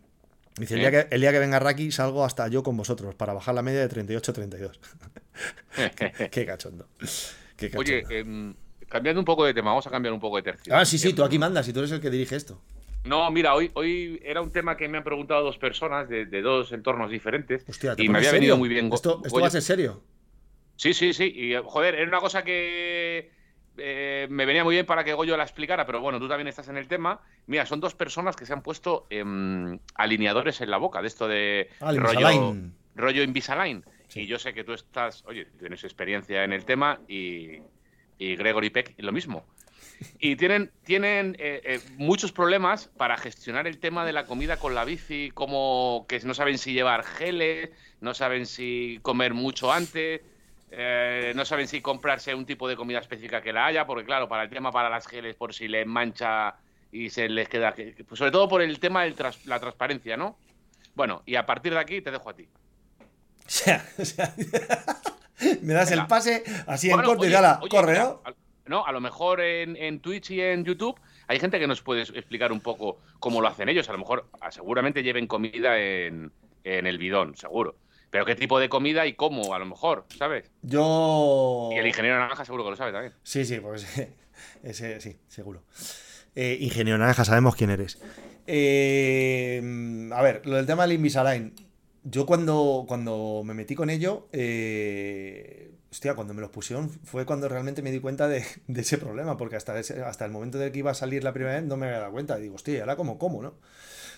Dice: 0.58 0.74
el, 0.74 0.80
día 0.80 0.92
que, 0.92 1.08
el 1.14 1.22
día 1.22 1.32
que 1.32 1.40
venga 1.40 1.60
Raki 1.60 1.92
salgo 1.92 2.26
hasta 2.26 2.48
yo 2.48 2.64
con 2.64 2.76
vosotros 2.76 3.14
para 3.16 3.34
bajar 3.34 3.54
la 3.54 3.62
media 3.62 3.86
de 3.88 4.06
38-32. 4.06 4.72
qué, 6.32 6.46
cachondo. 6.46 6.88
Qué 7.56 7.70
cachondo. 7.70 7.80
Oye, 7.80 8.04
em, 8.10 8.56
cambiando 8.90 9.22
un 9.22 9.26
poco 9.26 9.46
de 9.46 9.54
tema, 9.54 9.70
vamos 9.70 9.86
a 9.86 9.92
cambiar 9.92 10.14
un 10.14 10.20
poco 10.20 10.38
de 10.38 10.44
tercio. 10.44 10.76
Ah, 10.76 10.86
sí, 10.86 10.98
sí, 10.98 11.14
tú 11.14 11.24
aquí 11.24 11.38
mandas 11.38 11.68
y 11.68 11.74
tú 11.74 11.80
eres 11.80 11.92
el 11.92 12.02
que 12.02 12.10
dirige 12.10 12.36
esto. 12.36 12.60
No, 13.04 13.30
mira, 13.32 13.54
hoy, 13.54 13.72
hoy 13.74 14.20
era 14.24 14.42
un 14.42 14.52
tema 14.52 14.76
que 14.76 14.88
me 14.90 14.98
han 14.98 15.04
preguntado 15.04 15.44
dos 15.44 15.58
personas 15.58 16.10
de, 16.10 16.26
dos 16.42 16.72
entornos 16.72 17.10
diferentes. 17.10 17.64
y 17.98 18.10
me 18.10 18.18
había 18.18 18.32
venido 18.32 18.58
muy 18.58 18.68
bien. 18.68 18.92
¿Esto, 18.92 19.22
esto 19.24 19.40
va 19.40 19.48
a 19.48 19.52
ser 19.52 19.62
serio? 19.62 20.02
Sí, 20.78 20.94
sí, 20.94 21.14
sí. 21.14 21.26
Y 21.36 21.56
joder, 21.66 21.96
era 21.96 22.08
una 22.08 22.20
cosa 22.20 22.44
que 22.44 23.32
eh, 23.78 24.28
me 24.30 24.46
venía 24.46 24.64
muy 24.64 24.76
bien 24.76 24.86
para 24.86 25.04
que 25.04 25.14
Goyo 25.14 25.36
la 25.36 25.44
explicara, 25.44 25.86
pero 25.86 26.00
bueno, 26.02 26.20
tú 26.20 26.28
también 26.28 26.48
estás 26.48 26.70
en 26.70 26.78
el 26.78 26.88
tema. 26.88 27.20
Mira, 27.48 27.66
son 27.66 27.80
dos 27.80 27.94
personas 27.96 28.36
que 28.36 28.46
se 28.46 28.54
han 28.54 28.62
puesto 28.62 29.06
em, 29.10 29.80
alineadores 29.96 30.62
en 30.62 30.72
la 30.72 30.78
boca 30.78 31.02
de 31.02 31.08
esto 31.08 31.28
de 31.28 31.70
Ah, 31.82 31.92
rollo, 31.92 32.12
Invisalign. 32.32 32.74
rollo 32.96 33.24
Invisalign. 33.24 33.84
Sí. 34.08 34.22
Y 34.22 34.28
yo 34.28 34.40
sé 34.40 34.54
que 34.54 34.64
tú 34.64 34.74
estás, 34.74 35.24
oye, 35.28 35.46
tienes 35.60 35.84
experiencia 35.84 36.44
en 36.46 36.54
el 36.54 36.64
tema 36.64 37.00
y, 37.08 37.58
y 38.18 38.36
Gregory 38.38 38.70
Peck 38.70 38.94
lo 39.00 39.12
mismo. 39.12 39.46
Y 40.20 40.36
tienen, 40.36 40.72
tienen 40.84 41.36
eh, 41.40 41.62
eh, 41.64 41.80
muchos 41.98 42.32
problemas 42.32 42.88
para 42.98 43.18
gestionar 43.18 43.66
el 43.68 43.80
tema 43.80 44.06
de 44.06 44.14
la 44.14 44.26
comida 44.26 44.58
con 44.58 44.76
la 44.76 44.86
bici, 44.86 45.32
como 45.34 46.06
que 46.08 46.20
no 46.20 46.36
saben 46.36 46.60
si 46.60 46.74
llevar 46.74 47.04
geles, 47.04 47.72
no 48.00 48.14
saben 48.14 48.46
si 48.46 49.00
comer 49.02 49.34
mucho 49.34 49.72
antes, 49.72 50.22
eh, 50.72 51.32
no 51.36 51.46
saben 51.46 51.68
si 51.68 51.82
comprarse 51.82 52.34
un 52.36 52.46
tipo 52.46 52.68
de 52.68 52.76
comida 52.76 53.00
específica 53.00 53.42
que 53.42 53.54
la 53.54 53.66
haya, 53.68 53.86
porque 53.86 54.06
claro, 54.06 54.28
para 54.28 54.44
el 54.44 54.50
tema 54.50 54.72
para 54.72 54.90
las 54.90 55.08
geles, 55.08 55.36
por 55.36 55.54
si 55.54 55.68
les 55.68 55.86
mancha 55.88 56.56
y 56.92 57.10
se 57.10 57.30
les 57.30 57.48
queda... 57.50 57.74
que- 57.74 57.94
que- 57.96 58.04
pues 58.04 58.18
sobre 58.20 58.32
todo 58.32 58.48
por 58.48 58.62
el 58.62 58.80
tema 58.80 59.04
de 59.04 59.14
la 59.46 59.60
transparencia, 59.60 60.18
¿no? 60.18 60.38
Bueno, 60.96 61.22
y 61.26 61.36
a 61.36 61.46
partir 61.46 61.74
de 61.74 61.80
aquí 61.80 62.02
te 62.02 62.12
dejo 62.12 62.30
a 62.30 62.34
ti. 62.36 62.48
O 63.48 63.50
sea, 63.50 63.86
o 63.98 64.04
sea, 64.04 64.34
me 65.62 65.74
das 65.74 65.92
el 65.92 66.06
pase 66.08 66.44
así 66.68 66.90
en 66.90 67.02
corto 67.02 67.26
y 67.26 67.34
ala, 67.34 67.60
oye, 67.62 67.70
corre, 67.70 67.98
¿no? 67.98 68.22
a- 68.26 68.34
No, 68.66 68.86
a 68.86 68.92
lo 68.92 69.00
mejor 69.00 69.40
en, 69.40 69.78
en 69.78 70.02
Twitch 70.02 70.32
y 70.32 70.42
en 70.42 70.66
YouTube 70.66 71.00
hay 71.28 71.40
gente 71.40 71.58
que 71.60 71.68
nos 71.68 71.82
puede 71.82 72.02
explicar 72.02 72.52
un 72.52 72.60
poco 72.60 73.00
cómo 73.20 73.40
lo 73.42 73.48
hacen 73.48 73.70
ellos. 73.70 73.88
A 73.88 73.94
lo 73.94 74.00
mejor 74.00 74.28
ah, 74.42 74.52
seguramente 74.52 75.02
lleven 75.04 75.28
comida 75.28 75.80
en, 75.80 76.32
en 76.66 76.88
el 76.88 76.98
bidón, 76.98 77.38
seguro. 77.38 77.78
Pero 78.10 78.26
qué 78.26 78.36
tipo 78.36 78.60
de 78.60 78.70
comida 78.70 79.06
y 79.06 79.14
cómo, 79.14 79.54
a 79.54 79.60
lo 79.60 79.66
mejor, 79.66 80.06
¿sabes? 80.18 80.50
Yo. 80.62 81.70
Y 81.74 81.78
el 81.78 81.88
ingeniero 81.88 82.18
naranja 82.20 82.46
seguro 82.46 82.64
que 82.64 82.70
lo 82.72 82.76
sabe 82.78 82.92
también. 82.92 83.14
Sí, 83.24 83.44
sí, 83.46 83.60
porque 83.60 83.82
ese, 83.82 84.14
ese- 84.64 85.02
sí, 85.02 85.18
seguro. 85.28 85.64
Eh, 86.36 86.58
ingeniero 86.62 86.98
Naranja, 87.00 87.26
sabemos 87.26 87.56
quién 87.56 87.72
eres. 87.72 87.98
Eh, 88.46 90.10
a 90.14 90.22
ver, 90.22 90.46
lo 90.46 90.56
del 90.58 90.66
tema 90.66 90.84
del 90.84 90.94
Invisalign. 90.94 91.54
Yo 92.04 92.26
cuando, 92.26 92.86
cuando 92.88 93.42
me 93.44 93.54
metí 93.54 93.76
con 93.76 93.90
ello, 93.90 94.28
eh, 94.32 95.72
hostia, 95.92 96.14
cuando 96.16 96.34
me 96.34 96.42
los 96.42 96.50
pusieron 96.52 96.90
fue 96.90 97.26
cuando 97.26 97.50
realmente 97.50 97.82
me 97.82 97.92
di 97.92 98.00
cuenta 98.00 98.28
de, 98.28 98.46
de 98.68 98.82
ese 98.82 98.98
problema, 98.98 99.36
porque 99.36 99.56
hasta, 99.58 99.78
ese- 99.80 100.02
hasta 100.04 100.26
el 100.26 100.32
momento 100.32 100.58
de 100.58 100.72
que 100.72 100.80
iba 100.80 100.92
a 100.92 100.94
salir 100.94 101.24
la 101.24 101.34
primera 101.34 101.56
vez 101.56 101.64
no 101.66 101.76
me 101.76 101.88
había 101.88 102.00
dado 102.00 102.12
cuenta. 102.12 102.38
Digo, 102.38 102.56
hostia, 102.56 102.76
¿y 102.78 102.80
ahora 102.80 102.96
cómo, 102.96 103.18
cómo, 103.18 103.42
no? 103.42 103.56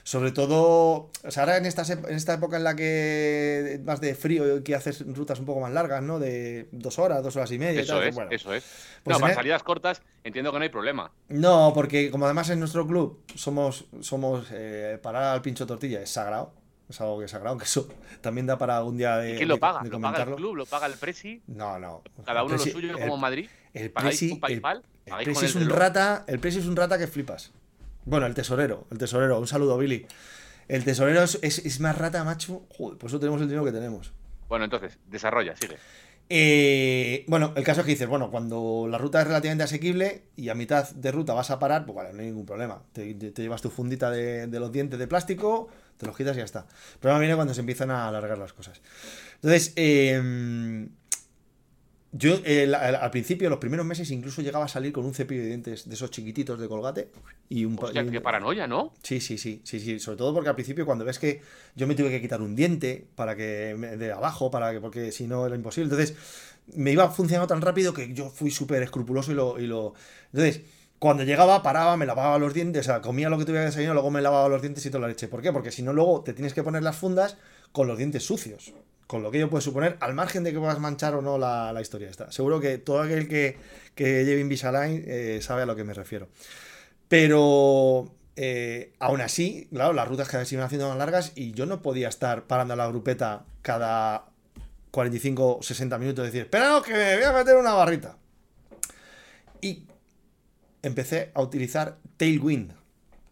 Sobre 0.10 0.32
todo, 0.32 1.12
o 1.24 1.30
sea, 1.30 1.44
ahora 1.44 1.58
en 1.58 1.68
esta, 1.68 1.84
en 1.94 2.16
esta 2.16 2.34
época 2.34 2.58
en 2.58 2.64
la 2.64 2.76
que 2.76 3.80
vas 3.84 4.02
de 4.02 4.16
frío 4.16 4.58
y 4.58 4.64
que 4.64 4.74
haces 4.74 5.06
rutas 5.06 5.38
un 5.40 5.46
poco 5.46 5.60
más 5.60 5.72
largas, 5.72 6.02
¿no? 6.02 6.18
De 6.18 6.68
dos 6.72 6.98
horas, 6.98 7.22
dos 7.22 7.36
horas 7.36 7.52
y 7.52 7.60
media. 7.60 7.82
y 7.82 7.84
Eso 7.84 8.00
tal, 8.00 8.08
es, 8.08 8.16
bueno. 8.16 8.32
eso 8.32 8.52
es. 8.52 8.64
Pues 9.04 9.16
no, 9.16 9.22
para 9.22 9.34
e- 9.34 9.36
salidas 9.36 9.62
cortas 9.62 10.02
entiendo 10.24 10.52
que 10.52 10.58
no 10.58 10.64
hay 10.64 10.70
problema. 10.70 11.12
No, 11.28 11.74
porque 11.76 12.10
como 12.10 12.26
además 12.26 12.50
en 12.50 12.58
nuestro 12.60 12.88
club 12.88 13.22
somos, 13.36 13.86
somos 14.02 14.48
eh, 14.52 14.98
parar 15.00 15.26
al 15.26 15.44
pincho 15.44 15.68
tortilla 15.68 16.02
es 16.02 16.10
sagrado, 16.10 16.54
es 16.90 17.00
algo 17.02 17.20
que 17.20 17.26
es 17.26 17.32
sagrado, 17.32 17.60
que 17.60 17.66
eso 17.66 17.88
también 18.22 18.48
da 18.48 18.58
para 18.58 18.84
un 18.84 18.98
día 18.98 19.16
de, 19.18 19.34
¿Y 19.36 19.38
quién 19.38 19.50
lo 19.50 19.60
paga? 19.60 19.84
de 19.84 19.90
¿Lo 19.92 20.02
paga 20.02 20.24
el 20.24 20.34
club? 20.34 20.56
¿Lo 20.56 20.66
paga 20.66 20.88
el 20.88 20.94
Presi? 20.94 21.44
No, 21.46 21.78
no. 21.78 22.02
¿Cada 22.26 22.44
uno 22.44 22.58
lo 22.58 22.64
suyo 22.64 22.94
el- 22.94 23.00
como 23.00 23.14
en 23.14 23.22
Madrid? 23.22 23.50
El 23.76 23.92
¿Pagáis 23.92 24.18
Presi, 24.18 24.42
el, 24.48 25.24
Presi 25.24 25.46
es 25.46 25.54
un 25.54 25.62
reloj? 25.66 25.78
rata, 25.78 26.24
el 26.26 26.40
Presi 26.40 26.58
es 26.58 26.66
un 26.66 26.76
rata 26.76 26.98
que 26.98 27.06
flipas. 27.06 27.52
Bueno, 28.10 28.26
el 28.26 28.34
tesorero, 28.34 28.88
el 28.92 28.98
tesorero, 28.98 29.40
un 29.40 29.48
saludo 29.48 29.78
Billy. 29.78 30.06
El 30.68 30.84
tesorero 30.84 31.22
es, 31.24 31.38
es- 31.44 31.60
es 31.66 31.80
más 31.80 31.98
rata, 31.98 32.24
macho. 32.24 32.66
Joder, 32.76 32.98
por 32.98 33.10
eso 33.10 33.20
tenemos 33.20 33.40
el 33.42 33.48
dinero 33.48 33.64
que 33.66 33.72
tenemos. 33.72 34.12
Bueno, 34.48 34.66
entonces, 34.66 34.98
desarrolla, 35.08 35.56
sigue. 35.56 35.78
Eh, 36.32 37.24
bueno, 37.28 37.54
el 37.56 37.64
caso 37.64 37.82
es 37.82 37.86
que 37.86 37.92
dices, 37.92 38.08
bueno, 38.08 38.30
cuando 38.30 38.88
la 38.90 38.98
ruta 39.00 39.22
es 39.22 39.28
relativamente 39.28 39.64
asequible 39.64 40.24
y 40.36 40.50
a 40.50 40.56
mitad 40.56 40.90
de 40.92 41.12
ruta 41.12 41.34
vas 41.34 41.50
a 41.52 41.58
parar, 41.60 41.86
pues 41.86 41.96
vale, 41.96 42.14
no 42.14 42.20
hay 42.22 42.28
ningún 42.28 42.46
problema. 42.46 42.82
Te, 42.94 43.14
te 43.16 43.42
llevas 43.42 43.62
tu 43.62 43.70
fundita 43.70 44.10
de, 44.12 44.46
de 44.48 44.60
los 44.60 44.72
dientes 44.72 44.98
de 45.00 45.08
plástico, 45.08 45.70
te 45.98 46.06
los 46.06 46.16
quitas 46.16 46.36
y 46.36 46.40
ya 46.40 46.46
está. 46.46 46.66
El 46.94 47.00
problema 47.00 47.20
viene 47.20 47.36
cuando 47.36 47.54
se 47.54 47.60
empiezan 47.62 47.90
a 47.92 48.08
alargar 48.08 48.38
las 48.38 48.54
cosas. 48.54 48.80
Entonces, 49.36 49.74
eh, 49.76 50.88
yo 52.12 52.40
eh, 52.44 52.64
al, 52.64 52.96
al 52.96 53.12
principio, 53.12 53.50
los 53.50 53.60
primeros 53.60 53.86
meses, 53.86 54.10
incluso 54.10 54.42
llegaba 54.42 54.66
a 54.66 54.68
salir 54.68 54.92
con 54.92 55.06
un 55.06 55.14
cepillo 55.14 55.42
de 55.42 55.48
dientes 55.48 55.88
de 55.88 55.94
esos 55.94 56.10
chiquititos 56.10 56.60
de 56.60 56.68
colgate 56.68 57.10
y 57.50 57.66
un, 57.66 57.78
Hostia, 57.80 58.02
y 58.02 58.10
qué 58.10 58.20
paranoia, 58.20 58.66
¿no? 58.66 58.94
Sí, 59.04 59.20
sí, 59.20 59.38
sí, 59.38 59.62
sí, 59.64 59.80
sí. 59.80 60.00
Sobre 60.00 60.18
todo 60.18 60.34
porque 60.34 60.50
al 60.50 60.56
principio 60.56 60.86
cuando 60.88 61.06
ves 61.06 61.20
que 61.20 61.42
yo 61.76 61.86
me 61.86 61.94
tuve 61.94 62.10
que 62.10 62.20
quitar 62.20 62.42
un 62.42 62.56
diente 62.56 63.06
para 63.16 63.36
que 63.36 63.76
de 63.76 64.12
abajo, 64.12 64.50
para 64.50 64.72
que, 64.72 64.82
porque 64.82 65.12
si 65.12 65.28
no 65.28 65.46
era 65.46 65.56
imposible. 65.56 65.94
Entonces, 65.94 66.18
me 66.74 66.92
iba 66.92 67.10
funcionando 67.10 67.48
tan 67.48 67.62
rápido 67.62 67.94
que 67.94 68.12
yo 68.14 68.30
fui 68.30 68.50
súper 68.50 68.82
escrupuloso 68.82 69.32
y 69.32 69.36
lo, 69.36 69.60
y 69.60 69.68
lo. 69.68 69.94
Entonces, 70.34 70.62
cuando 70.98 71.24
llegaba, 71.24 71.62
paraba, 71.62 71.96
me 71.96 72.08
lavaba 72.08 72.40
los 72.40 72.56
dientes, 72.56 72.88
o 72.88 72.92
sea, 72.92 73.02
comía 73.02 73.30
lo 73.30 73.38
que 73.38 73.46
tuviera 73.46 73.62
que 73.62 73.68
desayunar, 73.68 73.94
luego 73.94 74.10
me 74.10 74.22
lavaba 74.22 74.50
los 74.50 74.62
dientes 74.62 74.84
y 74.86 74.90
toda 74.90 75.02
la 75.02 75.08
leche. 75.10 75.28
¿Por 75.28 75.44
qué? 75.44 75.54
Porque 75.54 75.72
si 75.72 75.84
no, 75.84 75.94
luego 75.94 76.22
te 76.22 76.34
tienes 76.34 76.56
que 76.56 76.64
poner 76.64 76.82
las 76.82 76.98
fundas 76.98 77.38
con 77.72 77.88
los 77.88 77.98
dientes 78.00 78.26
sucios. 78.26 78.74
Con 79.10 79.24
lo 79.24 79.32
que 79.32 79.40
ello 79.40 79.50
puede 79.50 79.64
suponer, 79.64 79.98
al 80.02 80.14
margen 80.14 80.44
de 80.44 80.54
que 80.54 80.60
puedas 80.60 80.78
manchar 80.78 81.16
o 81.16 81.24
no 81.24 81.40
la, 81.40 81.76
historia 81.82 82.12
esta. 82.12 82.32
Seguro 82.32 82.60
que 82.60 82.78
todo 82.78 83.02
aquel 83.02 83.28
que, 83.28 83.58
que 83.96 84.24
lleve 84.24 84.40
Invisalign 84.40 85.04
eh, 85.08 85.40
sabe 85.42 85.64
a 85.64 85.66
lo 85.66 85.76
que 85.76 85.84
me 85.84 85.96
refiero. 85.96 86.28
Pero 87.08 88.14
eh, 88.36 88.94
aún 89.00 89.22
así, 89.22 89.68
claro, 89.72 89.94
las 89.94 90.08
rutas 90.08 90.28
cada 90.28 90.42
vez 90.42 90.50
se 90.50 90.54
iban 90.54 90.68
haciendo 90.68 90.88
más 90.90 90.98
largas 91.00 91.32
y 91.34 91.54
yo 91.54 91.66
no 91.66 91.82
podía 91.82 92.08
estar 92.08 92.44
parando 92.44 92.76
la 92.76 92.86
grupeta 92.86 93.46
cada 93.64 94.26
45 94.92 95.58
o 95.58 95.64
60 95.64 95.98
minutos 95.98 96.22
y 96.22 96.28
decir, 96.28 96.42
espera, 96.42 96.80
que 96.86 96.94
me 96.94 97.16
voy 97.16 97.24
a 97.24 97.34
meter 97.34 97.56
una 97.56 97.74
barrita. 97.74 98.16
Y 99.60 99.88
empecé 100.84 101.32
a 101.34 101.42
utilizar 101.42 101.98
Tailwind. 102.18 102.74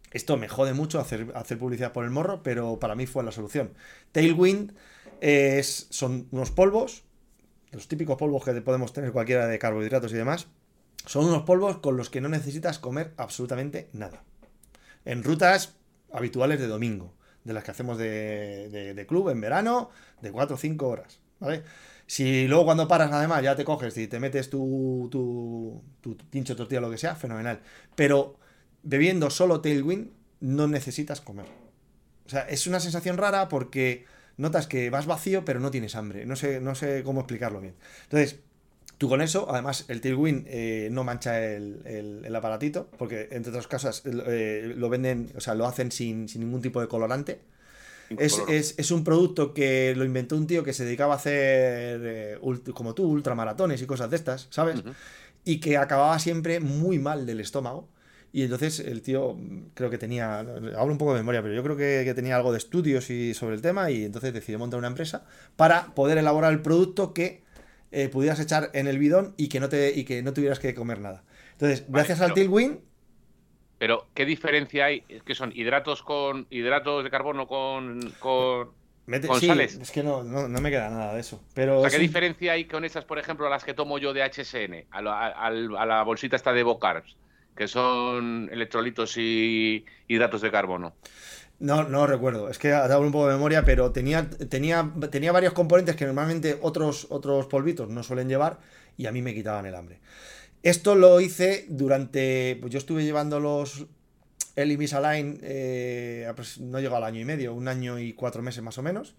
Esto 0.10 0.38
me 0.38 0.50
jode 0.50 0.74
mucho 0.74 1.00
hacer, 1.00 1.32
hacer 1.36 1.60
publicidad 1.60 1.94
por 1.94 2.04
el 2.04 2.10
morro, 2.10 2.42
pero 2.42 2.80
para 2.80 2.96
mí 2.96 3.06
fue 3.06 3.24
la 3.24 3.32
solución. 3.32 3.76
Tailwind 4.12 4.74
es, 5.22 5.88
son 5.90 6.28
unos 6.32 6.52
polvos, 6.52 7.04
los 7.72 7.88
típicos 7.88 8.18
polvos 8.18 8.44
que 8.44 8.54
podemos 8.62 8.94
tener 8.94 9.12
cualquiera 9.12 9.48
de 9.48 9.60
carbohidratos 9.60 10.12
y 10.12 10.16
demás. 10.16 10.48
Son 11.06 11.26
unos 11.26 11.44
polvos 11.44 11.78
con 11.78 11.96
los 11.98 12.10
que 12.10 12.22
no 12.22 12.30
necesitas 12.30 12.80
comer 12.80 13.14
absolutamente 13.18 13.90
nada. 13.94 14.24
En 15.06 15.24
rutas 15.24 15.76
habituales 16.12 16.60
de 16.60 16.68
domingo, 16.68 17.14
de 17.44 17.54
las 17.54 17.64
que 17.64 17.72
hacemos 17.72 17.98
de, 17.98 18.94
de- 18.94 19.08
club 19.08 19.30
en 19.30 19.40
verano, 19.40 19.90
de 20.22 20.32
4 20.32 20.56
o 20.56 20.60
5 20.60 20.88
horas. 20.88 21.20
¿vale? 21.40 21.64
Si 22.06 22.48
luego 22.48 22.66
cuando 22.66 22.88
paras, 22.88 23.12
además, 23.12 23.42
ya 23.44 23.56
te 23.56 23.64
coges 23.64 23.98
y 23.98 24.08
te 24.08 24.20
metes 24.20 24.50
tu, 24.50 25.08
tu, 25.12 25.82
tu 26.02 26.18
pincho 26.30 26.56
tortilla, 26.56 26.82
lo 26.82 26.92
que 26.92 26.98
sea, 26.98 27.16
fenomenal. 27.16 27.62
Pero 27.96 28.38
bebiendo 28.84 29.30
solo 29.30 29.62
Tailwind, 29.62 30.12
no 30.42 30.68
necesitas 30.68 31.22
comer. 31.22 31.46
O 32.26 32.30
sea, 32.30 32.42
es 32.50 32.68
una 32.68 32.80
sensación 32.82 33.18
rara 33.18 33.48
porque 33.48 34.06
notas 34.38 34.68
que 34.68 34.90
vas 34.90 35.06
vacío, 35.06 35.44
pero 35.46 35.60
no 35.60 35.72
tienes 35.72 35.96
hambre. 35.96 36.26
No 36.26 36.36
sé, 36.36 36.62
no 36.62 36.76
sé 36.76 37.04
cómo 37.04 37.22
explicarlo 37.22 37.60
bien. 37.62 37.76
Entonces, 38.04 38.40
tú 38.98 39.10
con 39.10 39.22
eso, 39.22 39.48
además, 39.52 39.86
el 39.90 40.02
Tailwind 40.02 40.46
eh, 40.48 40.90
no 40.92 41.04
mancha 41.04 41.44
el, 41.44 41.82
el- 41.86 42.22
el 42.26 42.36
aparatito, 42.36 42.90
porque 42.98 43.28
entre 43.32 43.50
otras 43.52 43.68
cosas 43.68 44.04
eh, 44.06 44.74
lo 44.76 44.90
venden, 44.90 45.32
o 45.36 45.42
sea, 45.42 45.56
lo 45.56 45.66
hacen 45.68 45.92
sin, 45.92 46.28
sin 46.30 46.42
ningún 46.42 46.62
tipo 46.62 46.82
de 46.82 46.88
colorante. 46.88 47.40
Es, 48.18 48.34
es- 48.50 48.76
es 48.78 48.92
un 48.92 49.04
producto 49.04 49.54
que 49.54 49.94
lo 49.96 50.06
inventó 50.06 50.36
un 50.38 50.48
tío 50.48 50.64
que 50.64 50.74
se 50.74 50.86
dedicaba 50.86 51.14
a 51.16 51.18
hacer, 51.18 52.02
eh, 52.04 52.38
ult- 52.42 52.74
como 52.74 52.94
tú, 52.96 53.06
ultramaratones 53.10 53.82
y 53.82 53.86
cosas 53.86 54.10
de 54.10 54.16
estas, 54.16 54.48
¿sabes? 54.50 54.82
Y 55.46 55.60
que 55.60 55.78
acababa 55.78 56.18
siempre 56.20 56.60
muy 56.60 57.00
mal 57.00 57.26
del 57.26 57.40
estómago. 57.40 57.90
Y 58.38 58.44
entonces 58.44 58.80
el 58.80 59.02
tío 59.02 59.34
mm, 59.36 59.70
creo 59.74 59.90
que 59.90 59.98
tenía, 59.98 60.40
hablo 60.40 60.92
un 60.92 60.98
poco 60.98 61.14
de 61.14 61.20
memoria, 61.22 61.42
pero 61.42 61.54
yo 61.56 61.64
creo 61.64 61.76
que, 61.78 62.04
que 62.06 62.14
tenía 62.14 62.36
algo 62.36 62.52
de 62.52 62.58
estudios 62.60 63.10
y 63.10 63.34
sobre 63.34 63.56
el 63.56 63.62
tema 63.62 63.90
y 63.92 64.06
entonces 64.06 64.34
decidió 64.34 64.60
montar 64.60 64.78
una 64.80 64.88
empresa 64.90 65.26
para 65.56 65.94
poder 65.96 66.18
elaborar 66.20 66.52
el 66.54 66.62
producto 66.62 67.14
que 67.14 67.44
eh, 67.92 68.10
pudieras 68.10 68.40
echar 68.40 68.70
en 68.74 68.88
el 68.88 69.00
bidón 69.00 69.34
y 69.38 69.48
que 69.50 69.60
no 69.60 69.70
te 69.70 69.92
y 69.98 70.04
que 70.06 70.22
no 70.24 70.34
tuvieras 70.34 70.60
que 70.60 70.76
comer 70.76 71.00
nada. 71.00 71.24
Entonces, 71.54 71.86
gracias 71.90 72.22
al 72.22 72.34
Tailwind, 72.34 72.80
Pero, 73.78 74.10
¿qué 74.14 74.26
diferencia 74.26 74.86
hay? 74.86 75.04
Es 75.08 75.24
que 75.24 75.36
son 75.36 75.52
hidratos 75.56 76.02
con 76.04 76.48
hidratos 76.50 77.04
de 77.04 77.10
carbono 77.12 77.48
con. 77.48 78.16
con... 78.20 78.72
mete, 79.06 79.28
¿Con 79.28 79.34
sí, 79.34 79.48
sales? 79.48 79.82
es 79.82 79.92
que 79.92 80.04
no, 80.04 80.24
no, 80.24 80.48
no 80.48 80.62
me 80.62 80.70
queda 80.70 80.90
nada 80.90 81.14
de 81.14 81.22
eso. 81.22 81.42
Pero 81.54 81.76
O 81.76 81.80
sea, 81.80 81.90
¿qué 81.92 82.00
diferencia 82.00 82.54
hay 82.54 82.68
con 82.68 82.86
esas, 82.86 83.06
por 83.06 83.20
ejemplo, 83.20 83.48
a 83.48 83.50
las 83.50 83.64
que 83.64 83.74
tomo 83.74 83.98
yo 84.00 84.14
de 84.14 84.24
HSN? 84.24 84.88
A, 84.92 85.02
lo- 85.02 85.12
a- 85.12 85.28
al- 85.28 85.76
a 85.78 85.86
la 85.86 86.04
bolsita 86.04 86.36
esta 86.36 86.54
de 86.54 86.64
Bocarbs, 86.64 87.18
que 87.58 87.68
son 87.68 88.50
electrolitos 88.52 89.18
y 89.18 89.84
hidratos 90.08 90.42
de 90.42 90.52
carbono. 90.52 90.94
No, 91.60 91.84
no 91.84 92.06
recuerdo. 92.06 92.50
Es 92.50 92.60
que 92.60 92.72
hablo 92.72 93.02
un 93.08 93.12
poco 93.12 93.28
de 93.28 93.34
memoria, 93.34 93.66
pero 93.66 93.92
tenía, 93.92 94.30
tenía, 94.30 94.92
tenía 95.12 95.32
varios 95.32 95.54
componentes 95.54 95.96
que 95.96 96.06
normalmente 96.06 96.58
otros, 96.62 97.08
otros 97.10 97.48
polvitos 97.48 97.90
no 97.90 98.04
suelen 98.04 98.30
llevar 98.30 98.60
y 98.96 99.08
a 99.08 99.12
mí 99.12 99.22
me 99.22 99.34
quitaban 99.34 99.66
el 99.66 99.76
hambre. 99.76 100.00
Esto 100.64 100.96
lo 100.96 101.20
hice 101.20 101.66
durante. 101.70 102.58
Pues 102.62 102.72
yo 102.72 102.78
estuve 102.80 103.04
llevando 103.04 103.40
los. 103.40 103.88
El 104.56 104.72
Invisalign, 104.72 105.40
eh, 105.44 106.28
apros- 106.30 106.60
no 106.60 106.80
llegó 106.80 106.96
al 106.96 107.04
año 107.04 107.20
y 107.22 107.26
medio, 107.26 107.54
un 107.54 107.68
año 107.68 108.00
y 108.00 108.14
cuatro 108.14 108.42
meses 108.42 108.64
más 108.64 108.78
o 108.78 108.84
menos. 108.84 109.16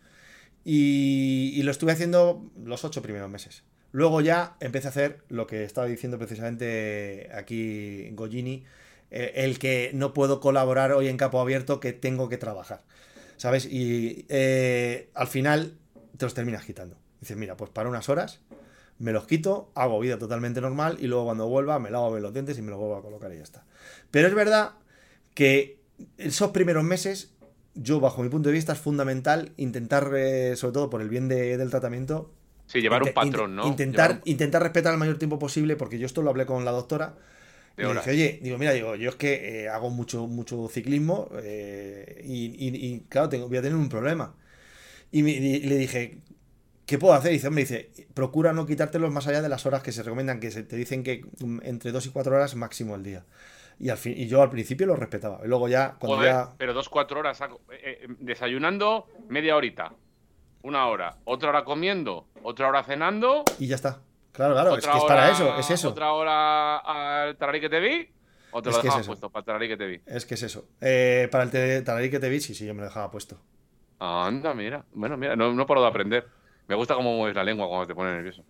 Y, 0.64 1.52
y 1.54 1.62
lo 1.62 1.70
estuve 1.70 1.92
haciendo 1.92 2.50
los 2.64 2.84
ocho 2.84 3.02
primeros 3.02 3.30
meses. 3.30 3.62
Luego 3.92 4.20
ya 4.20 4.56
empecé 4.60 4.88
a 4.88 4.90
hacer 4.90 5.22
lo 5.28 5.46
que 5.46 5.64
estaba 5.64 5.86
diciendo 5.86 6.18
precisamente 6.18 7.30
aquí 7.34 8.10
Gogini, 8.12 8.64
eh, 9.10 9.32
el 9.36 9.58
que 9.58 9.90
no 9.94 10.12
puedo 10.12 10.40
colaborar 10.40 10.92
hoy 10.92 11.08
en 11.08 11.16
capo 11.16 11.40
abierto, 11.40 11.80
que 11.80 11.92
tengo 11.92 12.28
que 12.28 12.36
trabajar. 12.36 12.82
¿Sabes? 13.36 13.66
Y 13.66 14.26
eh, 14.28 15.10
al 15.14 15.28
final 15.28 15.78
te 16.16 16.26
los 16.26 16.34
terminas 16.34 16.64
quitando. 16.64 16.96
Dices, 17.20 17.36
mira, 17.36 17.56
pues 17.56 17.70
para 17.70 17.88
unas 17.88 18.08
horas 18.08 18.40
me 18.98 19.12
los 19.12 19.26
quito, 19.26 19.70
hago 19.74 20.00
vida 20.00 20.18
totalmente 20.18 20.60
normal 20.60 20.98
y 21.00 21.06
luego 21.06 21.26
cuando 21.26 21.48
vuelva 21.48 21.78
me 21.78 21.90
lavo 21.90 22.18
los 22.18 22.32
dientes 22.32 22.58
y 22.58 22.62
me 22.62 22.70
los 22.70 22.78
vuelvo 22.80 22.96
a 22.96 23.02
colocar 23.02 23.32
y 23.32 23.36
ya 23.36 23.42
está. 23.44 23.64
Pero 24.10 24.26
es 24.28 24.34
verdad 24.34 24.72
que 25.34 25.78
esos 26.16 26.50
primeros 26.50 26.82
meses, 26.82 27.30
yo 27.74 28.00
bajo 28.00 28.22
mi 28.22 28.28
punto 28.28 28.48
de 28.48 28.54
vista 28.54 28.72
es 28.72 28.78
fundamental 28.80 29.52
intentar, 29.56 30.12
eh, 30.16 30.56
sobre 30.56 30.72
todo 30.72 30.90
por 30.90 31.00
el 31.00 31.08
bien 31.08 31.28
de- 31.28 31.56
del 31.56 31.70
tratamiento, 31.70 32.34
Sí, 32.68 32.80
llevar 32.80 33.02
un 33.02 33.12
patrón, 33.12 33.56
¿no? 33.56 33.66
Intentar, 33.66 34.10
Llevar 34.10 34.22
intentar 34.28 34.62
respetar 34.62 34.92
el 34.92 34.98
mayor 34.98 35.18
tiempo 35.18 35.38
posible, 35.38 35.74
porque 35.74 35.98
yo 35.98 36.06
esto 36.06 36.22
lo 36.22 36.30
hablé 36.30 36.46
con 36.46 36.64
la 36.64 36.70
doctora. 36.70 37.16
Y 37.76 37.82
le 37.82 37.88
dije, 37.94 38.10
oye, 38.10 38.40
digo, 38.42 38.58
mira, 38.58 38.72
digo, 38.72 38.94
yo 38.96 39.08
es 39.10 39.16
que 39.16 39.62
eh, 39.64 39.68
hago 39.68 39.88
mucho, 39.90 40.26
mucho 40.26 40.68
ciclismo 40.68 41.28
eh, 41.42 42.22
y, 42.24 42.46
y- 42.46 42.86
y, 42.94 43.00
claro, 43.08 43.28
tengo, 43.28 43.48
voy 43.48 43.56
a 43.58 43.62
tener 43.62 43.76
un 43.76 43.88
problema. 43.88 44.34
Y, 45.12 45.22
me- 45.22 45.30
y 45.30 45.60
le 45.60 45.76
dije, 45.76 46.18
¿qué 46.86 46.98
puedo 46.98 47.14
hacer? 47.14 47.30
Y 47.32 47.34
dice, 47.36 47.48
hombre, 47.48 47.62
dice, 47.64 47.90
procura 48.14 48.52
no 48.52 48.66
quitártelos 48.66 49.12
más 49.12 49.26
allá 49.28 49.42
de 49.42 49.48
las 49.48 49.64
horas 49.66 49.82
que 49.82 49.92
se 49.92 50.02
recomiendan, 50.02 50.40
que 50.40 50.50
se, 50.50 50.62
te 50.64 50.76
dicen 50.76 51.02
que 51.04 51.24
mm, 51.40 51.60
entre 51.62 51.92
2 51.92 52.06
y 52.06 52.10
4 52.10 52.34
horas 52.36 52.54
máximo 52.56 52.94
al 52.94 53.02
día. 53.02 53.24
Y, 53.80 53.90
al 53.90 53.98
fin, 53.98 54.14
y 54.16 54.26
yo 54.26 54.42
al 54.42 54.50
principio 54.50 54.86
lo 54.86 54.96
respetaba. 54.96 55.40
Y 55.44 55.48
luego 55.48 55.68
ya, 55.68 55.96
cuando 56.00 56.16
Joder, 56.18 56.32
ya... 56.32 56.50
pero 56.58 56.74
dos, 56.74 56.88
cuatro 56.88 57.20
horas 57.20 57.40
hago- 57.40 57.60
eh, 57.70 58.00
eh, 58.02 58.06
desayunando, 58.18 59.06
media 59.28 59.54
horita, 59.56 59.92
una 60.62 60.86
hora, 60.86 61.16
otra 61.24 61.48
hora 61.50 61.64
comiendo, 61.64 62.26
otra 62.42 62.68
hora 62.68 62.82
cenando, 62.84 63.44
Y 63.58 63.66
ya 63.66 63.74
está. 63.76 64.00
Claro, 64.32 64.54
claro, 64.54 64.76
es 64.76 64.86
para 64.86 65.00
hora- 65.02 65.30
eso, 65.30 65.56
es 65.58 65.70
eso. 65.70 65.88
Otra 65.90 66.12
hora 66.12 66.76
al 66.78 67.36
tararí 67.36 67.60
que 67.60 67.68
te 67.68 67.80
vi, 67.80 68.08
o 68.52 68.62
te 68.62 68.70
Es 68.70 68.76
lo 68.76 68.82
es 68.82 68.94
eso. 68.96 69.06
puesto 69.06 69.30
para 69.30 69.40
el 69.40 69.46
tararí 69.46 69.68
que 69.68 69.76
te 69.76 69.86
vi. 69.86 70.00
Es 70.06 70.24
que 70.26 70.34
es 70.34 70.42
eso. 70.44 70.68
Eh, 70.80 71.28
para 71.32 71.44
el 71.44 71.84
tararí 71.84 72.08
que 72.10 72.20
te 72.20 72.28
vi, 72.28 72.40
sí, 72.40 72.54
sí, 72.54 72.64
yo 72.66 72.72
me 72.74 72.80
lo 72.80 72.86
dejaba 72.86 73.10
puesto. 73.10 73.40
Anda, 73.98 74.54
mira. 74.54 74.84
Bueno, 74.92 75.16
mira, 75.16 75.34
no, 75.34 75.52
no 75.52 75.66
paro 75.66 75.80
de 75.82 75.88
aprender. 75.88 76.28
Me 76.68 76.76
gusta 76.76 76.94
cómo 76.94 77.16
mueves 77.16 77.34
la 77.34 77.42
lengua 77.42 77.66
cuando 77.66 77.86
te 77.88 77.94
pone 77.96 78.12
nervioso. 78.12 78.44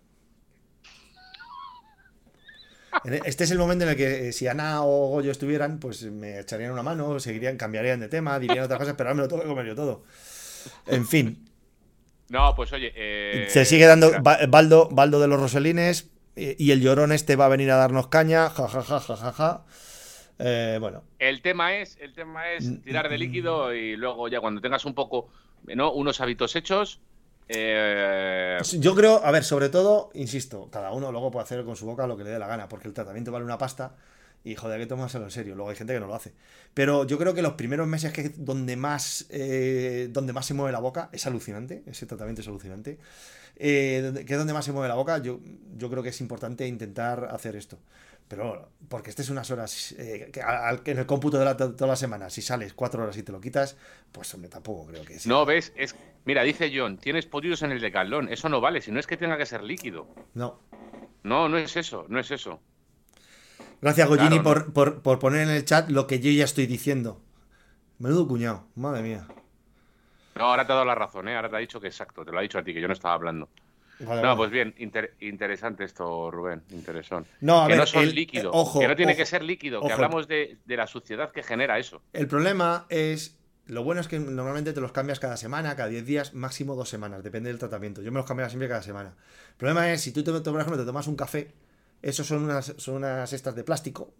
E- 3.04 3.20
Este 3.24 3.44
es 3.44 3.50
el 3.50 3.58
momento 3.58 3.84
en 3.84 3.90
el 3.90 3.96
que 3.96 4.28
eh, 4.28 4.32
si 4.32 4.46
Ana 4.46 4.82
o 4.82 5.08
Goyo 5.08 5.30
estuvieran, 5.30 5.78
pues 5.78 6.02
me 6.04 6.40
echarían 6.40 6.72
una 6.72 6.82
mano, 6.82 7.18
seguirían, 7.20 7.56
cambiarían 7.56 8.00
de 8.00 8.08
tema, 8.08 8.38
dirían 8.38 8.64
otras 8.64 8.78
cosas, 8.78 8.94
pero 8.96 9.08
ahora 9.08 9.16
me 9.16 9.22
lo 9.22 9.28
tengo 9.28 9.42
que 9.42 9.48
comer 9.48 9.66
yo 9.66 9.74
todo. 9.74 10.04
En 10.86 11.06
fin, 11.06 11.47
No, 12.30 12.54
pues 12.54 12.72
oye. 12.72 12.92
eh, 12.94 13.46
se 13.48 13.64
sigue 13.64 13.86
dando 13.86 14.10
Baldo, 14.48 14.88
Baldo 14.90 15.20
de 15.20 15.28
los 15.28 15.40
Roselines 15.40 16.10
y 16.36 16.70
el 16.70 16.80
llorón 16.80 17.12
este 17.12 17.36
va 17.36 17.46
a 17.46 17.48
venir 17.48 17.70
a 17.70 17.76
darnos 17.76 18.08
caña, 18.08 18.48
ja, 18.50 18.68
ja, 18.68 18.82
ja, 18.82 19.00
ja, 19.00 19.16
ja, 19.16 19.32
ja. 19.32 19.64
Eh, 20.38 20.78
bueno, 20.80 21.02
El 21.18 21.42
tema 21.42 21.74
es, 21.74 21.96
el 22.00 22.14
tema 22.14 22.44
Mm, 22.44 22.56
es 22.56 22.82
tirar 22.84 23.08
de 23.08 23.18
líquido 23.18 23.74
y 23.74 23.96
luego 23.96 24.28
ya 24.28 24.40
cuando 24.40 24.60
tengas 24.60 24.84
un 24.84 24.94
poco, 24.94 25.28
¿no? 25.66 25.92
Unos 25.92 26.20
hábitos 26.20 26.54
hechos. 26.54 27.00
eh, 27.48 28.58
yo 28.78 28.94
creo, 28.94 29.24
a 29.24 29.30
ver, 29.30 29.42
sobre 29.44 29.68
todo, 29.68 30.10
insisto, 30.14 30.68
cada 30.70 30.92
uno 30.92 31.10
luego 31.10 31.30
puede 31.30 31.44
hacer 31.44 31.64
con 31.64 31.76
su 31.76 31.86
boca 31.86 32.06
lo 32.06 32.16
que 32.16 32.24
le 32.24 32.30
dé 32.30 32.38
la 32.38 32.46
gana, 32.46 32.68
porque 32.68 32.88
el 32.88 32.94
tratamiento 32.94 33.32
vale 33.32 33.44
una 33.44 33.58
pasta 33.58 33.96
y 34.44 34.54
joder, 34.54 34.76
hay 34.80 34.84
que 34.84 34.88
tomárselo 34.88 35.24
en 35.24 35.30
serio. 35.30 35.54
Luego 35.54 35.70
hay 35.70 35.76
gente 35.76 35.92
que 35.92 36.00
no 36.00 36.06
lo 36.06 36.14
hace. 36.14 36.32
Pero 36.74 37.04
yo 37.06 37.18
creo 37.18 37.34
que 37.34 37.42
los 37.42 37.54
primeros 37.54 37.86
meses 37.86 38.12
que 38.12 38.28
donde 38.30 38.76
más, 38.76 39.26
eh, 39.30 40.08
donde 40.10 40.32
más 40.32 40.46
se 40.46 40.54
mueve 40.54 40.72
la 40.72 40.80
boca 40.80 41.08
es 41.12 41.26
alucinante, 41.26 41.82
ese 41.86 42.06
tratamiento 42.06 42.40
es 42.42 42.48
alucinante. 42.48 42.98
Eh, 43.56 44.24
que 44.26 44.32
es 44.34 44.38
donde 44.38 44.52
más 44.52 44.64
se 44.64 44.72
mueve 44.72 44.88
la 44.88 44.94
boca, 44.94 45.18
yo, 45.18 45.40
yo 45.76 45.90
creo 45.90 46.02
que 46.02 46.10
es 46.10 46.20
importante 46.20 46.66
intentar 46.66 47.28
hacer 47.32 47.56
esto. 47.56 47.78
Pero 48.28 48.68
porque 48.90 49.08
estés 49.10 49.30
unas 49.30 49.50
horas 49.50 49.92
eh, 49.98 50.28
que 50.32 50.42
al- 50.42 50.82
en 50.84 50.98
el 50.98 51.06
cómputo 51.06 51.38
de 51.38 51.44
la, 51.46 51.56
to- 51.56 51.74
toda 51.74 51.88
la 51.88 51.96
semana, 51.96 52.28
si 52.28 52.42
sales 52.42 52.74
cuatro 52.74 53.02
horas 53.02 53.16
y 53.16 53.22
te 53.22 53.32
lo 53.32 53.40
quitas, 53.40 53.76
pues 54.12 54.32
hombre, 54.34 54.50
tampoco 54.50 54.86
creo 54.86 55.02
que 55.04 55.18
sea. 55.18 55.30
no 55.32 55.46
ves, 55.46 55.72
es. 55.76 55.96
Mira, 56.26 56.42
dice 56.42 56.70
John, 56.74 56.98
tienes 56.98 57.24
pollos 57.24 57.62
en 57.62 57.72
el 57.72 57.80
decalón. 57.80 58.28
Eso 58.28 58.50
no 58.50 58.60
vale, 58.60 58.82
si 58.82 58.92
no 58.92 59.00
es 59.00 59.06
que 59.06 59.16
tenga 59.16 59.38
que 59.38 59.46
ser 59.46 59.62
líquido. 59.62 60.06
No. 60.34 60.60
No, 61.22 61.48
no 61.48 61.56
es 61.56 61.74
eso, 61.76 62.04
no 62.08 62.20
es 62.20 62.30
eso. 62.30 62.60
Gracias, 63.80 64.08
Goyini, 64.08 64.40
Claro, 64.40 64.42
por, 64.42 64.72
por, 64.72 65.02
por 65.02 65.18
poner 65.18 65.42
en 65.42 65.50
el 65.50 65.64
chat 65.64 65.88
lo 65.90 66.06
que 66.06 66.20
yo 66.20 66.30
ya 66.30 66.44
estoy 66.44 66.66
diciendo. 66.66 67.20
Menudo 67.98 68.26
cuñado, 68.28 68.64
madre 68.74 69.02
mía. 69.02 69.26
No, 70.36 70.44
ahora 70.44 70.66
te 70.66 70.72
ha 70.72 70.76
dado 70.76 70.86
la 70.86 70.94
razón, 70.94 71.28
¿eh? 71.28 71.36
Ahora 71.36 71.48
te 71.50 71.56
ha 71.56 71.58
dicho 71.60 71.80
que 71.80 71.88
exacto, 71.88 72.24
te 72.24 72.30
lo 72.30 72.38
ha 72.38 72.42
dicho 72.42 72.58
a 72.58 72.62
ti, 72.62 72.72
que 72.72 72.80
yo 72.80 72.86
no 72.86 72.92
estaba 72.94 73.14
hablando. 73.14 73.48
Vale, 74.00 74.22
No, 74.22 74.28
vale. 74.28 74.36
pues 74.36 74.50
bien, 74.50 74.74
inter- 74.78 75.14
interesante 75.20 75.82
esto, 75.84 76.30
Rubén, 76.30 76.62
interesante. 76.70 77.28
No, 77.40 77.62
a 77.62 77.66
que 77.66 77.70
ver, 77.70 77.78
no 77.80 77.86
son 77.86 78.04
el- 78.04 78.14
líquidos, 78.14 78.52
ojo, 78.54 78.78
que 78.78 78.86
no 78.86 78.94
tiene 78.94 79.12
ojo, 79.12 79.18
que 79.18 79.26
ser 79.26 79.42
líquido, 79.42 79.78
ojo. 79.78 79.88
que 79.88 79.92
hablamos 79.94 80.28
de, 80.28 80.58
de 80.64 80.76
la 80.76 80.86
suciedad 80.86 81.32
que 81.32 81.42
genera 81.42 81.78
eso. 81.78 82.00
El 82.12 82.28
problema 82.28 82.86
es. 82.88 83.34
Lo 83.66 83.82
bueno 83.84 84.00
es 84.00 84.08
que 84.08 84.18
normalmente 84.18 84.72
te 84.72 84.80
los 84.80 84.92
cambias 84.92 85.20
cada 85.20 85.36
semana, 85.36 85.76
cada 85.76 85.90
10 85.90 86.06
días, 86.06 86.32
máximo 86.32 86.74
dos 86.74 86.88
semanas, 86.88 87.22
depende 87.22 87.50
del 87.50 87.58
tratamiento. 87.58 88.00
Yo 88.00 88.10
me 88.10 88.16
los 88.18 88.26
cambiaba 88.26 88.48
siempre 88.48 88.66
cada 88.66 88.80
semana. 88.82 89.10
El 89.50 89.56
problema 89.56 89.92
es, 89.92 90.00
si 90.00 90.10
tú, 90.12 90.24
te, 90.24 90.32
por 90.32 90.58
ejemplo, 90.60 90.78
te 90.78 90.86
tomas 90.86 91.06
un 91.06 91.16
café, 91.16 91.52
esos 92.02 92.26
son 92.26 92.44
unas, 92.44 92.74
son 92.78 92.96
unas 92.96 93.32
estas 93.32 93.54
de 93.54 93.64
plástico, 93.64 94.12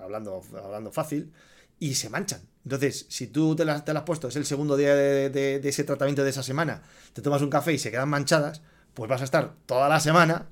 hablando, 0.00 0.42
hablando 0.62 0.92
fácil, 0.92 1.32
y 1.78 1.94
se 1.94 2.08
manchan. 2.10 2.40
Entonces, 2.64 3.06
si 3.08 3.26
tú 3.26 3.56
te 3.56 3.64
las, 3.64 3.84
te 3.84 3.92
las 3.92 4.02
has 4.02 4.06
puesto, 4.06 4.28
es 4.28 4.36
el 4.36 4.44
segundo 4.46 4.76
día 4.76 4.94
de, 4.94 5.30
de- 5.30 5.68
ese 5.68 5.84
tratamiento 5.84 6.22
de 6.24 6.30
esa 6.30 6.42
semana, 6.42 6.82
te 7.12 7.22
tomas 7.22 7.42
un 7.42 7.50
café 7.50 7.72
y 7.72 7.78
se 7.78 7.90
quedan 7.90 8.08
manchadas, 8.08 8.62
pues 8.94 9.08
vas 9.08 9.20
a 9.20 9.24
estar 9.24 9.54
toda 9.66 9.88
la 9.88 10.00
semana 10.00 10.46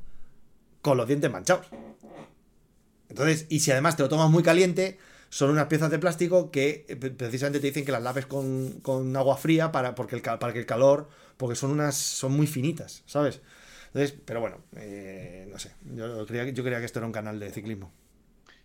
con 0.82 0.96
los 0.96 1.06
dientes 1.08 1.30
manchados. 1.30 1.66
Entonces, 3.08 3.46
y 3.48 3.60
si 3.60 3.70
además 3.72 3.96
te 3.96 4.02
lo 4.02 4.08
tomas 4.08 4.30
muy 4.30 4.42
caliente, 4.42 4.98
son 5.30 5.50
unas 5.50 5.66
piezas 5.66 5.90
de 5.90 5.98
plástico 5.98 6.50
que 6.50 6.86
eh, 6.88 6.96
pre- 6.96 7.10
precisamente 7.10 7.60
te 7.60 7.66
dicen 7.68 7.84
que 7.84 7.92
las 7.92 8.02
laves 8.02 8.26
con, 8.26 8.80
con 8.82 9.16
agua 9.16 9.36
fría 9.36 9.72
para, 9.72 9.94
porque 9.94 10.16
el, 10.16 10.22
para 10.22 10.52
que 10.52 10.58
el 10.60 10.66
calor, 10.66 11.08
porque 11.36 11.56
son 11.56 11.70
unas, 11.72 11.96
son 11.96 12.32
muy 12.32 12.46
finitas, 12.46 13.02
¿sabes? 13.06 13.40
Entonces, 13.92 14.16
pero 14.24 14.40
bueno, 14.40 14.58
eh, 14.76 15.46
no 15.50 15.58
sé, 15.58 15.72
yo 15.82 16.24
creía, 16.26 16.48
yo 16.50 16.62
creía 16.62 16.78
que 16.78 16.84
esto 16.86 17.00
era 17.00 17.06
un 17.06 17.12
canal 17.12 17.40
de 17.40 17.50
ciclismo. 17.50 17.92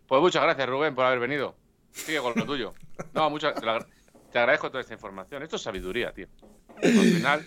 Pues 0.08 0.22
muchas 0.22 0.44
gracias, 0.44 0.70
Rubén, 0.70 0.94
por 0.94 1.06
haber 1.06 1.20
venido. 1.20 1.56
Sigue 1.92 2.20
con 2.20 2.34
lo 2.36 2.46
tuyo. 2.46 2.74
No, 3.14 3.30
muchas, 3.32 3.56
te, 3.56 3.62
agra- 3.68 3.88
te 4.32 4.38
agradezco 4.40 4.70
toda 4.70 4.82
esta 4.82 4.94
información. 4.94 5.42
Esto 5.42 5.56
es 5.56 5.62
sabiduría, 5.64 6.12
tío. 6.14 6.28
Al 6.84 6.92
final, 6.92 7.46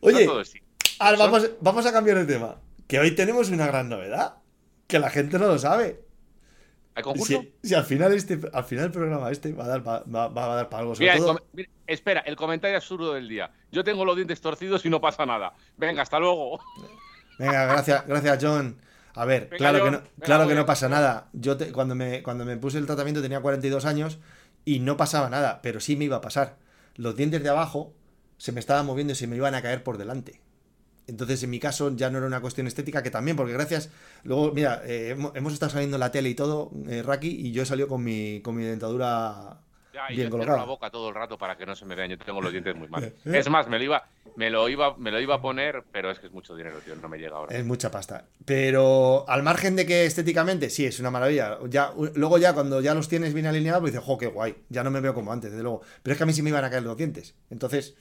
Oye, 0.00 0.24
no 0.24 0.30
todo 0.32 0.40
es 0.40 0.48
sí. 0.50 0.60
ahora 0.98 1.18
vamos, 1.18 1.50
vamos 1.60 1.84
a 1.86 1.92
cambiar 1.92 2.16
de 2.18 2.24
tema, 2.24 2.56
que 2.86 2.98
hoy 2.98 3.14
tenemos 3.14 3.50
una 3.50 3.66
gran 3.66 3.88
novedad, 3.90 4.36
que 4.86 4.98
la 4.98 5.10
gente 5.10 5.38
no 5.38 5.48
lo 5.48 5.58
sabe. 5.58 6.00
¿Hay 6.94 7.02
concurso? 7.02 7.42
Si, 7.62 7.68
si 7.68 7.74
al 7.74 7.84
final 7.84 8.12
este, 8.14 8.40
al 8.52 8.64
final 8.64 8.86
el 8.86 8.90
programa 8.92 9.30
este 9.30 9.52
va 9.52 9.64
a 9.64 9.68
dar, 9.68 9.86
va, 9.86 10.02
va 10.28 10.52
a 10.52 10.56
dar 10.56 10.68
para 10.70 10.80
algo, 10.82 10.94
sobre 10.94 11.04
Mira, 11.06 11.14
el 11.14 11.20
todo- 11.20 11.38
com- 11.38 11.46
mira, 11.52 11.68
espera, 11.86 12.20
el 12.20 12.36
comentario 12.36 12.76
absurdo 12.78 13.12
del 13.12 13.28
día. 13.28 13.52
Yo 13.70 13.84
tengo 13.84 14.04
los 14.04 14.16
dientes 14.16 14.40
torcidos 14.40 14.84
y 14.86 14.90
no 14.90 15.00
pasa 15.00 15.26
nada. 15.26 15.52
Venga, 15.76 16.02
hasta 16.02 16.18
luego. 16.18 16.60
Venga, 17.40 17.66
gracias, 17.66 18.06
gracias 18.06 18.38
John. 18.40 18.76
A 19.14 19.24
ver, 19.24 19.44
Venga, 19.44 19.56
claro, 19.56 19.78
que 19.78 19.84
John, 19.84 19.92
no, 19.92 19.98
venga, 20.00 20.10
claro 20.24 20.48
que 20.48 20.54
no 20.54 20.66
pasa 20.66 20.88
nada. 20.88 21.28
Yo 21.32 21.56
te- 21.56 21.72
cuando, 21.72 21.94
me, 21.94 22.22
cuando 22.22 22.44
me 22.44 22.56
puse 22.56 22.78
el 22.78 22.86
tratamiento 22.86 23.20
tenía 23.22 23.40
42 23.40 23.84
años 23.84 24.18
y 24.64 24.78
no 24.80 24.96
pasaba 24.96 25.28
nada, 25.30 25.60
pero 25.62 25.80
sí 25.80 25.96
me 25.96 26.04
iba 26.04 26.16
a 26.16 26.20
pasar. 26.20 26.56
Los 26.96 27.16
dientes 27.16 27.42
de 27.42 27.48
abajo 27.48 27.92
se 28.38 28.52
me 28.52 28.60
estaban 28.60 28.86
moviendo 28.86 29.12
y 29.12 29.16
se 29.16 29.26
me 29.26 29.36
iban 29.36 29.54
a 29.54 29.62
caer 29.62 29.82
por 29.82 29.98
delante. 29.98 30.40
Entonces, 31.06 31.42
en 31.42 31.50
mi 31.50 31.58
caso, 31.58 31.90
ya 31.96 32.08
no 32.10 32.18
era 32.18 32.26
una 32.28 32.40
cuestión 32.40 32.68
estética, 32.68 33.02
que 33.02 33.10
también, 33.10 33.36
porque 33.36 33.52
gracias. 33.52 33.90
Luego, 34.22 34.52
mira, 34.52 34.80
eh, 34.84 35.10
hemos, 35.10 35.34
hemos 35.34 35.52
estado 35.52 35.72
saliendo 35.72 35.96
en 35.96 36.00
la 36.00 36.12
tele 36.12 36.28
y 36.28 36.34
todo, 36.34 36.70
eh, 36.88 37.02
Raki, 37.02 37.28
y 37.28 37.50
yo 37.52 37.62
he 37.64 37.66
salido 37.66 37.88
con 37.88 38.04
mi, 38.04 38.40
con 38.42 38.54
mi 38.54 38.62
dentadura 38.64 39.60
Ya, 39.92 40.10
y 40.10 40.16
bien 40.16 40.28
yo 40.28 40.30
cierro 40.30 40.30
colocada. 40.38 40.58
la 40.58 40.64
boca 40.64 40.90
todo 40.90 41.08
el 41.08 41.14
rato 41.14 41.36
para 41.38 41.56
que 41.56 41.66
no 41.66 41.74
se 41.74 41.84
me 41.84 41.94
vean. 41.94 42.10
Yo 42.10 42.18
tengo 42.18 42.40
los 42.40 42.52
dientes 42.52 42.74
muy 42.76 42.88
mal. 42.88 43.12
Es 43.24 43.48
más, 43.50 43.68
me 43.68 43.78
lo 43.78 43.84
iba, 43.84 44.08
me 44.36 44.48
lo 44.50 44.68
iba, 44.68 44.96
me 44.96 45.10
lo 45.10 45.20
iba 45.20 45.34
a 45.36 45.42
poner, 45.42 45.82
pero 45.92 46.10
es 46.10 46.18
que 46.18 46.26
es 46.26 46.32
mucho 46.32 46.54
dinero, 46.54 46.78
tío. 46.84 46.94
No 46.96 47.08
me 47.08 47.18
llega 47.18 47.36
ahora. 47.36 47.56
Es 47.56 47.64
mucha 47.64 47.90
pasta. 47.90 48.26
Pero 48.44 49.24
al 49.28 49.42
margen 49.42 49.76
de 49.76 49.86
que 49.86 50.04
estéticamente, 50.06 50.70
sí, 50.70 50.86
es 50.86 51.00
una 51.00 51.10
maravilla. 51.10 51.58
Ya, 51.68 51.92
luego 52.14 52.38
ya 52.38 52.52
cuando 52.52 52.80
ya 52.80 52.94
los 52.94 53.08
tienes 53.08 53.34
bien 53.34 53.46
alineados, 53.46 53.80
pues 53.80 53.92
dices, 53.92 54.06
jo, 54.06 54.16
qué 54.18 54.26
guay. 54.28 54.56
Ya 54.68 54.84
no 54.84 54.90
me 54.90 55.00
veo 55.00 55.14
como 55.14 55.32
antes, 55.32 55.50
desde 55.50 55.62
luego. 55.62 55.82
Pero 56.02 56.12
es 56.12 56.18
que 56.18 56.22
a 56.24 56.26
mí 56.26 56.32
sí 56.32 56.42
me 56.42 56.50
iban 56.50 56.64
a 56.64 56.70
caer 56.70 56.82
los 56.84 56.96
dientes. 56.96 57.34
Entonces, 57.50 57.96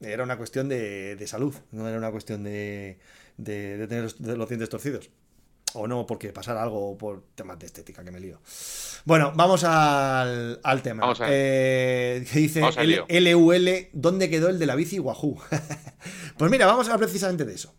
era 0.00 0.24
una 0.24 0.36
cuestión 0.36 0.68
de, 0.68 1.16
de 1.16 1.26
salud, 1.26 1.54
no 1.70 1.88
era 1.88 1.96
una 1.98 2.10
cuestión 2.10 2.42
de, 2.44 2.98
de- 3.36 3.76
de 3.78 3.86
tener 3.88 4.12
los 4.36 4.48
dientes 4.48 4.68
torcidos. 4.68 5.10
O 5.74 5.86
no, 5.88 6.06
porque 6.06 6.32
pasara 6.32 6.62
algo 6.62 6.96
por 6.98 7.22
temas 7.34 7.58
de 7.58 7.66
estética, 7.66 8.04
que 8.04 8.10
me 8.10 8.20
lío. 8.20 8.38
Bueno, 9.04 9.32
vamos 9.34 9.64
al, 9.64 10.60
al 10.62 10.82
tema. 10.82 11.00
Vamos 11.02 11.20
a 11.20 11.24
ver. 11.24 11.32
Eh, 11.34 12.26
que 12.30 12.38
dice 12.40 12.60
Vamos. 12.60 12.76
L- 12.76 13.04
LUL, 13.32 13.88
¿dónde 13.92 14.28
quedó 14.28 14.48
el 14.48 14.58
de 14.58 14.66
la 14.66 14.74
bici 14.74 14.98
Wahoo? 14.98 15.38
pues 16.36 16.50
mira, 16.50 16.66
vamos 16.66 16.86
a 16.88 16.92
hablar 16.92 17.08
precisamente 17.08 17.44
de 17.44 17.54
eso. 17.54 17.74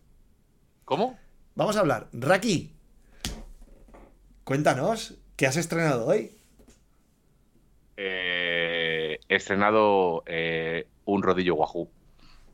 ¿Cómo? 0.85 1.17
Vamos 1.55 1.77
a 1.77 1.81
hablar. 1.81 2.07
Raki, 2.13 2.73
cuéntanos, 4.43 5.15
¿qué 5.35 5.45
has 5.45 5.55
estrenado 5.57 6.07
hoy? 6.07 6.31
Eh, 7.97 9.19
he 9.29 9.35
estrenado 9.35 10.23
eh, 10.25 10.87
un 11.05 11.21
rodillo 11.23 11.55
Wahoo. 11.55 11.89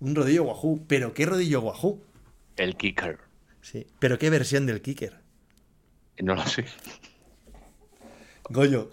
Un 0.02 0.16
rodillo 0.16 0.44
Wahoo. 0.44 0.84
¿Pero 0.88 1.14
qué 1.14 1.26
rodillo 1.26 1.62
Wahoo? 1.62 2.00
El 2.58 2.76
Kicker. 2.76 3.20
Sí. 3.62 3.88
Pero 4.00 4.18
¿qué 4.20 4.30
versión 4.30 4.66
del 4.66 4.82
kicker? 4.82 5.19
No 6.20 6.36
lo 6.36 6.46
sé. 6.46 6.66
Goyo. 8.50 8.90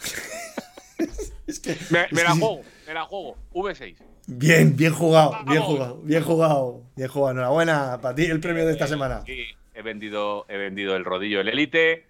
es 1.47 1.61
que. 1.61 1.77
Me, 1.91 2.07
me 2.11 2.22
la 2.22 2.31
juego, 2.31 2.62
me 2.87 2.95
la 2.95 3.05
juego. 3.05 3.37
V6. 3.53 3.97
Bien, 4.29 4.77
bien 4.77 4.93
jugado, 4.93 5.37
bien 5.47 5.62
jugado, 5.62 6.01
bien 6.03 6.22
jugado, 6.22 6.83
bien 6.97 7.09
jugado. 7.09 7.33
Enhorabuena 7.33 8.01
para 8.01 8.14
ti 8.14 8.24
el 8.24 8.41
premio 8.41 8.66
de 8.66 8.72
esta 8.72 8.89
semana. 8.89 9.22
Sí, 9.24 9.47
he 9.72 9.83
vendido, 9.83 10.47
he 10.49 10.57
vendido 10.57 10.97
el 10.97 11.05
rodillo 11.05 11.41
el 11.41 11.49
Elite. 11.49 12.07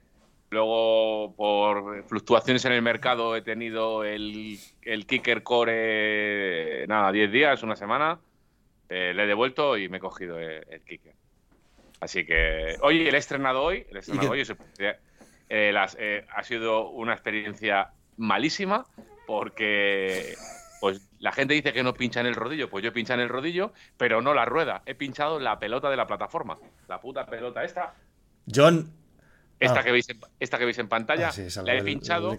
Luego, 0.49 1.35
por 1.37 2.05
fluctuaciones 2.07 2.65
en 2.65 2.73
el 2.73 2.81
mercado, 2.81 3.37
he 3.37 3.43
tenido 3.43 4.05
el, 4.05 4.59
el 4.83 5.07
Kicker 5.07 5.43
Core, 5.43 6.87
nada, 6.87 7.11
10 7.13 7.33
días, 7.33 7.63
una 7.63 7.77
semana. 7.77 8.21
Eh, 8.89 9.13
le 9.15 9.25
he 9.25 9.27
devuelto 9.27 9.77
y 9.77 9.89
me 9.89 9.97
he 9.97 10.01
cogido 10.01 10.39
el, 10.39 10.65
el 10.71 10.81
Kicker. 10.83 11.13
Así 12.01 12.25
que, 12.25 12.77
oye, 12.81 13.09
el 13.09 13.15
he 13.15 13.19
estrenado 13.19 13.63
hoy. 13.63 13.85
El 13.91 13.97
he 13.97 14.01
estrenado 14.01 14.31
hoy. 14.31 14.43
Eh, 15.49 15.71
las- 15.73 15.97
eh, 15.99 16.25
ha 16.35 16.43
sido 16.43 16.91
una 16.91 17.13
experiencia 17.13 17.91
malísima 18.17 18.87
porque 19.27 20.35
pues 20.81 21.09
la 21.19 21.33
gente 21.33 21.55
dice 21.55 21.73
que 21.73 21.83
no 21.83 21.95
pincha 21.95 22.21
en 22.21 22.27
el 22.27 22.35
rodillo, 22.35 22.69
pues 22.71 22.83
yo 22.83 22.91
he 22.91 22.93
pinchado 22.93 23.21
en 23.21 23.25
el 23.25 23.29
rodillo, 23.31 23.73
pero 23.97 24.21
no 24.23 24.35
la 24.35 24.45
rueda. 24.45 24.83
He 24.87 24.95
pinchado 24.95 25.41
la 25.41 25.59
pelota 25.59 25.89
de 25.91 25.97
la 25.97 26.07
plataforma. 26.07 26.59
La 26.89 27.01
puta 27.01 27.25
pelota 27.27 27.65
esta, 27.65 27.95
John. 28.53 28.93
esta, 29.59 29.81
Ah. 29.81 29.83
que, 29.85 29.91
veis 29.93 30.09
en, 30.11 30.21
esta 30.39 30.59
que 30.59 30.65
veis 30.67 30.79
en 30.79 30.89
pantalla, 30.89 31.29
Ah, 31.29 31.33
sí, 31.33 31.49
la 31.65 31.75
he 31.75 31.83
pinchado 31.83 32.37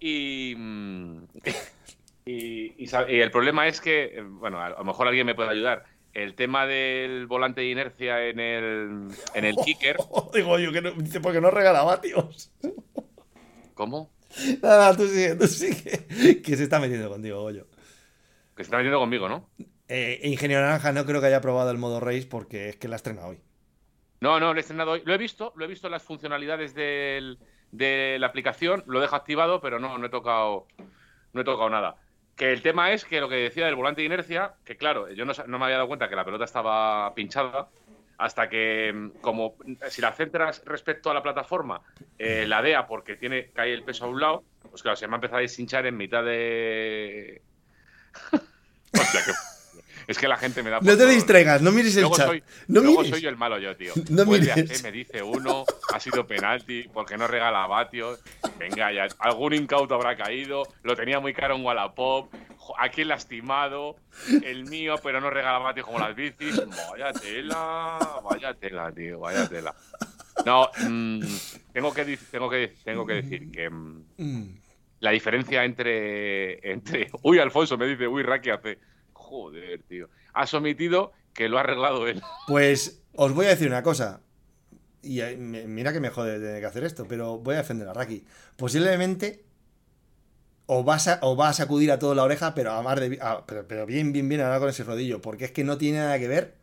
y, 0.00 0.54
mm, 0.56 1.22
y, 2.24 2.82
y 2.82 2.86
sa- 2.86 3.08
y 3.10 3.20
el 3.20 3.30
problema 3.30 3.66
es 3.68 3.80
que, 3.80 4.04
eh, 4.04 4.22
bueno, 4.22 4.60
a 4.60 4.70
lo 4.70 4.84
mejor 4.84 5.06
alguien 5.08 5.26
me 5.26 5.34
puede 5.34 5.50
ayudar. 5.50 5.84
El 6.16 6.34
tema 6.34 6.64
del 6.66 7.26
volante 7.26 7.60
de 7.60 7.68
inercia 7.68 8.26
en 8.26 8.40
el, 8.40 9.08
en 9.34 9.44
el 9.44 9.54
kicker, 9.64 9.96
Digo 10.32 10.58
yo 10.58 10.72
que 10.72 10.80
no, 10.80 10.92
dice 10.92 11.20
porque 11.20 11.40
no 11.42 11.50
regalaba, 11.50 12.00
tíos. 12.00 12.50
¿cómo? 13.74 14.10
Nada, 14.62 14.96
tú 14.96 15.06
sigue, 15.06 15.34
tú 15.34 15.46
sigue. 15.46 16.40
Que 16.42 16.56
se 16.56 16.62
está 16.64 16.80
metiendo 16.80 17.08
contigo, 17.10 17.42
Goyo. 17.42 17.66
Que 18.56 18.62
se 18.64 18.68
está 18.68 18.78
metiendo 18.78 18.98
conmigo, 18.98 19.28
¿no? 19.28 19.50
Eh, 19.88 20.20
Ingenio 20.24 20.60
Naranja 20.60 20.92
no 20.92 21.04
creo 21.04 21.20
que 21.20 21.26
haya 21.26 21.40
probado 21.40 21.70
el 21.70 21.78
modo 21.78 22.00
race 22.00 22.26
porque 22.26 22.70
es 22.70 22.76
que 22.76 22.88
la 22.88 22.96
estrena 22.96 23.26
hoy. 23.26 23.38
No, 24.20 24.40
no, 24.40 24.52
lo 24.54 24.58
he 24.58 24.60
estrenado 24.60 24.92
hoy. 24.92 25.02
Lo 25.04 25.12
he 25.14 25.18
visto, 25.18 25.52
lo 25.56 25.64
he 25.64 25.68
visto 25.68 25.86
en 25.88 25.92
las 25.92 26.02
funcionalidades 26.02 26.74
del- 26.74 27.38
de 27.72 28.16
la 28.18 28.28
aplicación, 28.28 28.82
lo 28.86 29.00
dejo 29.00 29.16
activado, 29.16 29.60
pero 29.60 29.78
no, 29.78 29.98
no 29.98 30.06
he 30.06 30.08
tocado, 30.10 30.66
no 31.34 31.40
he 31.42 31.44
tocado 31.44 31.68
nada. 31.68 31.96
Que 32.36 32.52
el 32.52 32.60
tema 32.62 32.92
es 32.92 33.04
que 33.06 33.20
lo 33.20 33.28
que 33.30 33.36
decía 33.36 33.64
del 33.66 33.74
volante 33.76 34.02
de 34.02 34.06
inercia, 34.06 34.52
que 34.64 34.76
claro, 34.76 35.10
yo 35.10 35.24
no, 35.24 35.32
no 35.46 35.58
me 35.58 35.64
había 35.64 35.76
dado 35.76 35.88
cuenta 35.88 36.08
que 36.08 36.16
la 36.16 36.24
pelota 36.24 36.44
estaba 36.44 37.14
pinchada, 37.14 37.68
hasta 38.18 38.48
que, 38.48 38.92
mm, 38.94 39.08
como 39.22 39.56
si 39.88 40.02
la 40.02 40.12
centras 40.12 40.62
respecto 40.66 41.10
a 41.10 41.14
la 41.14 41.22
plataforma, 41.22 41.80
eh, 42.18 42.44
la 42.46 42.60
DEA 42.62 42.86
porque 42.86 43.16
tiene, 43.16 43.50
cae 43.54 43.72
el 43.72 43.82
peso 43.84 44.04
a 44.04 44.08
un 44.08 44.20
lado, 44.20 44.44
pues 44.70 44.82
claro, 44.82 44.96
se 44.96 45.06
me 45.08 45.14
ha 45.14 45.16
empezado 45.16 45.38
a 45.38 45.42
deshinchar 45.42 45.86
en 45.86 45.96
mitad 45.96 46.22
de. 46.24 47.40
Hostia, 48.92 49.24
que- 49.24 49.32
Es 50.06 50.18
que 50.18 50.28
la 50.28 50.36
gente 50.36 50.62
me 50.62 50.70
da. 50.70 50.78
por 50.78 50.86
No 50.88 50.96
te 50.96 51.04
distraigas, 51.06 51.60
no 51.62 51.72
mires 51.72 51.96
el 51.96 52.02
Luego 52.02 52.16
chat. 52.16 52.26
soy, 52.26 52.44
no 52.68 52.80
luego 52.80 52.98
mires. 53.00 53.10
soy 53.10 53.22
yo 53.22 53.28
el 53.28 53.36
malo 53.36 53.58
yo, 53.58 53.74
tío. 53.76 53.92
No 54.10 54.24
Vuelve 54.24 54.52
a 54.52 54.54
mires. 54.56 54.70
hacer, 54.70 54.82
me 54.84 54.92
dice 54.96 55.20
uno, 55.20 55.64
ha 55.96 56.00
sido 56.00 56.26
penalti, 56.26 56.88
porque 56.92 57.16
no 57.16 57.26
regala 57.26 57.66
vatios. 57.66 58.22
Venga, 58.58 58.92
ya, 58.92 59.08
algún 59.18 59.54
incauto 59.54 59.94
habrá 59.94 60.16
caído, 60.16 60.62
lo 60.82 60.94
tenía 60.94 61.20
muy 61.20 61.32
caro 61.34 61.56
en 61.56 61.64
Wallapop, 61.64 62.32
aquí 62.78 63.04
lastimado, 63.04 63.96
el 64.44 64.64
mío, 64.66 64.96
pero 65.02 65.20
no 65.20 65.30
regala 65.30 65.58
vatios 65.58 65.86
como 65.86 65.98
las 65.98 66.14
bicis. 66.14 66.60
Vaya 66.90 67.12
tela, 67.12 67.98
vaya 68.22 68.54
tela, 68.54 68.92
tío, 68.92 69.20
vaya 69.20 69.48
tela. 69.48 69.74
No, 70.44 70.70
mm, 70.88 71.20
tengo, 71.72 71.94
que, 71.94 72.18
tengo, 72.30 72.50
que, 72.50 72.74
tengo 72.84 73.06
que 73.06 73.14
decir 73.14 73.50
que 73.50 73.70
mm, 73.70 74.04
Mm. 74.18 74.58
la 75.00 75.10
diferencia 75.10 75.64
entre, 75.64 76.70
entre. 76.72 77.08
Uy, 77.22 77.38
Alfonso 77.38 77.76
me 77.78 77.86
dice, 77.86 78.06
uy, 78.06 78.22
Raki 78.22 78.50
hace. 78.50 78.78
Joder, 79.12 79.82
tío. 79.82 80.08
Has 80.34 80.52
omitido 80.54 81.12
que 81.34 81.48
lo 81.48 81.56
ha 81.58 81.60
arreglado 81.60 82.06
él. 82.06 82.22
Pues 82.46 83.02
os 83.14 83.32
voy 83.34 83.46
a 83.46 83.50
decir 83.50 83.66
una 83.68 83.82
cosa. 83.82 84.20
Y 85.06 85.36
mira 85.36 85.92
que 85.92 86.00
me 86.00 86.10
jode 86.10 86.38
tener 86.38 86.60
que 86.60 86.66
hacer 86.66 86.84
esto, 86.84 87.06
pero 87.08 87.38
voy 87.38 87.54
a 87.54 87.58
defender 87.58 87.88
a 87.88 87.92
Raki. 87.94 88.24
Posiblemente 88.56 89.44
o 90.66 90.82
vas 90.82 91.06
a, 91.08 91.18
o 91.22 91.36
va 91.36 91.48
a 91.50 91.52
sacudir 91.52 91.92
a 91.92 91.98
toda 91.98 92.14
la 92.14 92.24
oreja, 92.24 92.54
pero 92.54 92.72
a 92.72 92.82
más 92.82 92.98
de 93.00 93.18
a- 93.20 93.46
pero, 93.46 93.66
pero 93.68 93.86
bien, 93.86 94.12
bien, 94.12 94.28
bien 94.28 94.40
ahora 94.40 94.58
con 94.58 94.68
ese 94.68 94.82
rodillo, 94.84 95.20
porque 95.20 95.44
es 95.44 95.52
que 95.52 95.62
no 95.64 95.78
tiene 95.78 95.98
nada 95.98 96.18
que 96.18 96.26
ver 96.28 96.54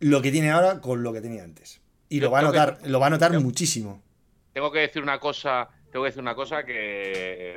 lo 0.00 0.20
que 0.20 0.30
tiene 0.30 0.50
ahora 0.50 0.80
con 0.80 1.02
lo 1.02 1.12
que 1.12 1.20
tenía 1.22 1.42
antes. 1.42 1.80
Y 2.10 2.18
Yo 2.20 2.26
lo 2.26 2.30
va 2.32 2.38
a 2.38 2.42
que- 2.42 2.46
notar, 2.48 2.78
lo 2.84 3.00
va 3.00 3.06
a 3.06 3.10
notar 3.10 3.32
muchísimo. 3.40 4.02
Tengo 4.52 4.70
que 4.70 4.80
decir 4.80 5.02
una 5.02 5.18
cosa. 5.18 5.68
Tengo 5.90 6.04
que 6.04 6.08
decir 6.08 6.22
una 6.22 6.34
cosa 6.34 6.64
que 6.64 6.74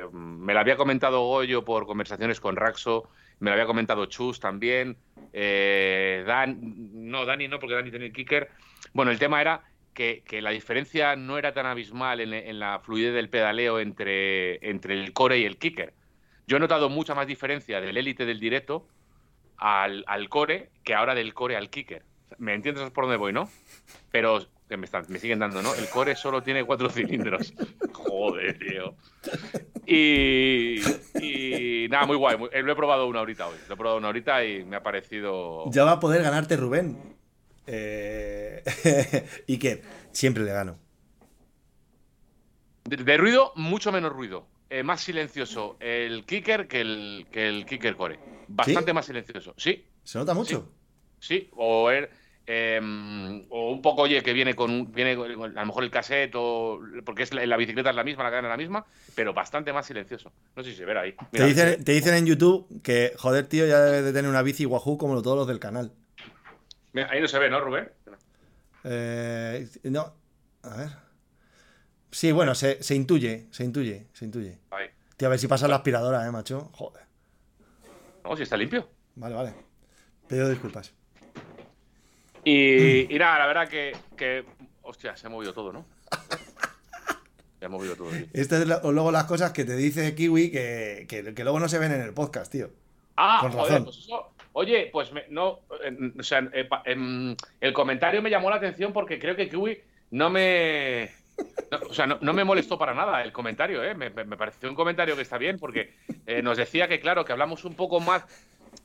me 0.12 0.52
la 0.54 0.60
había 0.60 0.76
comentado 0.76 1.20
Goyo 1.26 1.64
por 1.64 1.86
conversaciones 1.86 2.38
con 2.40 2.54
Raxo, 2.56 3.08
me 3.40 3.48
la 3.50 3.54
había 3.54 3.66
comentado 3.66 4.04
Chus 4.06 4.40
también, 4.40 4.96
eh, 5.32 6.22
Dan, 6.26 6.58
no, 7.10 7.24
Dani 7.24 7.48
no, 7.48 7.58
porque 7.58 7.74
Dani 7.74 7.90
tenía 7.90 8.06
el 8.08 8.12
kicker. 8.12 8.48
Bueno, 8.92 9.10
el 9.10 9.18
tema 9.18 9.40
era 9.40 9.62
que, 9.96 10.42
la 10.42 10.50
diferencia 10.50 11.16
no 11.16 11.38
era 11.38 11.54
tan 11.54 11.66
abismal 11.66 12.20
en, 12.20 12.60
la 12.60 12.78
fluidez 12.80 13.14
del 13.14 13.30
pedaleo 13.30 13.80
entre, 13.80 14.68
entre 14.68 14.94
el 14.94 15.12
core 15.12 15.38
y 15.38 15.44
el 15.44 15.56
kicker. 15.56 15.94
Yo 16.46 16.58
he 16.58 16.60
notado 16.60 16.88
mucha 16.88 17.14
más 17.14 17.26
diferencia 17.26 17.80
del 17.80 17.96
élite 17.96 18.26
del 18.26 18.38
directo 18.38 18.86
al, 19.56 20.04
al 20.06 20.28
core 20.28 20.70
que 20.84 20.94
ahora 20.94 21.14
del 21.14 21.34
core 21.34 21.56
al 21.56 21.70
kicker. 21.70 22.04
¿Me 22.38 22.54
entiendes 22.54 22.90
por 22.90 23.04
dónde 23.04 23.16
voy, 23.16 23.32
no? 23.32 23.48
Pero 24.12 24.46
me, 24.68 24.84
están, 24.84 25.06
me 25.08 25.18
siguen 25.18 25.38
dando, 25.38 25.62
¿no? 25.62 25.74
El 25.74 25.88
core 25.88 26.14
solo 26.14 26.42
tiene 26.42 26.62
cuatro 26.64 26.90
cilindros. 26.90 27.54
Joder, 27.92 28.58
tío. 28.58 28.94
Y, 29.86 31.86
nada, 31.88 32.06
muy 32.06 32.16
guay. 32.16 32.36
eh, 32.52 32.62
lo 32.62 32.72
he 32.72 32.76
probado 32.76 33.06
una 33.06 33.22
horita 33.22 33.48
hoy. 33.48 33.56
Lo 33.66 33.74
he 33.74 33.76
probado 33.76 33.98
una 33.98 34.08
horita 34.08 34.44
y 34.44 34.64
me 34.64 34.76
ha 34.76 34.82
parecido. 34.82 35.64
Ya 35.70 35.84
va 35.84 35.92
a 35.92 36.00
poder 36.00 36.22
ganarte 36.22 36.56
Rubén. 36.56 37.16
Eh... 37.66 38.62
y 39.46 39.58
que 39.58 39.82
siempre 40.12 40.44
le 40.44 40.52
gano. 40.52 40.78
De, 42.84 42.96
de 42.96 43.16
ruido, 43.16 43.52
mucho 43.56 43.90
menos 43.92 44.12
ruido. 44.12 44.46
Eh, 44.68 44.82
más 44.82 45.00
silencioso 45.00 45.76
el 45.80 46.24
kicker 46.24 46.66
que 46.66 46.80
el, 46.80 47.26
que 47.30 47.48
el 47.48 47.66
kicker 47.66 47.96
core. 47.96 48.18
Bastante 48.48 48.90
¿Sí? 48.90 48.94
más 48.94 49.06
silencioso. 49.06 49.54
Sí, 49.56 49.84
Se 50.02 50.18
nota 50.18 50.34
mucho. 50.34 50.68
sí. 51.20 51.48
O, 51.56 51.88
em, 52.48 53.44
o 53.48 53.70
un 53.72 53.82
poco, 53.82 54.02
oye, 54.02 54.22
que 54.22 54.32
viene 54.32 54.54
con, 54.54 54.92
viene 54.92 55.16
con- 55.16 55.56
a 55.56 55.60
lo 55.60 55.66
mejor 55.66 55.82
el 55.84 55.90
cassette, 55.90 56.32
o, 56.36 56.80
porque 57.04 57.24
es 57.24 57.32
la, 57.34 57.44
la 57.46 57.56
bicicleta 57.56 57.90
es 57.90 57.96
la 57.96 58.04
misma, 58.04 58.22
la 58.24 58.30
cadena 58.30 58.48
es 58.48 58.52
la 58.52 58.56
misma, 58.56 58.86
pero 59.16 59.34
bastante 59.34 59.72
más 59.72 59.86
silencioso. 59.86 60.32
No 60.54 60.62
sé 60.62 60.70
si 60.70 60.76
se 60.76 60.84
verá 60.84 61.02
ahí. 61.02 61.14
Te 61.32 61.44
dicen, 61.46 61.82
te 61.84 61.92
dicen 61.92 62.14
en 62.14 62.26
YouTube 62.26 62.66
que, 62.82 63.12
joder, 63.16 63.46
tío, 63.48 63.66
ya 63.66 63.80
debes 63.80 64.04
de 64.04 64.12
tener 64.12 64.28
una 64.30 64.42
bici 64.42 64.64
Wahoo 64.66 64.96
como 64.98 65.20
todos 65.22 65.36
los 65.36 65.48
del 65.48 65.58
canal. 65.58 65.92
Mira, 66.96 67.08
ahí 67.10 67.20
no 67.20 67.28
se 67.28 67.38
ve, 67.38 67.50
¿no, 67.50 67.60
Rubén? 67.60 67.92
Eh, 68.84 69.68
no, 69.84 70.14
a 70.62 70.76
ver. 70.76 70.90
Sí, 72.10 72.32
bueno, 72.32 72.54
se, 72.54 72.82
se 72.82 72.94
intuye, 72.94 73.46
se 73.50 73.64
intuye, 73.64 74.06
se 74.14 74.24
intuye. 74.24 74.58
Ahí. 74.70 74.86
Tío, 75.16 75.28
a 75.28 75.30
ver 75.30 75.38
si 75.38 75.46
pasa 75.46 75.68
la 75.68 75.76
aspiradora, 75.76 76.26
eh, 76.26 76.30
macho. 76.30 76.70
Joder. 76.72 77.04
No, 78.24 78.36
si 78.36 78.42
está 78.44 78.56
limpio. 78.56 78.88
Vale, 79.16 79.34
vale. 79.34 79.54
Pido 80.26 80.48
disculpas. 80.48 80.92
Y, 82.44 83.14
y 83.14 83.18
nada, 83.18 83.40
la 83.40 83.46
verdad 83.46 83.68
que, 83.68 83.94
que. 84.16 84.44
Hostia, 84.82 85.16
se 85.16 85.26
ha 85.26 85.30
movido 85.30 85.52
todo, 85.52 85.72
¿no? 85.72 85.84
Se 87.58 87.64
ha 87.66 87.68
movido 87.68 87.96
todo. 87.96 88.10
tío. 88.10 88.26
Estas 88.32 88.62
es 88.62 88.70
o 88.82 88.92
luego 88.92 89.10
las 89.10 89.24
cosas 89.24 89.52
que 89.52 89.64
te 89.64 89.74
dice 89.76 90.14
Kiwi 90.14 90.50
que, 90.50 91.06
que, 91.08 91.34
que 91.34 91.42
luego 91.42 91.58
no 91.60 91.68
se 91.68 91.78
ven 91.78 91.92
en 91.92 92.00
el 92.00 92.14
podcast, 92.14 92.50
tío. 92.52 92.70
Ah, 93.16 93.38
Con 93.42 93.52
joder, 93.52 93.68
razón. 93.72 93.84
pues 93.84 93.98
eso. 93.98 94.32
Oye, 94.58 94.88
pues 94.90 95.12
me- 95.12 95.26
no. 95.28 95.60
eh, 95.84 96.12
o 96.18 96.22
sea, 96.22 96.48
eh, 96.54 96.64
pa- 96.64 96.82
el 96.86 97.72
comentario 97.74 98.22
me 98.22 98.30
llamó 98.30 98.48
la 98.48 98.56
atención 98.56 98.90
porque 98.90 99.18
creo 99.18 99.36
que 99.36 99.50
Kiwi 99.50 99.78
no 100.12 100.30
me. 100.30 101.10
no, 101.70 101.78
o 101.90 101.92
sea, 101.92 102.06
no, 102.06 102.16
no 102.22 102.32
me 102.32 102.42
molestó 102.42 102.78
para 102.78 102.94
nada 102.94 103.22
el 103.22 103.32
comentario, 103.32 103.84
¿eh? 103.84 103.94
Me, 103.94 104.08
me- 104.08 104.36
pareció 104.38 104.70
un 104.70 104.74
comentario 104.74 105.14
que 105.14 105.20
está 105.20 105.36
bien 105.36 105.58
porque 105.58 105.92
eh, 106.26 106.40
nos 106.40 106.56
decía 106.56 106.88
que, 106.88 107.00
claro, 107.00 107.22
que 107.26 107.32
hablamos 107.32 107.66
un 107.66 107.74
poco 107.74 108.00
más. 108.00 108.24